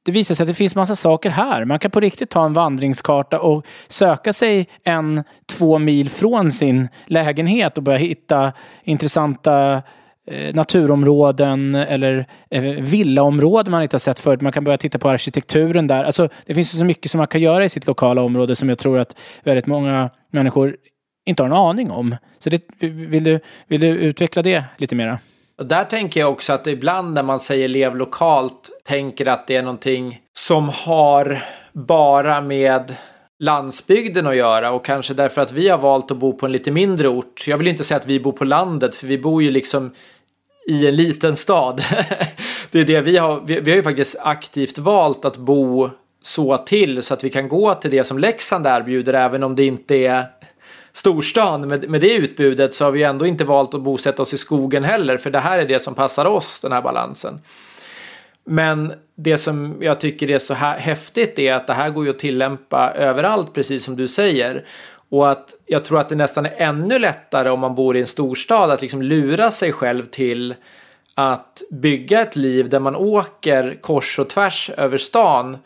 det 0.07 0.13
visar 0.13 0.35
sig 0.35 0.45
att 0.45 0.49
det 0.49 0.55
finns 0.55 0.77
massa 0.77 0.97
saker 0.97 1.31
här. 1.31 1.65
Man 1.65 1.79
kan 1.79 1.91
på 1.91 2.01
riktigt 2.01 2.31
ta 2.31 2.45
en 2.45 2.53
vandringskarta 2.53 3.41
och 3.41 3.67
söka 3.89 4.33
sig 4.33 4.69
en, 4.85 5.25
två 5.47 5.79
mil 5.79 6.11
från 6.11 6.53
sin 6.53 6.89
lägenhet 7.07 7.77
och 7.77 7.83
börja 7.83 7.99
hitta 7.99 8.53
intressanta 8.85 9.83
eh, 10.31 10.55
naturområden 10.55 11.75
eller 11.75 12.27
eh, 12.51 12.63
villaområden 12.63 13.71
man 13.71 13.83
inte 13.83 13.95
har 13.95 13.99
sett 13.99 14.21
förut. 14.21 14.41
Man 14.41 14.53
kan 14.53 14.65
börja 14.65 14.79
titta 14.79 14.99
på 14.99 15.09
arkitekturen 15.09 15.87
där. 15.87 16.05
Alltså, 16.05 16.29
det 16.47 16.55
finns 16.55 16.79
så 16.79 16.85
mycket 16.85 17.11
som 17.11 17.19
man 17.19 17.27
kan 17.27 17.41
göra 17.41 17.65
i 17.65 17.69
sitt 17.69 17.87
lokala 17.87 18.23
område 18.23 18.57
som 18.57 18.69
jag 18.69 18.79
tror 18.79 18.99
att 18.99 19.19
väldigt 19.45 19.67
många 19.67 20.11
människor 20.31 20.77
inte 21.27 21.43
har 21.43 21.51
en 21.51 21.57
aning 21.57 21.91
om. 21.91 22.17
Så 22.39 22.51
det, 22.51 22.63
vill, 22.81 23.25
du, 23.25 23.41
vill 23.67 23.81
du 23.81 23.89
utveckla 23.89 24.43
det 24.43 24.65
lite 24.79 24.95
mera? 24.95 25.19
Och 25.59 25.67
där 25.67 25.85
tänker 25.85 26.21
jag 26.21 26.33
också 26.33 26.53
att 26.53 26.67
ibland 26.67 27.15
när 27.15 27.23
man 27.23 27.41
säger 27.41 27.69
lev 27.69 27.97
lokalt 27.97 28.71
tänker 28.85 29.27
att 29.27 29.47
det 29.47 29.57
är 29.57 29.63
någonting 29.63 30.21
som 30.39 30.69
har 30.69 31.43
bara 31.73 32.41
med 32.41 32.95
landsbygden 33.39 34.27
att 34.27 34.37
göra 34.37 34.73
och 34.73 34.85
kanske 34.85 35.15
därför 35.15 35.43
att 35.43 35.53
vi 35.53 35.69
har 35.69 35.79
valt 35.79 36.11
att 36.11 36.17
bo 36.17 36.33
på 36.33 36.47
en 36.47 36.53
lite 36.53 36.71
mindre 36.71 37.09
ort. 37.09 37.45
Jag 37.47 37.59
vill 37.59 37.67
inte 37.67 37.85
säga 37.85 37.99
att 37.99 38.07
vi 38.07 38.21
bor 38.21 38.33
på 38.33 38.45
landet 38.45 38.95
för 38.95 39.07
vi 39.07 39.19
bor 39.19 39.43
ju 39.43 39.51
liksom 39.51 39.95
i 40.67 40.87
en 40.87 40.97
liten 40.97 41.37
stad. 41.37 41.83
det 42.71 42.81
är 42.81 42.85
det 42.85 43.01
vi 43.01 43.17
har. 43.17 43.43
Vi, 43.47 43.61
vi 43.61 43.71
har 43.71 43.77
ju 43.77 43.83
faktiskt 43.83 44.17
aktivt 44.21 44.79
valt 44.79 45.25
att 45.25 45.37
bo 45.37 45.91
så 46.23 46.59
till 46.59 47.03
så 47.03 47.15
att 47.15 47.25
vi 47.25 47.31
kan 47.31 47.49
gå 47.49 47.75
till 47.75 47.91
det 47.91 48.05
som 48.05 48.19
Leksand 48.19 48.67
erbjuder 48.67 49.13
även 49.13 49.43
om 49.43 49.57
det 49.57 49.65
inte 49.65 49.95
är 49.95 50.25
storstan 50.97 51.69
med, 51.69 51.91
med 51.91 52.01
det 52.01 52.15
utbudet 52.15 52.75
så 52.75 52.85
har 52.85 52.91
vi 52.91 53.03
ändå 53.03 53.27
inte 53.27 53.45
valt 53.45 53.75
att 53.75 53.81
bosätta 53.81 54.23
oss 54.23 54.35
i 54.35 54.39
skogen 54.39 54.85
heller 54.85 55.19
för 55.19 55.31
det 55.31 55.41
här 55.41 55.59
är 55.59 55.67
det 55.67 55.81
som 55.81 55.95
passar 55.95 56.25
oss, 56.25 56.61
den 56.61 56.73
här 56.73 56.83
balansen. 56.83 57.41
Men 58.45 58.93
det 59.15 59.39
som 59.39 59.77
jag 59.81 60.01
tycker 60.01 60.31
är 60.31 60.39
så 60.39 60.55
här 60.55 60.79
häftigt 60.79 61.39
är 61.39 61.55
att 61.55 61.67
det 61.67 61.75
här 61.75 61.91
går 61.91 62.05
ju 62.05 62.11
att 62.11 62.19
tillämpa 62.19 62.93
överallt 62.93 63.55
precis 63.55 63.85
som 63.85 63.97
du 63.97 64.09
säger. 64.09 64.65
Och 65.09 65.31
att 65.31 65.55
jag 65.67 65.85
tror 65.85 66.01
att 66.01 66.09
det 66.09 66.15
nästan 66.15 66.47
är 66.47 66.55
ännu 66.57 66.99
lättare 66.99 67.51
om 67.51 67.61
man 67.61 67.75
bor 67.75 67.97
i 67.97 68.01
en 68.01 68.07
storstad 68.07 68.71
att 68.71 68.83
liksom 68.83 69.03
lura 69.03 69.51
sig 69.51 69.73
själv 69.73 70.07
till 70.07 70.55
att 71.15 71.63
bygga 71.71 72.21
ett 72.21 72.37
liv 72.37 72.69
där 72.69 72.81
man 72.81 72.97
åker 72.97 73.79
kors 73.81 74.19
och 74.19 74.29
tvärs 74.29 74.71
över 74.77 74.99
stan 74.99 75.59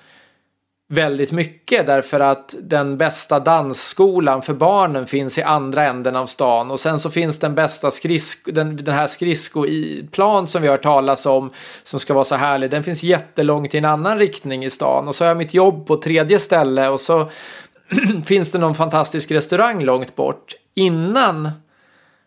väldigt 0.93 1.32
mycket 1.32 1.86
därför 1.86 2.20
att 2.20 2.55
den 2.61 2.97
bästa 2.97 3.41
dansskolan 3.41 4.43
för 4.43 4.55
barnen 4.55 5.07
finns 5.07 5.38
i 5.38 5.43
andra 5.43 5.84
änden 5.84 6.16
av 6.16 6.26
stan. 6.26 6.70
Och 6.70 6.80
sen 6.80 7.01
så 7.01 7.11
finns 7.11 7.38
den 7.38 7.55
bästa 7.55 7.91
skridsko, 7.91 8.51
den, 8.51 8.76
den 8.76 8.95
här 8.95 9.07
skridskoplan 9.07 10.47
som 10.47 10.62
vi 10.62 10.68
har 10.68 10.76
talas 10.76 11.26
om 11.26 11.51
som 11.84 12.01
ska 12.01 12.14
vara 12.14 12.24
så 12.24 12.34
härlig, 12.34 12.70
den 12.70 12.84
finns 12.84 13.03
jättelångt 13.03 13.74
i 13.74 13.78
en 13.78 13.84
annan 13.84 14.18
riktning 14.18 14.64
i 14.64 14.70
stan. 14.70 15.09
Och 15.09 15.14
så 15.14 15.24
har 15.24 15.28
jag 15.28 15.36
mitt 15.36 15.55
jobb 15.55 15.86
på 15.86 15.97
tredje 15.97 16.38
ställe 16.38 16.88
och 16.88 17.01
så 17.01 17.30
finns 18.24 18.53
det 18.53 18.59
någon 18.59 18.74
fantastisk 18.74 19.30
restaurang 19.30 19.84
långt 19.84 20.16
bort 20.16 20.55
innan 20.74 21.51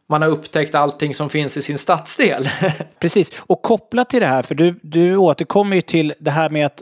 man 0.10 0.22
har 0.22 0.30
upptäckt 0.30 0.76
allting 0.76 1.14
som 1.14 1.30
finns 1.30 1.58
i 1.58 1.62
sin 1.62 1.78
stadsdel. 1.78 2.50
Precis, 3.00 3.32
och 3.40 3.62
kopplat 3.62 4.10
till 4.10 4.22
det 4.22 4.28
här, 4.28 4.44
för 4.44 4.56
du, 4.56 4.80
du 4.84 5.18
återkommer 5.18 5.76
ju 5.76 5.82
till 5.82 6.14
det 6.20 6.32
här 6.32 6.50
med 6.50 6.66
att 6.66 6.82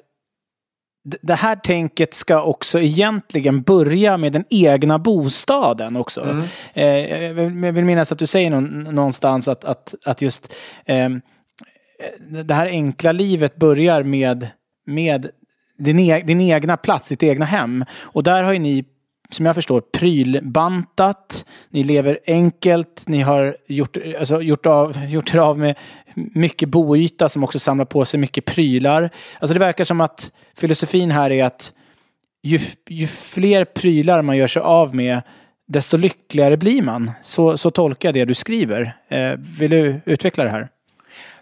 det 1.03 1.33
här 1.33 1.55
tänket 1.55 2.13
ska 2.13 2.43
också 2.43 2.79
egentligen 2.79 3.61
börja 3.61 4.17
med 4.17 4.33
den 4.33 4.45
egna 4.49 4.99
bostaden 4.99 5.95
också. 5.95 6.21
Mm. 6.21 6.43
Eh, 6.73 7.65
jag 7.65 7.73
vill 7.73 7.85
minnas 7.85 8.11
att 8.11 8.19
du 8.19 8.27
säger 8.27 8.49
någonstans 8.91 9.47
att, 9.47 9.63
att, 9.63 9.95
att 10.05 10.21
just 10.21 10.53
eh, 10.85 11.09
det 12.43 12.53
här 12.53 12.65
enkla 12.65 13.11
livet 13.11 13.55
börjar 13.55 14.03
med, 14.03 14.47
med 14.85 15.29
din, 15.77 15.99
e 15.99 16.23
din 16.25 16.41
egna 16.41 16.77
plats, 16.77 17.07
ditt 17.07 17.23
egna 17.23 17.45
hem. 17.45 17.85
Och 18.01 18.23
där 18.23 18.43
har 18.43 18.53
ju 18.53 18.59
ni 18.59 18.85
som 19.33 19.45
jag 19.45 19.55
förstår, 19.55 19.81
prylbantat. 19.81 21.45
Ni 21.69 21.83
lever 21.83 22.19
enkelt. 22.27 23.03
Ni 23.07 23.21
har 23.21 23.55
gjort, 23.67 23.97
alltså, 24.19 24.41
gjort, 24.41 24.65
av, 24.65 25.05
gjort 25.09 25.33
er 25.33 25.37
av 25.37 25.59
med 25.59 25.75
mycket 26.15 26.69
boyta 26.69 27.29
som 27.29 27.43
också 27.43 27.59
samlar 27.59 27.85
på 27.85 28.05
sig 28.05 28.19
mycket 28.19 28.45
prylar. 28.45 29.09
Alltså 29.39 29.53
det 29.53 29.59
verkar 29.59 29.83
som 29.83 30.01
att 30.01 30.31
filosofin 30.55 31.11
här 31.11 31.31
är 31.31 31.45
att 31.45 31.73
ju, 32.43 32.59
ju 32.89 33.07
fler 33.07 33.65
prylar 33.65 34.21
man 34.21 34.37
gör 34.37 34.47
sig 34.47 34.61
av 34.61 34.95
med, 34.95 35.21
desto 35.67 35.97
lyckligare 35.97 36.57
blir 36.57 36.81
man. 36.81 37.11
Så, 37.23 37.57
så 37.57 37.71
tolkar 37.71 38.09
jag 38.09 38.13
det 38.13 38.25
du 38.25 38.33
skriver. 38.33 38.97
Eh, 39.07 39.33
vill 39.59 39.71
du 39.71 40.01
utveckla 40.05 40.43
det 40.43 40.49
här? 40.49 40.69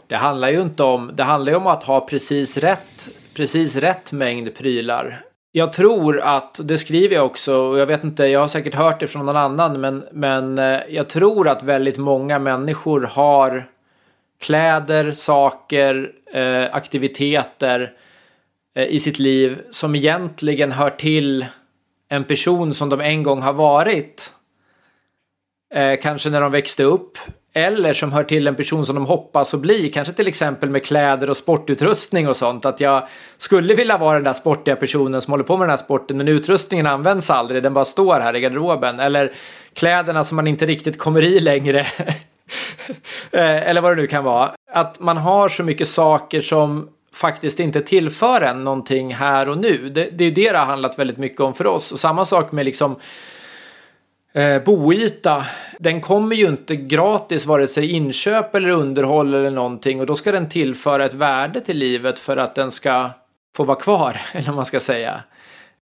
Det 0.07 0.15
handlar 0.15 0.49
ju 0.49 0.61
inte 0.61 0.83
om, 0.83 1.11
det 1.13 1.23
handlar 1.23 1.51
ju 1.51 1.57
om 1.57 1.67
att 1.67 1.83
ha 1.83 2.07
precis 2.07 2.57
rätt, 2.57 3.09
precis 3.33 3.75
rätt 3.75 4.11
mängd 4.11 4.55
prylar. 4.55 5.21
Jag 5.51 5.73
tror 5.73 6.19
att, 6.19 6.59
det 6.63 6.77
skriver 6.77 7.15
jag 7.15 7.25
också, 7.25 7.55
och 7.55 7.79
jag 7.79 7.85
vet 7.85 8.03
inte, 8.03 8.25
jag 8.25 8.39
har 8.39 8.47
säkert 8.47 8.75
hört 8.75 8.99
det 8.99 9.07
från 9.07 9.25
någon 9.25 9.37
annan, 9.37 9.81
men, 9.81 10.05
men 10.11 10.57
eh, 10.57 10.79
jag 10.89 11.09
tror 11.09 11.47
att 11.47 11.63
väldigt 11.63 11.97
många 11.97 12.39
människor 12.39 13.01
har 13.01 13.69
kläder, 14.39 15.11
saker, 15.11 16.11
eh, 16.33 16.75
aktiviteter 16.75 17.93
eh, 18.75 18.85
i 18.85 18.99
sitt 18.99 19.19
liv 19.19 19.61
som 19.71 19.95
egentligen 19.95 20.71
hör 20.71 20.89
till 20.89 21.45
en 22.09 22.23
person 22.23 22.73
som 22.73 22.89
de 22.89 23.01
en 23.01 23.23
gång 23.23 23.41
har 23.41 23.53
varit. 23.53 24.33
Eh, 25.73 25.99
kanske 26.01 26.29
när 26.29 26.41
de 26.41 26.51
växte 26.51 26.83
upp 26.83 27.17
eller 27.53 27.93
som 27.93 28.11
hör 28.11 28.23
till 28.23 28.47
en 28.47 28.55
person 28.55 28.85
som 28.85 28.95
de 28.95 29.05
hoppas 29.05 29.53
att 29.53 29.59
bli, 29.59 29.89
kanske 29.89 30.13
till 30.13 30.27
exempel 30.27 30.69
med 30.69 30.85
kläder 30.85 31.29
och 31.29 31.37
sportutrustning 31.37 32.27
och 32.27 32.37
sånt. 32.37 32.65
Att 32.65 32.79
jag 32.79 33.07
skulle 33.37 33.75
vilja 33.75 33.97
vara 33.97 34.13
den 34.13 34.23
där 34.23 34.33
sportiga 34.33 34.75
personen 34.75 35.21
som 35.21 35.31
håller 35.31 35.43
på 35.43 35.57
med 35.57 35.67
den 35.67 35.69
här 35.69 35.85
sporten 35.85 36.17
men 36.17 36.27
utrustningen 36.27 36.85
används 36.85 37.29
aldrig, 37.29 37.63
den 37.63 37.73
bara 37.73 37.85
står 37.85 38.19
här 38.19 38.35
i 38.35 38.39
garderoben. 38.39 38.99
Eller 38.99 39.33
kläderna 39.73 40.23
som 40.23 40.35
man 40.35 40.47
inte 40.47 40.65
riktigt 40.65 40.97
kommer 40.97 41.21
i 41.21 41.39
längre. 41.39 41.85
Eh, 43.31 43.69
eller 43.69 43.81
vad 43.81 43.91
det 43.91 44.01
nu 44.01 44.07
kan 44.07 44.23
vara. 44.23 44.51
Att 44.71 44.99
man 44.99 45.17
har 45.17 45.49
så 45.49 45.63
mycket 45.63 45.87
saker 45.87 46.41
som 46.41 46.89
faktiskt 47.13 47.59
inte 47.59 47.81
tillför 47.81 48.41
en 48.41 48.63
någonting 48.63 49.15
här 49.15 49.49
och 49.49 49.57
nu. 49.57 49.89
Det, 49.89 50.09
det 50.11 50.23
är 50.23 50.31
det 50.31 50.51
det 50.51 50.57
har 50.57 50.65
handlat 50.65 50.99
väldigt 50.99 51.17
mycket 51.17 51.39
om 51.39 51.53
för 51.53 51.67
oss. 51.67 51.91
Och 51.91 51.99
samma 51.99 52.25
sak 52.25 52.51
med 52.51 52.65
liksom 52.65 52.95
eh, 54.33 54.63
boyta. 54.63 55.45
Den 55.79 56.01
kommer 56.01 56.35
ju 56.35 56.47
inte 56.47 56.75
gratis 56.75 57.45
vare 57.45 57.67
sig 57.67 57.91
inköp 57.91 58.55
eller 58.55 58.69
underhåll 58.69 59.33
eller 59.33 59.51
någonting 59.51 59.99
och 59.99 60.05
då 60.05 60.15
ska 60.15 60.31
den 60.31 60.49
tillföra 60.49 61.05
ett 61.05 61.13
värde 61.13 61.61
till 61.61 61.77
livet 61.77 62.19
för 62.19 62.37
att 62.37 62.55
den 62.55 62.71
ska 62.71 63.09
få 63.55 63.63
vara 63.63 63.79
kvar, 63.79 64.21
eller 64.33 64.47
vad 64.47 64.55
man 64.55 64.65
ska 64.65 64.79
säga. 64.79 65.23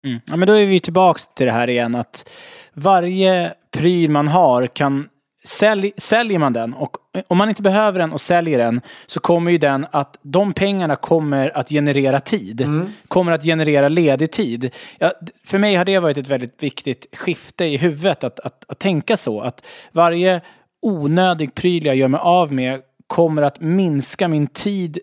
Mm. 0.05 0.21
Ja, 0.25 0.35
men 0.35 0.47
då 0.47 0.53
är 0.53 0.65
vi 0.65 0.79
tillbaka 0.79 1.19
till 1.35 1.45
det 1.45 1.51
här 1.51 1.69
igen 1.69 1.95
att 1.95 2.29
varje 2.73 3.53
pryl 3.71 4.11
man 4.11 4.27
har 4.27 4.67
kan 4.67 5.09
Sälj, 5.45 5.91
säljer 5.97 6.39
man 6.39 6.53
den 6.53 6.73
och 6.73 6.97
om 7.27 7.37
man 7.37 7.49
inte 7.49 7.61
behöver 7.61 7.99
den 7.99 8.13
och 8.13 8.21
säljer 8.21 8.57
den 8.57 8.81
så 9.05 9.19
kommer 9.19 9.51
ju 9.51 9.57
den 9.57 9.87
att 9.91 10.17
de 10.21 10.53
pengarna 10.53 10.95
kommer 10.95 11.57
att 11.57 11.69
generera 11.69 12.19
tid. 12.19 12.61
Mm. 12.61 12.89
Kommer 13.07 13.31
att 13.31 13.43
generera 13.43 13.89
ledig 13.89 14.31
tid. 14.31 14.73
Ja, 14.97 15.13
för 15.45 15.59
mig 15.59 15.75
har 15.75 15.85
det 15.85 15.99
varit 15.99 16.17
ett 16.17 16.27
väldigt 16.27 16.63
viktigt 16.63 17.17
skifte 17.17 17.65
i 17.65 17.77
huvudet 17.77 18.23
att, 18.23 18.39
att, 18.39 18.65
att 18.67 18.79
tänka 18.79 19.17
så. 19.17 19.41
Att 19.41 19.65
varje 19.91 20.41
onödig 20.81 21.55
pryl 21.55 21.85
jag 21.85 21.95
gör 21.95 22.07
mig 22.07 22.19
av 22.23 22.53
med 22.53 22.81
kommer 23.07 23.41
att 23.41 23.61
minska 23.61 24.27
min 24.27 24.47
tid 24.47 24.99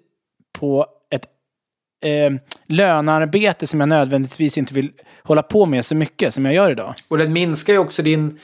på 0.59 0.87
ett 1.11 1.25
eh, 2.05 2.33
lönearbete 2.67 3.67
som 3.67 3.81
jag 3.81 3.89
nödvändigtvis 3.89 4.59
inte 4.59 4.75
vill 4.75 4.93
hålla 5.23 5.43
på 5.43 5.67
med 5.67 5.85
så 5.85 5.97
mycket 5.97 6.35
som 6.35 6.45
jag 6.45 6.55
gör 6.55 6.71
idag. 6.71 6.95
Och 7.09 7.19
den 7.19 7.33
minskar 7.33 7.73
ju 7.73 7.79
också 7.79 8.03
din 8.03 8.39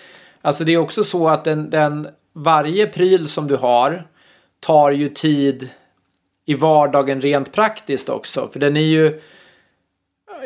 Alltså 0.48 0.64
det 0.64 0.72
är 0.74 0.78
också 0.78 1.04
så 1.04 1.28
att 1.28 1.44
den, 1.44 1.70
den, 1.70 2.08
varje 2.32 2.86
pryl 2.86 3.28
som 3.28 3.46
du 3.46 3.56
har 3.56 4.06
tar 4.60 4.90
ju 4.90 5.08
tid 5.08 5.68
i 6.46 6.54
vardagen 6.54 7.20
rent 7.20 7.52
praktiskt 7.52 8.08
också. 8.08 8.48
För 8.52 8.60
den 8.60 8.76
är 8.76 8.80
ju 8.80 9.20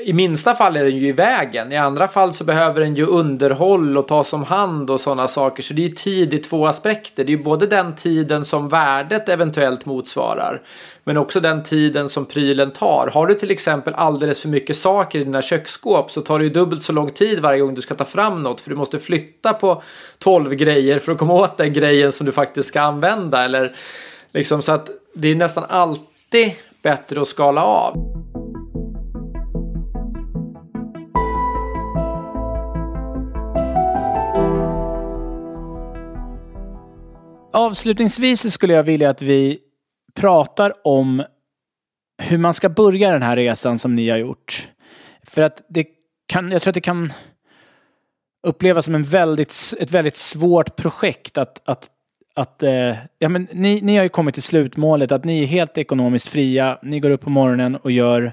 i 0.05 0.13
minsta 0.13 0.55
fall 0.55 0.77
är 0.77 0.85
den 0.85 0.97
ju 0.97 1.07
i 1.07 1.13
vägen. 1.13 1.73
I 1.73 1.77
andra 1.77 2.09
fall 2.09 2.33
så 2.33 2.45
behöver 2.45 2.81
den 2.81 2.95
ju 2.95 3.07
underhåll 3.07 3.99
och 3.99 4.09
tas 4.09 4.33
om 4.33 4.45
hand 4.45 4.91
och 4.91 5.01
sådana 5.01 5.29
saker. 5.29 5.63
Så 5.63 5.75
det 5.75 5.85
är 5.85 5.89
ju 5.89 5.95
tid 5.95 6.35
i 6.35 6.39
två 6.39 6.67
aspekter. 6.67 7.25
Det 7.25 7.33
är 7.33 7.37
ju 7.37 7.43
både 7.43 7.67
den 7.67 7.95
tiden 7.95 8.45
som 8.45 8.69
värdet 8.69 9.29
eventuellt 9.29 9.87
motsvarar. 9.87 10.63
Men 11.05 11.17
också 11.17 11.41
den 11.41 11.63
tiden 11.63 12.09
som 12.09 12.27
prylen 12.27 12.71
tar. 12.71 13.11
Har 13.15 13.27
du 13.27 13.35
till 13.35 13.51
exempel 13.51 13.95
alldeles 13.95 14.41
för 14.41 14.49
mycket 14.49 14.77
saker 14.77 15.21
i 15.21 15.25
dina 15.25 15.43
köksskåp 15.43 16.11
så 16.11 16.21
tar 16.21 16.39
det 16.39 16.45
ju 16.45 16.51
dubbelt 16.51 16.83
så 16.83 16.93
lång 16.93 17.11
tid 17.11 17.41
varje 17.41 17.61
gång 17.61 17.75
du 17.75 17.83
ska 17.83 17.95
ta 17.95 18.05
fram 18.05 18.43
något. 18.43 18.61
För 18.61 18.71
du 18.71 18.77
måste 18.77 18.99
flytta 18.99 19.53
på 19.53 19.83
12 20.19 20.55
grejer 20.55 20.99
för 20.99 21.13
att 21.13 21.19
komma 21.19 21.35
åt 21.35 21.57
den 21.57 21.73
grejen 21.73 22.13
som 22.13 22.27
du 22.27 22.33
faktiskt 22.33 22.69
ska 22.69 22.81
använda. 22.81 23.45
Eller 23.45 23.77
liksom 24.33 24.63
så 24.63 24.73
att 24.73 24.91
det 25.15 25.29
är 25.29 25.35
nästan 25.35 25.65
alltid 25.69 26.53
bättre 26.83 27.21
att 27.21 27.29
skala 27.29 27.65
av. 27.65 28.13
Avslutningsvis 37.53 38.41
så 38.41 38.51
skulle 38.51 38.75
jag 38.75 38.83
vilja 38.83 39.11
att 39.11 39.23
vi 39.23 39.59
pratar 40.15 40.73
om 40.85 41.23
hur 42.23 42.39
man 42.39 42.55
ska 42.55 42.69
börja 42.69 43.13
den 43.13 43.23
här 43.23 43.37
resan 43.37 43.79
som 43.79 43.95
ni 43.95 44.11
har 44.11 44.19
gjort. 44.19 44.69
För 45.23 45.43
att 45.43 45.63
det 45.69 45.87
kan, 46.27 46.51
jag 46.51 46.63
tror 46.63 46.71
att 46.71 46.75
det 46.75 46.81
kan 46.81 47.13
upplevas 48.47 48.85
som 48.85 48.95
en 48.95 49.03
väldigt, 49.03 49.75
ett 49.79 49.91
väldigt 49.91 50.17
svårt 50.17 50.77
projekt 50.77 51.39
att, 51.39 51.63
att, 51.65 51.91
att 52.35 52.63
eh, 52.63 52.97
ja, 53.19 53.29
men 53.29 53.49
ni, 53.53 53.81
ni 53.81 53.97
har 53.97 54.03
ju 54.03 54.09
kommit 54.09 54.35
till 54.35 54.43
slutmålet 54.43 55.13
att 55.13 55.25
ni 55.25 55.43
är 55.43 55.47
helt 55.47 55.79
ekonomiskt 55.79 56.29
fria. 56.29 56.79
Ni 56.83 57.01
går 57.01 57.11
upp 57.11 57.21
på 57.21 57.31
morgonen 57.31 57.77
och 57.77 57.91
gör 57.91 58.33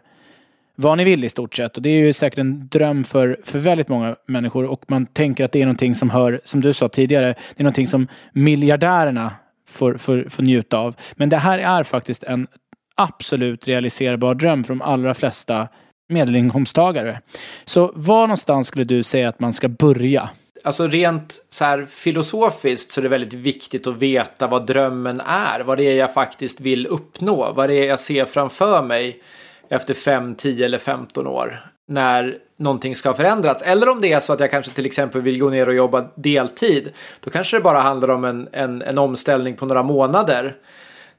vad 0.81 0.97
ni 0.97 1.03
vill 1.03 1.23
i 1.23 1.29
stort 1.29 1.55
sett. 1.55 1.77
Och 1.77 1.81
det 1.81 1.89
är 1.89 2.05
ju 2.05 2.13
säkert 2.13 2.39
en 2.39 2.67
dröm 2.67 3.03
för, 3.03 3.39
för 3.43 3.59
väldigt 3.59 3.87
många 3.87 4.15
människor 4.25 4.65
och 4.65 4.83
man 4.87 5.05
tänker 5.05 5.43
att 5.43 5.51
det 5.51 5.61
är 5.61 5.65
någonting 5.65 5.95
som 5.95 6.09
hör, 6.09 6.41
som 6.43 6.61
du 6.61 6.73
sa 6.73 6.89
tidigare, 6.89 7.25
det 7.25 7.61
är 7.61 7.63
någonting 7.63 7.87
som 7.87 8.07
miljardärerna 8.33 9.31
får, 9.69 9.97
får, 9.97 10.29
får 10.29 10.43
njuta 10.43 10.77
av. 10.77 10.95
Men 11.13 11.29
det 11.29 11.37
här 11.37 11.59
är 11.59 11.83
faktiskt 11.83 12.23
en 12.23 12.47
absolut 12.95 13.67
realiserbar 13.67 14.35
dröm 14.35 14.63
för 14.63 14.73
de 14.73 14.81
allra 14.81 15.13
flesta 15.13 15.67
medelinkomsttagare. 16.09 17.21
Så 17.65 17.91
var 17.95 18.21
någonstans 18.21 18.67
skulle 18.67 18.85
du 18.85 19.03
säga 19.03 19.29
att 19.29 19.39
man 19.39 19.53
ska 19.53 19.67
börja? 19.67 20.29
Alltså 20.63 20.87
rent 20.87 21.35
så 21.49 21.65
här 21.65 21.85
filosofiskt 21.89 22.91
så 22.91 23.01
är 23.01 23.03
det 23.03 23.09
väldigt 23.09 23.33
viktigt 23.33 23.87
att 23.87 23.97
veta 23.97 24.47
vad 24.47 24.65
drömmen 24.65 25.21
är. 25.25 25.59
Vad 25.59 25.77
det 25.77 25.83
är 25.83 25.95
jag 25.95 26.13
faktiskt 26.13 26.61
vill 26.61 26.87
uppnå. 26.87 27.53
Vad 27.53 27.69
det 27.69 27.75
är 27.75 27.87
jag 27.87 27.99
ser 27.99 28.25
framför 28.25 28.83
mig 28.83 29.21
efter 29.69 29.93
5, 29.93 30.35
10 30.35 30.65
eller 30.65 30.77
15 30.77 31.27
år. 31.27 31.59
När 31.87 32.37
någonting 32.57 32.95
ska 32.95 33.09
ha 33.09 33.13
förändrats. 33.13 33.63
Eller 33.63 33.89
om 33.89 34.01
det 34.01 34.13
är 34.13 34.19
så 34.19 34.33
att 34.33 34.39
jag 34.39 34.51
kanske 34.51 34.71
till 34.71 34.85
exempel 34.85 35.21
vill 35.21 35.39
gå 35.39 35.49
ner 35.49 35.69
och 35.69 35.75
jobba 35.75 36.09
deltid. 36.15 36.91
Då 37.19 37.29
kanske 37.29 37.57
det 37.57 37.61
bara 37.61 37.79
handlar 37.79 38.11
om 38.11 38.25
en, 38.25 38.47
en, 38.51 38.81
en 38.81 38.97
omställning 38.97 39.55
på 39.55 39.65
några 39.65 39.83
månader. 39.83 40.55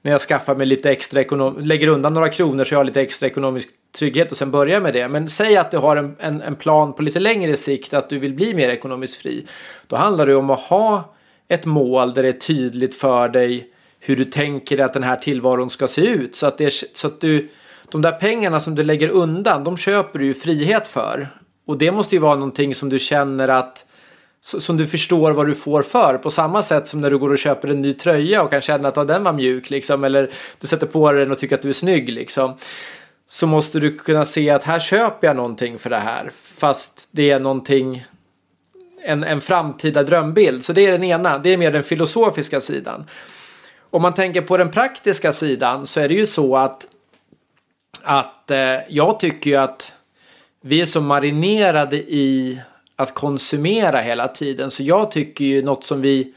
När 0.03 0.13
jag 0.13 0.21
skaffar 0.21 0.55
mig 0.55 0.67
lite 0.67 0.91
extra 0.91 1.21
ekonom 1.21 1.59
lägger 1.61 1.89
undan 1.89 2.15
några 2.15 2.29
kronor 2.29 2.65
så 2.65 2.75
jag 2.75 2.79
har 2.79 2.85
lite 2.85 3.01
extra 3.01 3.27
ekonomisk 3.27 3.69
trygghet 3.99 4.31
och 4.31 4.37
sen 4.37 4.51
börjar 4.51 4.81
med 4.81 4.93
det. 4.93 5.09
Men 5.09 5.29
säg 5.29 5.57
att 5.57 5.71
du 5.71 5.79
har 5.79 5.97
en, 5.97 6.17
en, 6.19 6.43
en 6.43 6.57
plan 6.57 6.93
på 6.93 7.03
lite 7.03 7.21
längre 7.21 7.57
sikt 7.57 7.95
att 7.95 8.09
du 8.09 8.19
vill 8.19 8.35
bli 8.35 8.55
mer 8.55 8.69
ekonomiskt 8.69 9.17
fri. 9.23 9.47
Då 9.87 9.97
handlar 9.97 10.27
det 10.27 10.35
om 10.35 10.51
att 10.51 10.61
ha 10.61 11.15
ett 11.49 11.67
mål 11.67 12.15
där 12.15 12.23
det 12.23 12.29
är 12.29 12.33
tydligt 12.33 12.95
för 12.95 13.29
dig 13.29 13.71
hur 14.01 14.17
du 14.17 14.25
tänker 14.25 14.79
att 14.79 14.93
den 14.93 15.03
här 15.03 15.17
tillvaron 15.17 15.71
ska 15.71 15.89
se 15.89 16.07
ut. 16.07 16.37
Så 16.37 16.47
att, 16.47 16.59
det, 16.59 16.75
så 16.93 17.07
att 17.07 17.21
du 17.21 17.49
de 17.93 18.03
där 18.03 18.13
pengarna 18.13 18.61
som 18.61 18.75
du 18.75 18.83
lägger 18.83 19.09
undan, 19.09 19.65
de 19.65 19.77
köper 19.77 20.19
du 20.19 20.27
ju 20.27 20.35
frihet 20.35 20.89
för. 20.89 21.29
Och 21.67 21.79
det 21.79 21.93
måste 21.93 22.15
ju 22.15 22.21
vara 22.21 22.35
någonting 22.35 22.75
som 22.75 22.89
du 22.89 22.99
känner 22.99 23.49
att 23.49 23.85
som 24.43 24.77
du 24.77 24.87
förstår 24.87 25.33
vad 25.33 25.47
du 25.47 25.55
får 25.55 25.83
för. 25.83 26.19
På 26.19 26.31
samma 26.31 26.63
sätt 26.63 26.87
som 26.87 27.01
när 27.01 27.11
du 27.11 27.19
går 27.19 27.31
och 27.31 27.39
köper 27.39 27.69
en 27.69 27.83
ny 27.83 27.93
tröja 27.93 28.43
och 28.43 28.51
kan 28.51 28.61
känna 28.61 28.89
att 28.89 29.09
den 29.09 29.25
var 29.25 29.33
mjuk 29.33 29.71
liksom. 29.71 30.05
Eller 30.05 30.31
du 30.61 30.67
sätter 30.67 30.87
på 30.87 31.13
dig 31.13 31.21
den 31.21 31.33
och 31.33 31.39
tycker 31.39 31.55
att 31.55 31.63
du 31.63 31.69
är 31.69 31.73
snygg 31.73 32.09
liksom. 32.09 32.57
Så 33.27 33.47
måste 33.47 33.81
du 33.81 33.99
kunna 33.99 34.25
se 34.25 34.51
att 34.51 34.65
här 34.65 34.79
köper 34.79 35.27
jag 35.27 35.37
någonting 35.37 35.79
för 35.79 35.91
det 35.91 35.99
här. 35.99 36.31
Fast 36.59 37.09
det 37.11 37.31
är 37.31 37.41
någonting 37.41 38.05
en, 39.05 39.25
en 39.25 39.41
framtida 39.41 40.03
drömbild. 40.03 40.65
Så 40.65 40.73
det 40.73 40.87
är 40.87 40.93
den 40.93 41.05
ena. 41.05 41.39
Det 41.39 41.53
är 41.53 41.57
mer 41.57 41.73
den 41.73 41.83
filosofiska 41.83 42.61
sidan. 42.61 43.05
Om 43.91 44.03
man 44.03 44.15
tänker 44.15 44.43
på 44.43 44.57
den 44.57 44.71
praktiska 44.71 45.33
sidan 45.33 45.87
så 45.87 46.01
är 46.01 46.09
det 46.09 46.15
ju 46.15 46.27
så 46.27 46.57
att 46.57 46.87
att 48.05 48.51
eh, 48.51 48.77
jag 48.89 49.21
tycker 49.21 49.51
ju 49.51 49.57
att 49.57 49.93
vi 50.61 50.81
är 50.81 50.87
så 50.87 51.01
marinerade 51.01 51.97
i 51.97 52.61
att 52.97 53.15
konsumera 53.15 54.01
hela 54.01 54.29
tiden. 54.29 54.71
Så 54.71 54.83
jag 54.83 55.11
tycker 55.11 55.45
ju 55.45 55.63
något 55.63 55.85
som 55.85 56.01
vi 56.01 56.35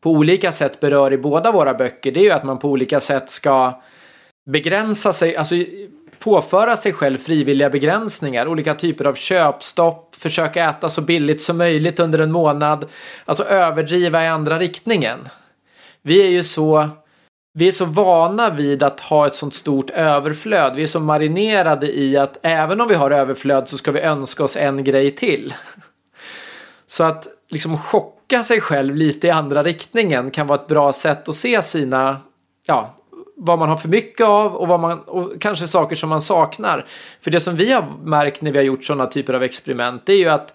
på 0.00 0.10
olika 0.10 0.52
sätt 0.52 0.80
berör 0.80 1.12
i 1.12 1.18
båda 1.18 1.52
våra 1.52 1.74
böcker. 1.74 2.12
Det 2.12 2.20
är 2.20 2.24
ju 2.24 2.30
att 2.30 2.44
man 2.44 2.58
på 2.58 2.68
olika 2.68 3.00
sätt 3.00 3.30
ska 3.30 3.82
begränsa 4.46 5.12
sig, 5.12 5.36
alltså 5.36 5.54
påföra 6.18 6.76
sig 6.76 6.92
själv 6.92 7.18
frivilliga 7.18 7.70
begränsningar. 7.70 8.48
Olika 8.48 8.74
typer 8.74 9.04
av 9.04 9.14
köpstopp, 9.14 10.14
försöka 10.14 10.70
äta 10.70 10.88
så 10.90 11.00
billigt 11.00 11.42
som 11.42 11.58
möjligt 11.58 12.00
under 12.00 12.18
en 12.18 12.32
månad. 12.32 12.84
Alltså 13.24 13.44
överdriva 13.44 14.24
i 14.24 14.28
andra 14.28 14.58
riktningen. 14.58 15.28
Vi 16.02 16.26
är 16.26 16.30
ju 16.30 16.42
så 16.42 16.88
vi 17.56 17.68
är 17.68 17.72
så 17.72 17.84
vana 17.84 18.50
vid 18.50 18.82
att 18.82 19.00
ha 19.00 19.26
ett 19.26 19.34
sånt 19.34 19.54
stort 19.54 19.90
överflöd. 19.90 20.76
Vi 20.76 20.82
är 20.82 20.86
så 20.86 21.00
marinerade 21.00 21.98
i 21.98 22.16
att 22.16 22.38
även 22.42 22.80
om 22.80 22.88
vi 22.88 22.94
har 22.94 23.10
överflöd 23.10 23.68
så 23.68 23.76
ska 23.76 23.92
vi 23.92 24.00
önska 24.00 24.44
oss 24.44 24.56
en 24.56 24.84
grej 24.84 25.10
till. 25.10 25.54
Så 26.86 27.04
att 27.04 27.28
liksom 27.48 27.78
chocka 27.78 28.44
sig 28.44 28.60
själv 28.60 28.96
lite 28.96 29.26
i 29.26 29.30
andra 29.30 29.62
riktningen 29.62 30.30
kan 30.30 30.46
vara 30.46 30.60
ett 30.60 30.66
bra 30.66 30.92
sätt 30.92 31.28
att 31.28 31.34
se 31.34 31.62
sina, 31.62 32.16
ja, 32.62 32.94
vad 33.36 33.58
man 33.58 33.68
har 33.68 33.76
för 33.76 33.88
mycket 33.88 34.26
av 34.26 34.56
och, 34.56 34.68
vad 34.68 34.80
man, 34.80 35.00
och 35.00 35.40
kanske 35.40 35.68
saker 35.68 35.96
som 35.96 36.08
man 36.08 36.22
saknar. 36.22 36.86
För 37.20 37.30
det 37.30 37.40
som 37.40 37.56
vi 37.56 37.72
har 37.72 37.84
märkt 38.04 38.42
när 38.42 38.52
vi 38.52 38.58
har 38.58 38.64
gjort 38.64 38.84
sådana 38.84 39.06
typer 39.06 39.34
av 39.34 39.42
experiment 39.42 40.02
det 40.06 40.12
är 40.12 40.18
ju 40.18 40.28
att, 40.28 40.54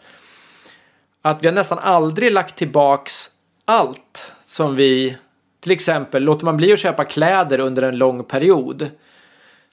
att 1.22 1.44
vi 1.44 1.48
har 1.48 1.56
nästan 1.56 1.80
aldrig 1.80 2.32
lagt 2.32 2.56
tillbaks 2.56 3.30
allt 3.66 4.32
som 4.46 4.76
vi 4.76 5.18
till 5.62 5.72
exempel, 5.72 6.24
låter 6.24 6.46
man 6.46 6.58
bli 6.58 6.74
att 6.74 6.80
köpa 6.80 7.06
kläder 7.06 7.60
under 7.60 7.82
en 7.82 7.98
lång 7.98 8.24
period 8.24 8.90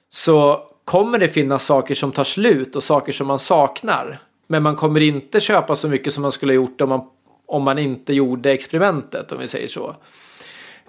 så 0.09 0.61
kommer 0.85 1.19
det 1.19 1.27
finnas 1.27 1.65
saker 1.65 1.95
som 1.95 2.11
tar 2.11 2.23
slut 2.23 2.75
och 2.75 2.83
saker 2.83 3.11
som 3.11 3.27
man 3.27 3.39
saknar. 3.39 4.19
Men 4.47 4.63
man 4.63 4.75
kommer 4.75 5.01
inte 5.01 5.39
köpa 5.39 5.75
så 5.75 5.87
mycket 5.87 6.13
som 6.13 6.21
man 6.21 6.31
skulle 6.31 6.51
ha 6.51 6.55
gjort 6.55 6.81
om 6.81 6.89
man, 6.89 7.01
om 7.45 7.63
man 7.63 7.79
inte 7.79 8.13
gjorde 8.13 8.51
experimentet, 8.51 9.31
om 9.31 9.39
vi 9.39 9.47
säger 9.47 9.67
så. 9.67 9.95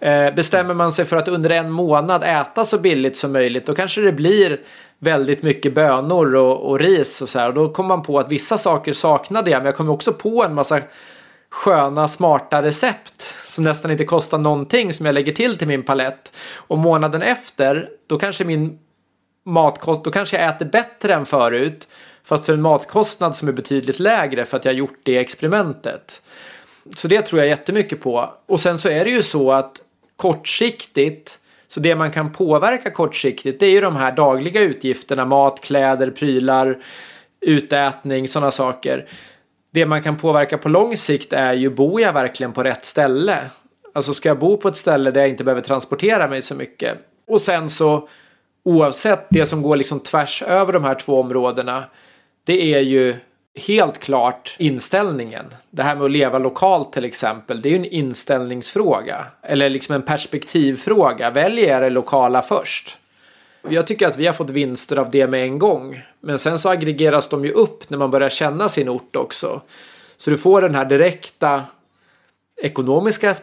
Eh, 0.01 0.35
bestämmer 0.35 0.75
man 0.75 0.93
sig 0.93 1.05
för 1.05 1.17
att 1.17 1.29
under 1.29 1.51
en 1.51 1.71
månad 1.71 2.23
äta 2.25 2.65
så 2.65 2.79
billigt 2.79 3.17
som 3.17 3.33
möjligt 3.33 3.67
då 3.67 3.75
kanske 3.75 4.01
det 4.01 4.13
blir 4.13 4.61
väldigt 4.99 5.43
mycket 5.43 5.75
bönor 5.75 6.35
och, 6.35 6.71
och 6.71 6.81
ris 6.81 7.23
och 7.23 7.29
så 7.29 7.39
här. 7.39 7.49
Och 7.49 7.55
då 7.55 7.69
kommer 7.69 7.89
man 7.89 8.03
på 8.03 8.19
att 8.19 8.33
vissa 8.33 8.59
saker 8.59 8.93
saknade 8.93 9.51
jag 9.51 9.59
men 9.59 9.67
jag 9.67 9.77
kommer 9.77 9.93
också 9.93 10.13
på 10.13 10.45
en 10.45 10.55
massa 10.55 10.81
sköna 11.51 12.09
smarta 12.09 12.63
recept 12.63 13.35
som 13.47 13.65
nästan 13.65 13.91
inte 13.91 14.05
kostar 14.05 14.39
någonting 14.39 14.93
som 14.93 15.07
jag 15.07 15.13
lägger 15.13 15.33
till 15.33 15.59
till 15.59 15.69
min 15.69 15.83
palett. 15.83 16.33
Och 16.55 16.79
månaden 16.79 17.23
efter, 17.23 17.89
då 18.07 18.19
kanske 18.19 18.45
min 18.45 18.79
matkost, 19.45 20.05
då 20.05 20.11
kanske 20.11 20.37
jag 20.37 20.49
äter 20.49 20.67
bättre 20.67 21.15
än 21.15 21.27
förut. 21.27 21.89
Fast 22.25 22.47
för 22.47 22.53
en 22.53 22.63
matkostnad 22.63 23.37
som 23.37 23.49
är 23.49 23.53
betydligt 23.53 23.99
lägre 23.99 24.45
för 24.45 24.57
att 24.57 24.65
jag 24.65 24.73
har 24.73 24.79
gjort 24.79 25.01
det 25.03 25.17
experimentet. 25.17 26.23
Så 26.97 27.09
det 27.09 27.23
tror 27.23 27.41
jag 27.41 27.49
jättemycket 27.49 28.01
på. 28.01 28.35
Och 28.47 28.61
sen 28.61 28.79
så 28.79 28.89
är 28.89 29.05
det 29.05 29.11
ju 29.11 29.23
så 29.23 29.53
att 29.53 29.81
kortsiktigt, 30.17 31.39
så 31.67 31.81
det 31.81 31.95
man 31.95 32.11
kan 32.11 32.33
påverka 32.33 32.91
kortsiktigt 32.91 33.61
det 33.61 33.67
är 33.67 33.71
ju 33.71 33.81
de 33.81 33.97
här 33.97 34.13
dagliga 34.13 34.61
utgifterna, 34.61 35.25
mat, 35.25 35.61
kläder, 35.61 36.11
prylar, 36.11 36.79
utätning, 37.41 38.29
sådana 38.29 38.51
saker 38.51 39.09
det 39.71 39.87
man 39.87 40.03
kan 40.03 40.17
påverka 40.17 40.59
på 40.59 40.69
lång 40.69 40.97
sikt 40.97 41.33
är 41.33 41.53
ju, 41.53 41.71
bor 41.71 42.01
jag 42.01 42.13
verkligen 42.13 42.53
på 42.53 42.63
rätt 42.63 42.85
ställe? 42.85 43.39
Alltså 43.93 44.15
ska 44.15 44.29
jag 44.29 44.39
bo 44.39 44.57
på 44.57 44.69
ett 44.69 44.77
ställe 44.77 45.11
där 45.11 45.21
jag 45.21 45.31
inte 45.31 45.45
behöver 45.45 45.63
transportera 45.63 46.29
mig 46.29 46.43
så 46.43 46.55
mycket? 46.55 46.99
Och 47.27 47.41
sen 47.41 47.71
så 47.71 48.09
oavsett 48.65 49.27
det 49.31 49.47
som 49.47 49.63
går 49.63 49.77
liksom 49.77 50.01
tvärs 50.01 50.43
över 50.43 50.73
de 50.73 50.85
här 50.85 50.95
två 50.95 51.21
områdena. 51.21 51.85
Det 52.45 52.75
är 52.75 52.81
ju 52.81 53.15
helt 53.67 53.99
klart 53.99 54.57
inställningen. 54.59 55.45
Det 55.71 55.83
här 55.83 55.95
med 55.95 56.05
att 56.05 56.11
leva 56.11 56.39
lokalt 56.39 56.93
till 56.93 57.05
exempel. 57.05 57.61
Det 57.61 57.69
är 57.69 57.71
ju 57.71 57.77
en 57.77 57.85
inställningsfråga. 57.85 59.27
Eller 59.43 59.71
liksom 59.71 59.95
en 59.95 60.03
perspektivfråga. 60.03 61.31
Väljer 61.31 61.73
jag 61.73 61.83
det 61.83 61.91
lokala 61.91 62.43
först? 62.43 62.98
Jag 63.71 63.87
tycker 63.87 64.09
att 64.09 64.17
vi 64.17 64.27
har 64.27 64.33
fått 64.33 64.51
vinster 64.51 64.97
av 64.97 65.11
det 65.11 65.27
med 65.27 65.43
en 65.43 65.59
gång. 65.59 66.03
Men 66.21 66.39
sen 66.39 66.59
så 66.59 66.69
aggregeras 66.69 67.29
de 67.29 67.45
ju 67.45 67.53
upp 67.53 67.91
när 67.91 67.99
man 67.99 68.11
börjar 68.11 68.29
känna 68.29 68.69
sin 68.69 68.89
ort 68.89 69.17
också. 69.17 69.61
Så 70.17 70.31
du 70.31 70.39
får 70.39 70.63
den 70.63 70.75
här 70.75 70.85
direkta 70.85 71.65
ekonomiska 72.63 73.35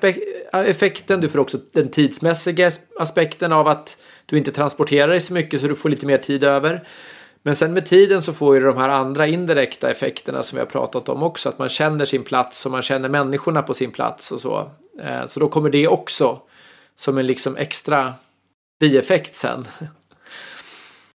effekten. 0.53 1.21
Du 1.21 1.29
får 1.29 1.39
också 1.39 1.57
den 1.71 1.87
tidsmässiga 1.87 2.71
aspekten 2.99 3.53
av 3.53 3.67
att 3.67 3.97
du 4.25 4.37
inte 4.37 4.51
transporterar 4.51 5.07
dig 5.07 5.19
så 5.19 5.33
mycket 5.33 5.61
så 5.61 5.67
du 5.67 5.75
får 5.75 5.89
lite 5.89 6.05
mer 6.05 6.17
tid 6.17 6.43
över. 6.43 6.87
Men 7.43 7.55
sen 7.55 7.73
med 7.73 7.85
tiden 7.85 8.21
så 8.21 8.33
får 8.33 8.55
ju 8.55 8.61
de 8.61 8.77
här 8.77 8.89
andra 8.89 9.27
indirekta 9.27 9.91
effekterna 9.91 10.43
som 10.43 10.55
vi 10.55 10.59
har 10.59 10.67
pratat 10.67 11.09
om 11.09 11.23
också. 11.23 11.49
Att 11.49 11.59
man 11.59 11.69
känner 11.69 12.05
sin 12.05 12.23
plats 12.23 12.65
och 12.65 12.71
man 12.71 12.81
känner 12.81 13.09
människorna 13.09 13.61
på 13.61 13.73
sin 13.73 13.91
plats 13.91 14.31
och 14.31 14.41
så. 14.41 14.69
Eh, 15.01 15.25
så 15.27 15.39
då 15.39 15.47
kommer 15.47 15.69
det 15.69 15.87
också 15.87 16.41
som 16.95 17.17
en 17.17 17.27
liksom 17.27 17.55
extra 17.57 18.13
bieffekt 18.79 19.35
sen. 19.35 19.67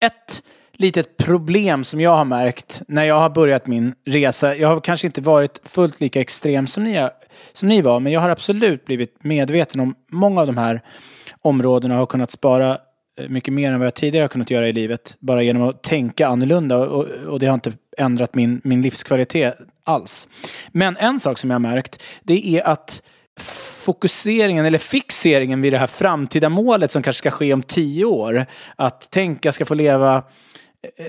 Ett 0.00 0.42
litet 0.72 1.16
problem 1.16 1.84
som 1.84 2.00
jag 2.00 2.16
har 2.16 2.24
märkt 2.24 2.82
när 2.88 3.04
jag 3.04 3.20
har 3.20 3.30
börjat 3.30 3.66
min 3.66 3.94
resa. 4.06 4.56
Jag 4.56 4.68
har 4.68 4.80
kanske 4.80 5.06
inte 5.06 5.20
varit 5.20 5.60
fullt 5.64 6.00
lika 6.00 6.20
extrem 6.20 6.66
som 6.66 6.84
ni, 6.84 6.96
har, 6.96 7.10
som 7.52 7.68
ni 7.68 7.82
var, 7.82 8.00
men 8.00 8.12
jag 8.12 8.20
har 8.20 8.30
absolut 8.30 8.84
blivit 8.84 9.24
medveten 9.24 9.80
om 9.80 9.94
många 10.10 10.40
av 10.40 10.46
de 10.46 10.56
här 10.56 10.82
områdena 11.42 11.94
och 11.94 11.98
har 11.98 12.06
kunnat 12.06 12.30
spara 12.30 12.78
eh, 13.20 13.28
mycket 13.28 13.54
mer 13.54 13.72
än 13.72 13.78
vad 13.78 13.86
jag 13.86 13.94
tidigare 13.94 14.24
har 14.24 14.28
kunnat 14.28 14.50
göra 14.50 14.68
i 14.68 14.72
livet. 14.72 15.16
Bara 15.20 15.42
genom 15.42 15.62
att 15.62 15.82
tänka 15.82 16.28
annorlunda 16.28 16.78
och, 16.78 17.04
och 17.04 17.38
det 17.38 17.46
har 17.46 17.54
inte 17.54 17.72
ändrat 17.98 18.34
min, 18.34 18.60
min 18.64 18.82
livskvalitet 18.82 19.54
alls. 19.84 20.28
Men 20.68 20.96
en 20.96 21.20
sak 21.20 21.38
som 21.38 21.50
jag 21.50 21.54
har 21.54 21.60
märkt, 21.60 22.02
det 22.22 22.46
är 22.46 22.66
att 22.66 23.02
fokuseringen 23.84 24.66
eller 24.66 24.78
fixeringen 24.78 25.60
vid 25.60 25.72
det 25.72 25.78
här 25.78 25.86
framtida 25.86 26.48
målet 26.48 26.90
som 26.90 27.02
kanske 27.02 27.18
ska 27.18 27.30
ske 27.30 27.52
om 27.52 27.62
tio 27.62 28.04
år. 28.04 28.46
Att 28.76 29.10
tänka 29.10 29.52
ska 29.52 29.64
få 29.64 29.74
leva 29.74 30.22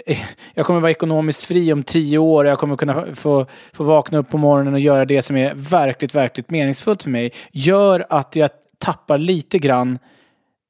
eh, 0.05 0.19
jag 0.53 0.65
kommer 0.65 0.80
vara 0.80 0.91
ekonomiskt 0.91 1.41
fri 1.41 1.73
om 1.73 1.84
tio 1.84 2.17
år. 2.17 2.45
Jag 2.45 2.59
kommer 2.59 2.75
kunna 2.75 3.05
få, 3.15 3.45
få 3.73 3.84
vakna 3.84 4.17
upp 4.17 4.30
på 4.30 4.38
morgonen 4.38 4.73
och 4.73 4.80
göra 4.80 5.05
det 5.05 5.21
som 5.21 5.38
är 5.38 5.53
verkligt, 5.55 6.15
verkligt 6.15 6.49
meningsfullt 6.49 7.03
för 7.03 7.09
mig. 7.09 7.32
Gör 7.51 8.05
att 8.09 8.36
jag 8.36 8.49
tappar 8.77 9.17
lite 9.17 9.59
grann 9.59 9.99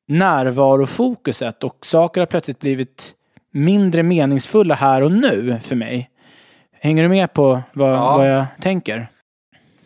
närvarofokuset 0.07 1.63
och 1.63 1.85
saker 1.85 2.21
har 2.21 2.25
plötsligt 2.25 2.59
blivit 2.59 3.15
mindre 3.51 4.03
meningsfulla 4.03 4.75
här 4.75 5.01
och 5.01 5.11
nu 5.11 5.59
för 5.63 5.75
mig. 5.75 6.09
Hänger 6.81 7.03
du 7.03 7.09
med 7.09 7.33
på 7.33 7.61
vad, 7.73 7.91
ja. 7.91 8.17
vad 8.17 8.29
jag 8.31 8.45
tänker? 8.61 9.11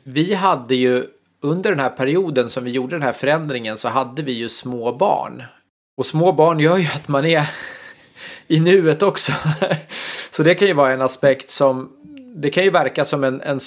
Vi 0.04 0.34
hade 0.34 0.76
ju 0.76 1.06
under 1.44 1.70
den 1.70 1.80
här 1.80 1.90
perioden 1.90 2.50
som 2.50 2.64
vi 2.64 2.72
gjorde 2.72 2.96
den 2.96 3.02
här 3.02 3.14
förändringen 3.14 3.78
så 3.78 3.88
hade 3.88 4.22
vi 4.22 4.32
ju 4.32 4.50
små 4.50 4.94
barn. 4.98 5.44
Och 5.98 6.06
små 6.06 6.32
barn 6.32 6.60
gör 6.60 6.78
ju 6.78 6.88
att 6.88 7.08
man 7.08 7.26
är 7.26 7.50
i 8.48 8.60
nuet 8.60 9.02
också. 9.02 9.32
så 10.32 10.44
det 10.44 10.56
kan 10.56 10.68
ju 10.68 10.74
vara 10.74 10.94
en 10.94 11.02
aspekt 11.02 11.50
som 11.50 11.90
det 12.36 12.50
kan 12.50 12.64
ju 12.64 12.70
verka 12.70 13.06
som 13.06 13.24
en, 13.24 13.42
en 13.42 13.60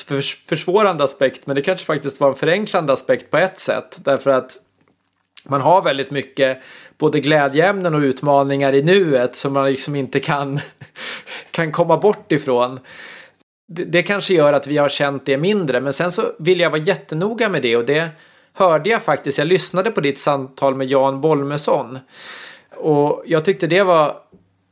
försvårande 0.49 1.05
aspekt 1.05 1.47
men 1.47 1.57
det 1.57 1.63
kanske 1.63 1.87
faktiskt 1.87 2.21
var 2.21 2.29
en 2.29 2.35
förenklande 2.35 2.93
aspekt 2.93 3.31
på 3.31 3.37
ett 3.37 3.59
sätt. 3.59 3.99
Därför 4.05 4.31
att 4.31 4.59
man 5.45 5.61
har 5.61 5.83
väldigt 5.83 6.11
mycket 6.11 6.59
både 6.99 7.21
glädjeämnen 7.21 7.95
och 7.95 8.01
utmaningar 8.01 8.73
i 8.73 8.83
nuet 8.83 9.37
som 9.37 9.53
man 9.53 9.67
liksom 9.67 9.97
inte 9.97 10.21
kan, 10.21 10.61
kan 11.51 11.73
komma 11.73 11.97
bort 11.97 12.33
ifrån 12.33 12.81
det, 13.67 13.85
det 13.85 14.03
kanske 14.03 14.35
gör 14.35 14.53
att 14.53 14.67
vi 14.67 14.77
har 14.77 14.89
känt 14.89 15.27
det 15.27 15.39
mindre. 15.39 15.81
Men 15.81 15.93
sen 15.93 16.13
så 16.13 16.23
vill 16.39 16.61
jag 16.61 16.71
vara 16.71 16.81
jättenoga 16.81 17.49
med 17.49 17.63
det 17.63 17.77
och 17.77 17.85
det 17.85 18.09
hörde 18.53 18.91
jag 18.91 19.03
faktiskt. 19.03 19.39
Jag 19.39 19.47
lyssnade 19.47 19.91
på 19.91 20.01
ditt 20.01 20.19
samtal 20.19 20.75
med 20.75 20.87
Jan 20.87 21.21
Bolmesson. 21.21 21.99
Och 22.77 23.23
jag 23.27 23.45
tyckte 23.45 23.67
det 23.67 23.83
var 23.83 24.17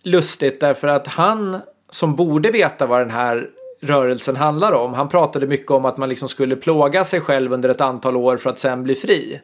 lustigt 0.02 0.60
därför 0.60 0.88
att 0.88 1.06
han 1.06 1.60
som 1.90 2.16
borde 2.16 2.50
veta 2.50 2.86
vad 2.86 3.00
den 3.00 3.10
här 3.10 3.48
rörelsen 3.80 4.36
handlar 4.36 4.72
om. 4.72 4.94
Han 4.94 5.08
pratade 5.08 5.46
mycket 5.46 5.70
om 5.70 5.84
att 5.84 5.96
man 5.96 6.08
liksom 6.08 6.28
skulle 6.28 6.56
plåga 6.56 7.04
sig 7.04 7.20
själv 7.20 7.52
under 7.52 7.68
ett 7.68 7.80
antal 7.80 8.16
år 8.16 8.36
för 8.36 8.50
att 8.50 8.58
sen 8.58 8.82
bli 8.82 8.94
fri. 8.94 9.40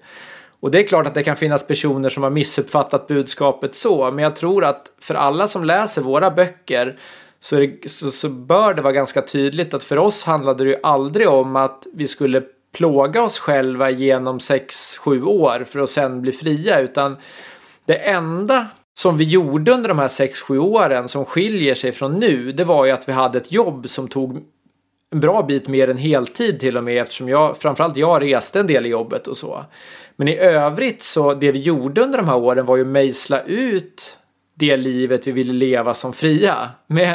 Och 0.61 0.71
det 0.71 0.79
är 0.79 0.87
klart 0.87 1.07
att 1.07 1.15
det 1.15 1.23
kan 1.23 1.37
finnas 1.37 1.67
personer 1.67 2.09
som 2.09 2.23
har 2.23 2.31
missuppfattat 2.31 3.07
budskapet 3.07 3.75
så, 3.75 4.11
men 4.11 4.25
jag 4.25 4.37
tror 4.37 4.65
att 4.65 4.87
för 5.01 5.15
alla 5.15 5.49
som 5.49 5.65
läser 5.65 6.03
våra 6.03 6.31
böcker 6.31 6.99
så, 7.41 7.57
det, 7.57 7.91
så, 7.91 8.11
så, 8.11 8.29
bör 8.29 8.75
det 8.75 8.83
vara 8.83 8.93
ganska 8.93 9.23
tydligt 9.23 9.75
att 9.75 9.85
för 9.85 9.99
oss 9.99 10.25
handlade 10.25 10.65
det 10.65 10.71
ju 10.71 10.77
aldrig 10.83 11.29
om 11.29 11.57
att 11.57 11.87
vi 11.93 12.09
skulle 12.09 12.43
plåga 12.73 13.23
oss 13.23 13.39
själva 13.39 13.91
genom 13.91 14.39
6-7 14.39 15.23
år 15.23 15.65
för 15.65 15.81
att 15.81 15.91
sen 15.91 16.23
bli 16.23 16.33
fria 16.33 16.81
utan 16.81 17.17
det 17.85 17.95
enda 17.95 18.67
som 18.95 19.17
vi 19.17 19.25
gjorde 19.25 19.73
under 19.73 19.89
de 19.89 19.99
här 19.99 20.09
6-7 20.09 20.59
åren 20.59 21.09
som 21.09 21.25
skiljer 21.25 21.75
sig 21.75 21.93
från 21.93 22.15
nu 22.15 22.53
det 22.53 22.65
var 22.65 22.85
ju 22.85 22.91
att 22.91 23.09
vi 23.09 23.13
hade 23.13 23.39
ett 23.39 23.53
jobb 23.53 23.89
som 23.89 24.09
tog 24.09 24.43
en 25.13 25.21
bra 25.21 25.43
bit 25.43 25.69
mer 25.69 25.91
än 25.91 25.97
heltid 25.97 26.61
till 26.61 26.77
och 26.77 26.85
med 26.85 27.03
eftersom 27.03 27.29
jag 27.29 27.57
framförallt 27.57 27.97
jag 27.97 28.23
reste 28.23 28.61
en 28.61 28.67
del 28.67 28.87
i 28.87 28.89
jobbet 28.89 29.27
och 29.27 29.37
så. 29.37 29.65
Men 30.17 30.29
i 30.29 30.37
övrigt 30.37 31.03
så 31.03 31.35
det 31.35 31.53
vi 31.53 31.61
gjorde 31.61 32.01
under 32.01 32.19
de 32.19 32.29
här 32.29 32.37
åren 32.37 32.67
var 32.67 32.77
ju 32.77 32.85
mejsla 32.85 33.43
ut 33.43 34.19
det 34.61 34.77
livet 34.77 35.27
vi 35.27 35.33
ville 35.33 35.53
leva 35.53 35.95
som 35.95 36.13
fria. 36.13 36.71
Med, 36.87 37.15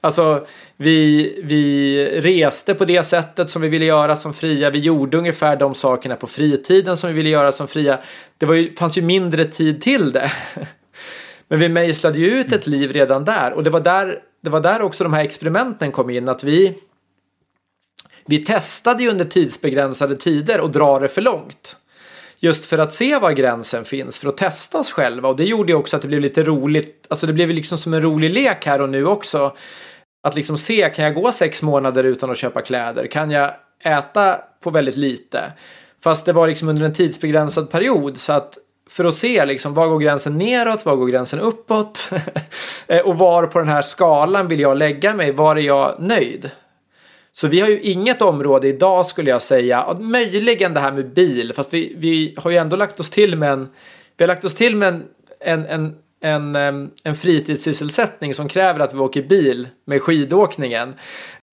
alltså, 0.00 0.46
vi, 0.76 1.40
vi 1.44 2.20
reste 2.20 2.74
på 2.74 2.84
det 2.84 3.04
sättet 3.04 3.50
som 3.50 3.62
vi 3.62 3.68
ville 3.68 3.84
göra 3.84 4.16
som 4.16 4.34
fria. 4.34 4.70
Vi 4.70 4.78
gjorde 4.78 5.18
ungefär 5.18 5.56
de 5.56 5.74
sakerna 5.74 6.16
på 6.16 6.26
fritiden 6.26 6.96
som 6.96 7.08
vi 7.08 7.16
ville 7.16 7.30
göra 7.30 7.52
som 7.52 7.68
fria. 7.68 7.98
Det 8.38 8.46
var 8.46 8.54
ju, 8.54 8.74
fanns 8.74 8.98
ju 8.98 9.02
mindre 9.02 9.44
tid 9.44 9.82
till 9.82 10.12
det. 10.12 10.32
Men 11.48 11.58
vi 11.58 11.68
mejslade 11.68 12.18
ju 12.18 12.26
ut 12.26 12.52
ett 12.52 12.66
liv 12.66 12.92
redan 12.92 13.24
där. 13.24 13.52
Och 13.52 13.64
det 13.64 13.70
var 13.70 13.80
där, 13.80 14.18
det 14.42 14.50
var 14.50 14.60
där 14.60 14.82
också 14.82 15.04
de 15.04 15.12
här 15.12 15.24
experimenten 15.24 15.92
kom 15.92 16.10
in. 16.10 16.28
Att 16.28 16.44
vi, 16.44 16.74
vi 18.26 18.44
testade 18.44 19.02
ju 19.02 19.10
under 19.10 19.24
tidsbegränsade 19.24 20.16
tider 20.16 20.60
och 20.60 20.70
dra 20.70 20.98
det 20.98 21.08
för 21.08 21.22
långt. 21.22 21.76
Just 22.38 22.66
för 22.66 22.78
att 22.78 22.92
se 22.92 23.18
var 23.18 23.32
gränsen 23.32 23.84
finns, 23.84 24.18
för 24.18 24.28
att 24.28 24.36
testa 24.36 24.78
oss 24.78 24.92
själva. 24.92 25.28
Och 25.28 25.36
det 25.36 25.44
gjorde 25.44 25.72
ju 25.72 25.78
också 25.78 25.96
att 25.96 26.02
det 26.02 26.08
blev 26.08 26.20
lite 26.20 26.42
roligt. 26.42 27.06
Alltså 27.08 27.26
det 27.26 27.32
blev 27.32 27.48
liksom 27.48 27.78
som 27.78 27.94
en 27.94 28.02
rolig 28.02 28.30
lek 28.30 28.66
här 28.66 28.80
och 28.80 28.88
nu 28.88 29.06
också. 29.06 29.56
Att 30.22 30.34
liksom 30.34 30.58
se, 30.58 30.90
kan 30.94 31.04
jag 31.04 31.14
gå 31.14 31.32
sex 31.32 31.62
månader 31.62 32.04
utan 32.04 32.30
att 32.30 32.36
köpa 32.36 32.60
kläder? 32.60 33.06
Kan 33.06 33.30
jag 33.30 33.54
äta 33.84 34.38
på 34.62 34.70
väldigt 34.70 34.96
lite? 34.96 35.52
Fast 36.02 36.26
det 36.26 36.32
var 36.32 36.48
liksom 36.48 36.68
under 36.68 36.82
en 36.82 36.94
tidsbegränsad 36.94 37.70
period. 37.70 38.18
Så 38.18 38.32
att 38.32 38.58
för 38.90 39.04
att 39.04 39.14
se 39.14 39.46
liksom, 39.46 39.74
var 39.74 39.88
går 39.88 39.98
gränsen 39.98 40.38
neråt, 40.38 40.86
var 40.86 40.96
går 40.96 41.06
gränsen 41.06 41.40
uppåt? 41.40 42.10
Eh, 42.88 43.00
och 43.00 43.18
var 43.18 43.46
på 43.46 43.58
den 43.58 43.68
här 43.68 43.82
skalan 43.82 44.48
vill 44.48 44.60
jag 44.60 44.76
lägga 44.76 45.14
mig? 45.14 45.32
Var 45.32 45.56
är 45.56 45.60
jag 45.60 45.96
nöjd? 45.98 46.50
Så 47.38 47.48
vi 47.48 47.60
har 47.60 47.68
ju 47.68 47.80
inget 47.80 48.22
område 48.22 48.68
idag 48.68 49.06
skulle 49.06 49.30
jag 49.30 49.42
säga, 49.42 49.96
möjligen 50.00 50.74
det 50.74 50.80
här 50.80 50.92
med 50.92 51.12
bil, 51.12 51.52
fast 51.54 51.74
vi, 51.74 51.94
vi 51.98 52.34
har 52.38 52.50
ju 52.50 52.56
ändå 52.56 52.76
lagt 52.76 53.00
oss 53.00 53.10
till 53.10 53.36
med 53.38 53.52
en, 53.52 53.68
vi 54.16 54.24
har 54.24 54.28
lagt 54.28 54.44
oss 54.44 54.54
till 54.54 54.76
med 54.76 54.88
en, 54.88 55.04
en, 55.40 55.66
en, 56.20 56.56
en, 56.56 56.90
en 57.04 57.16
fritidssysselsättning 57.16 58.34
som 58.34 58.48
kräver 58.48 58.80
att 58.80 58.94
vi 58.94 58.98
åker 58.98 59.22
bil 59.22 59.68
med 59.86 60.02
skidåkningen. 60.02 60.94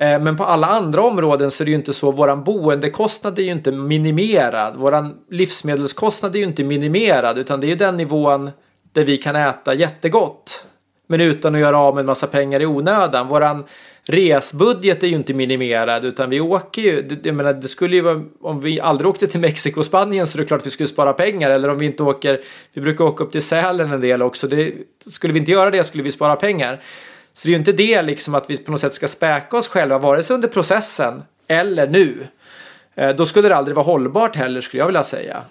Eh, 0.02 0.20
men 0.20 0.38
på 0.38 0.44
alla 0.44 0.68
andra 0.68 1.02
områden 1.02 1.52
så 1.52 1.64
är 1.64 1.66
det 1.66 1.72
ju 1.72 1.78
inte 1.78 1.94
så. 1.94 2.12
Våran 2.12 2.44
boendekostnad 2.44 3.40
är 3.40 3.44
ju 3.44 3.52
inte 3.52 3.72
minimerad. 3.72 4.76
Våran 4.76 5.16
livsmedelskostnad 5.30 6.36
är 6.36 6.40
ju 6.40 6.46
inte 6.46 6.64
minimerad 6.64 7.38
utan 7.38 7.60
det 7.60 7.68
är 7.68 7.70
ju 7.70 7.76
den 7.76 7.98
nivån 7.98 8.52
där 8.92 9.04
vi 9.04 9.18
kan 9.18 9.36
äta 9.36 9.74
jättegott. 9.74 10.66
Men 11.08 11.22
utan 11.22 11.56
att 11.56 11.62
göra 11.62 11.78
av 11.78 11.96
med 11.96 12.00
en 12.00 12.06
massa 12.06 12.28
pengar 12.28 12.60
i 12.60 12.66
onödan. 12.66 13.28
Våran 13.28 13.66
resbudget 14.06 15.04
är 15.04 15.08
ju 15.08 15.16
inte 15.16 15.34
minimerad 15.34 16.06
utan 16.06 16.30
vi 16.30 16.40
åker 16.42 16.82
ju, 16.82 17.20
jag 17.24 17.36
menar 17.36 17.54
det 17.54 17.68
skulle 17.68 17.96
ju 17.96 18.02
vara, 18.02 18.24
om 18.42 18.62
vi 18.62 18.80
aldrig 18.80 19.10
åkte 19.10 19.28
till 19.28 19.40
Mexiko 19.40 19.80
och 19.80 19.86
Spanien 19.86 20.28
så 20.28 20.38
är 20.38 20.40
det 20.40 20.48
klart 20.48 20.60
att 20.60 20.66
vi 20.66 20.72
skulle 20.72 20.88
spara 20.88 21.14
pengar 21.14 21.50
eller 21.50 21.70
om 21.70 21.78
vi 21.78 21.86
inte 21.86 22.04
åker, 22.04 22.42
vi 22.74 22.82
brukar 22.82 23.06
åka 23.06 23.24
upp 23.24 23.32
till 23.32 23.42
Sälen 23.42 23.92
en 23.92 24.02
del 24.02 24.22
också, 24.22 24.48
det, 24.48 24.74
skulle 25.08 25.34
vi 25.34 25.40
inte 25.40 25.52
göra 25.52 25.72
det 25.72 25.84
skulle 25.84 26.04
vi 26.04 26.12
spara 26.12 26.36
pengar. 26.36 26.82
Så 27.34 27.48
det 27.48 27.50
är 27.50 27.52
ju 27.52 27.60
inte 27.60 27.72
det 27.72 28.02
liksom 28.02 28.36
att 28.36 28.50
vi 28.50 28.58
på 28.58 28.72
något 28.72 28.80
sätt 28.80 28.94
ska 28.94 29.08
späka 29.08 29.58
oss 29.58 29.68
själva 29.68 29.98
vare 29.98 30.24
sig 30.24 30.34
under 30.34 30.48
processen 30.48 31.24
eller 31.48 31.88
nu. 31.88 32.28
Eh, 32.96 33.16
då 33.16 33.26
skulle 33.26 33.50
det 33.50 33.56
aldrig 33.56 33.76
vara 33.76 33.86
hållbart 33.86 34.36
heller 34.36 34.62
skulle 34.62 34.82
jag 34.82 34.88
vilja 34.88 35.04
säga. 35.04 35.44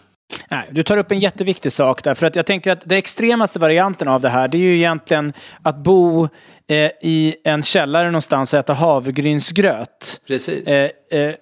Nej, 0.52 0.68
du 0.70 0.82
tar 0.82 0.96
upp 0.96 1.12
en 1.12 1.18
jätteviktig 1.18 1.72
sak 1.72 2.04
där, 2.04 2.14
för 2.14 2.26
att 2.26 2.36
jag 2.36 2.46
tänker 2.46 2.70
att 2.70 2.80
den 2.88 2.98
extremaste 2.98 3.58
varianten 3.58 4.08
av 4.08 4.20
det 4.20 4.28
här, 4.28 4.48
det 4.48 4.56
är 4.56 4.60
ju 4.60 4.76
egentligen 4.76 5.32
att 5.62 5.76
bo 5.76 6.28
eh, 6.66 6.90
i 7.00 7.36
en 7.44 7.62
källare 7.62 8.06
någonstans 8.06 8.52
och 8.52 8.58
äta 8.58 8.72
havregrynsgröt. 8.72 10.20
Precis. 10.26 10.68
Eh, 10.68 10.90
eh, 11.10 11.34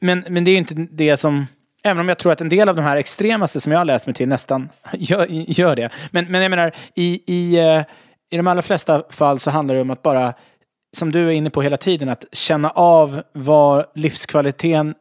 men, 0.00 0.24
men 0.28 0.44
det 0.44 0.50
är 0.50 0.52
ju 0.52 0.58
inte 0.58 0.74
det 0.74 1.16
som... 1.16 1.46
Även 1.82 2.00
om 2.00 2.08
jag 2.08 2.18
tror 2.18 2.32
att 2.32 2.40
en 2.40 2.48
del 2.48 2.68
av 2.68 2.76
de 2.76 2.82
här 2.82 2.96
extremaste 2.96 3.60
som 3.60 3.72
jag 3.72 3.80
har 3.80 3.84
läst 3.84 4.06
mig 4.06 4.14
till 4.14 4.28
nästan 4.28 4.68
gör, 4.92 5.26
gör 5.30 5.76
det. 5.76 5.90
Men, 6.10 6.24
men 6.30 6.42
jag 6.42 6.50
menar, 6.50 6.72
i, 6.94 7.22
i, 7.26 7.58
eh, 7.58 7.82
i 8.30 8.36
de 8.36 8.46
allra 8.46 8.62
flesta 8.62 9.02
fall 9.10 9.38
så 9.38 9.50
handlar 9.50 9.74
det 9.74 9.80
om 9.80 9.90
att 9.90 10.02
bara, 10.02 10.34
som 10.96 11.12
du 11.12 11.28
är 11.28 11.32
inne 11.32 11.50
på 11.50 11.62
hela 11.62 11.76
tiden, 11.76 12.08
att 12.08 12.24
känna 12.32 12.70
av 12.70 13.22
vad 13.32 13.84
livskvaliteten 13.94 14.94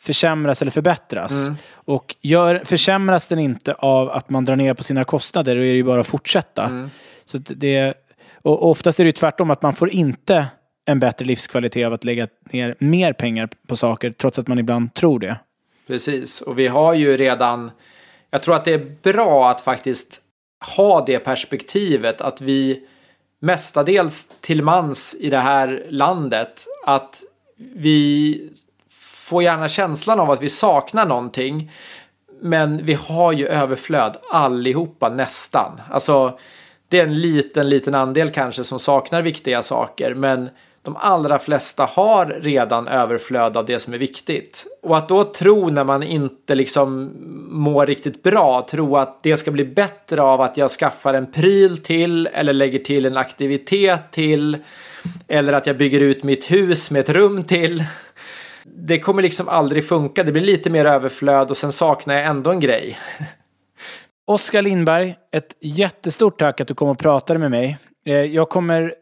försämras 0.00 0.62
eller 0.62 0.70
förbättras. 0.70 1.32
Mm. 1.46 1.56
Och 1.72 2.16
gör, 2.20 2.62
försämras 2.64 3.26
den 3.26 3.38
inte 3.38 3.74
av 3.74 4.10
att 4.10 4.30
man 4.30 4.44
drar 4.44 4.56
ner 4.56 4.74
på 4.74 4.82
sina 4.82 5.04
kostnader, 5.04 5.56
då 5.56 5.60
är 5.60 5.66
det 5.66 5.76
ju 5.76 5.82
bara 5.82 6.00
att 6.00 6.06
fortsätta. 6.06 6.64
Mm. 6.64 6.90
Så 7.24 7.38
det, 7.38 7.94
och 8.42 8.70
oftast 8.70 9.00
är 9.00 9.04
det 9.04 9.08
ju 9.08 9.12
tvärtom, 9.12 9.50
att 9.50 9.62
man 9.62 9.74
får 9.74 9.90
inte 9.90 10.46
en 10.84 11.00
bättre 11.00 11.24
livskvalitet 11.24 11.86
av 11.86 11.92
att 11.92 12.04
lägga 12.04 12.28
ner 12.52 12.74
mer 12.78 13.12
pengar 13.12 13.48
på 13.66 13.76
saker, 13.76 14.10
trots 14.10 14.38
att 14.38 14.48
man 14.48 14.58
ibland 14.58 14.94
tror 14.94 15.18
det. 15.18 15.36
Precis, 15.86 16.40
och 16.40 16.58
vi 16.58 16.66
har 16.66 16.94
ju 16.94 17.16
redan... 17.16 17.70
Jag 18.30 18.42
tror 18.42 18.54
att 18.54 18.64
det 18.64 18.74
är 18.74 18.96
bra 19.02 19.50
att 19.50 19.60
faktiskt 19.60 20.20
ha 20.76 21.04
det 21.04 21.18
perspektivet 21.18 22.20
att 22.20 22.40
vi 22.40 22.86
mestadels 23.40 24.30
till 24.40 24.62
mans 24.62 25.16
i 25.20 25.30
det 25.30 25.38
här 25.38 25.86
landet 25.88 26.66
att 26.86 27.22
vi 27.74 28.50
får 29.28 29.42
gärna 29.42 29.68
känslan 29.68 30.20
av 30.20 30.30
att 30.30 30.42
vi 30.42 30.48
saknar 30.48 31.06
någonting. 31.06 31.72
Men 32.40 32.84
vi 32.84 32.94
har 32.94 33.32
ju 33.32 33.46
överflöd 33.46 34.16
allihopa 34.30 35.08
nästan. 35.08 35.80
Alltså 35.90 36.38
det 36.88 37.00
är 37.00 37.04
en 37.04 37.20
liten, 37.20 37.68
liten 37.68 37.94
andel 37.94 38.30
kanske 38.30 38.64
som 38.64 38.78
saknar 38.78 39.22
viktiga 39.22 39.62
saker. 39.62 40.14
Men 40.14 40.50
de 40.82 40.96
allra 40.96 41.38
flesta 41.38 41.84
har 41.84 42.26
redan 42.26 42.88
överflöd 42.88 43.56
av 43.56 43.66
det 43.66 43.78
som 43.78 43.94
är 43.94 43.98
viktigt. 43.98 44.66
Och 44.82 44.96
att 44.96 45.08
då 45.08 45.24
tro 45.24 45.70
när 45.70 45.84
man 45.84 46.02
inte 46.02 46.54
liksom 46.54 47.12
mår 47.50 47.86
riktigt 47.86 48.22
bra, 48.22 48.66
tro 48.70 48.96
att 48.96 49.22
det 49.22 49.36
ska 49.36 49.50
bli 49.50 49.64
bättre 49.64 50.22
av 50.22 50.40
att 50.40 50.56
jag 50.56 50.70
skaffar 50.70 51.14
en 51.14 51.32
pryl 51.32 51.78
till 51.78 52.26
eller 52.26 52.52
lägger 52.52 52.78
till 52.78 53.06
en 53.06 53.16
aktivitet 53.16 54.10
till 54.10 54.56
eller 55.28 55.52
att 55.52 55.66
jag 55.66 55.78
bygger 55.78 56.00
ut 56.00 56.22
mitt 56.22 56.50
hus 56.50 56.90
med 56.90 57.00
ett 57.00 57.08
rum 57.08 57.44
till. 57.44 57.84
Det 58.76 58.98
kommer 58.98 59.22
liksom 59.22 59.48
aldrig 59.48 59.88
funka. 59.88 60.24
Det 60.24 60.32
blir 60.32 60.42
lite 60.42 60.70
mer 60.70 60.84
överflöd 60.84 61.50
och 61.50 61.56
sen 61.56 61.72
saknar 61.72 62.14
jag 62.14 62.26
ändå 62.26 62.50
en 62.50 62.60
grej. 62.60 62.98
Oskar 64.26 64.62
Lindberg, 64.62 65.16
ett 65.32 65.56
jättestort 65.60 66.38
tack 66.38 66.60
att 66.60 66.68
du 66.68 66.74
kom 66.74 66.88
och 66.88 66.98
pratade 66.98 67.38
med 67.38 67.50
mig. 67.50 67.78
Eh, 68.06 68.14
jag 68.14 68.48
kommer 68.48 68.94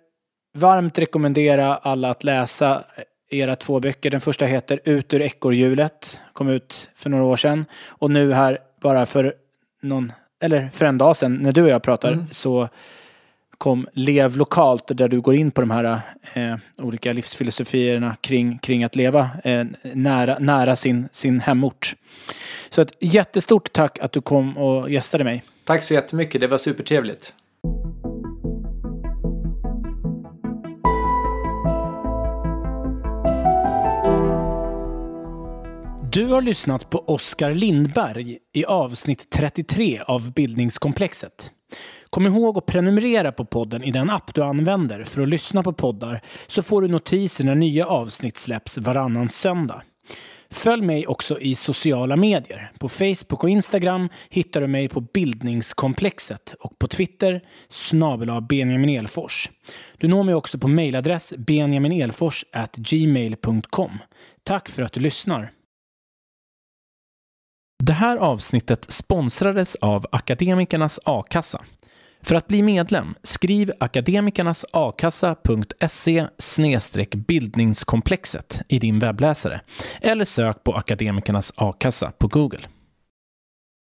varmt 0.54 0.98
rekommendera 0.98 1.76
alla 1.76 2.10
att 2.10 2.24
läsa 2.24 2.84
era 3.30 3.56
två 3.56 3.80
böcker. 3.80 4.10
Den 4.10 4.20
första 4.20 4.44
heter 4.44 4.80
Ut 4.84 5.14
ur 5.14 5.22
ekorrhjulet, 5.22 6.20
kom 6.32 6.48
ut 6.48 6.90
för 6.96 7.10
några 7.10 7.24
år 7.24 7.36
sedan. 7.36 7.64
Och 7.88 8.10
nu 8.10 8.32
här, 8.32 8.58
bara 8.82 9.06
för 9.06 9.34
någon, 9.82 10.12
eller 10.42 10.70
för 10.72 10.86
en 10.86 10.98
dag 10.98 11.16
sedan, 11.16 11.34
när 11.34 11.52
du 11.52 11.62
och 11.62 11.68
jag 11.68 11.82
pratar, 11.82 12.12
mm. 12.12 12.26
så 12.30 12.68
kom 13.58 13.86
Lev 13.92 14.36
lokalt 14.36 14.90
där 14.98 15.08
du 15.08 15.20
går 15.20 15.34
in 15.34 15.50
på 15.50 15.60
de 15.60 15.70
här 15.70 16.00
eh, 16.34 16.56
olika 16.78 17.12
livsfilosofierna 17.12 18.16
kring, 18.20 18.58
kring 18.58 18.84
att 18.84 18.96
leva 18.96 19.30
eh, 19.44 19.64
nära, 19.82 20.38
nära 20.38 20.76
sin, 20.76 21.08
sin 21.12 21.40
hemort. 21.40 21.94
Så 22.68 22.80
ett 22.82 22.92
jättestort 23.00 23.72
tack 23.72 23.98
att 23.98 24.12
du 24.12 24.20
kom 24.20 24.58
och 24.58 24.90
gästade 24.90 25.24
mig. 25.24 25.42
Tack 25.64 25.82
så 25.82 25.94
jättemycket, 25.94 26.40
det 26.40 26.46
var 26.46 26.58
supertrevligt. 26.58 27.32
Du 36.16 36.26
har 36.26 36.42
lyssnat 36.42 36.90
på 36.90 36.98
Oskar 36.98 37.54
Lindberg 37.54 38.38
i 38.52 38.64
avsnitt 38.64 39.30
33 39.30 40.00
av 40.06 40.32
Bildningskomplexet. 40.32 41.50
Kom 42.10 42.26
ihåg 42.26 42.58
att 42.58 42.66
prenumerera 42.66 43.32
på 43.32 43.44
podden 43.44 43.82
i 43.82 43.90
den 43.90 44.10
app 44.10 44.34
du 44.34 44.42
använder 44.42 45.04
för 45.04 45.22
att 45.22 45.28
lyssna 45.28 45.62
på 45.62 45.72
poddar 45.72 46.20
så 46.46 46.62
får 46.62 46.82
du 46.82 46.88
notiser 46.88 47.44
när 47.44 47.54
nya 47.54 47.86
avsnitt 47.86 48.36
släpps 48.36 48.78
varannan 48.78 49.28
söndag. 49.28 49.82
Följ 50.50 50.82
mig 50.82 51.06
också 51.06 51.40
i 51.40 51.54
sociala 51.54 52.16
medier. 52.16 52.72
På 52.78 52.88
Facebook 52.88 53.44
och 53.44 53.50
Instagram 53.50 54.08
hittar 54.28 54.60
du 54.60 54.66
mig 54.66 54.88
på 54.88 55.00
Bildningskomplexet 55.00 56.54
och 56.60 56.78
på 56.78 56.88
Twitter 56.88 57.40
snabel 57.68 58.42
Benjamin 58.48 58.98
Elfors. 58.98 59.50
Du 59.98 60.08
når 60.08 60.22
mig 60.22 60.34
också 60.34 60.58
på 60.58 60.68
mejladress 60.68 61.34
benjaminelfors@gmail.com. 61.36 63.98
Tack 64.42 64.68
för 64.68 64.82
att 64.82 64.92
du 64.92 65.00
lyssnar. 65.00 65.52
Det 67.78 67.92
här 67.92 68.16
avsnittet 68.16 68.86
sponsrades 68.88 69.76
av 69.76 70.06
Akademikernas 70.12 71.00
a-kassa. 71.04 71.64
För 72.22 72.34
att 72.34 72.48
bli 72.48 72.62
medlem, 72.62 73.14
skriv 73.22 73.72
akademikernasakassa.se 73.80 76.26
bildningskomplexet 77.14 78.60
i 78.68 78.78
din 78.78 78.98
webbläsare 78.98 79.60
eller 80.00 80.24
sök 80.24 80.64
på 80.64 80.74
Akademikernas 80.74 81.52
a-kassa 81.56 82.12
på 82.18 82.28
Google. 82.28 82.60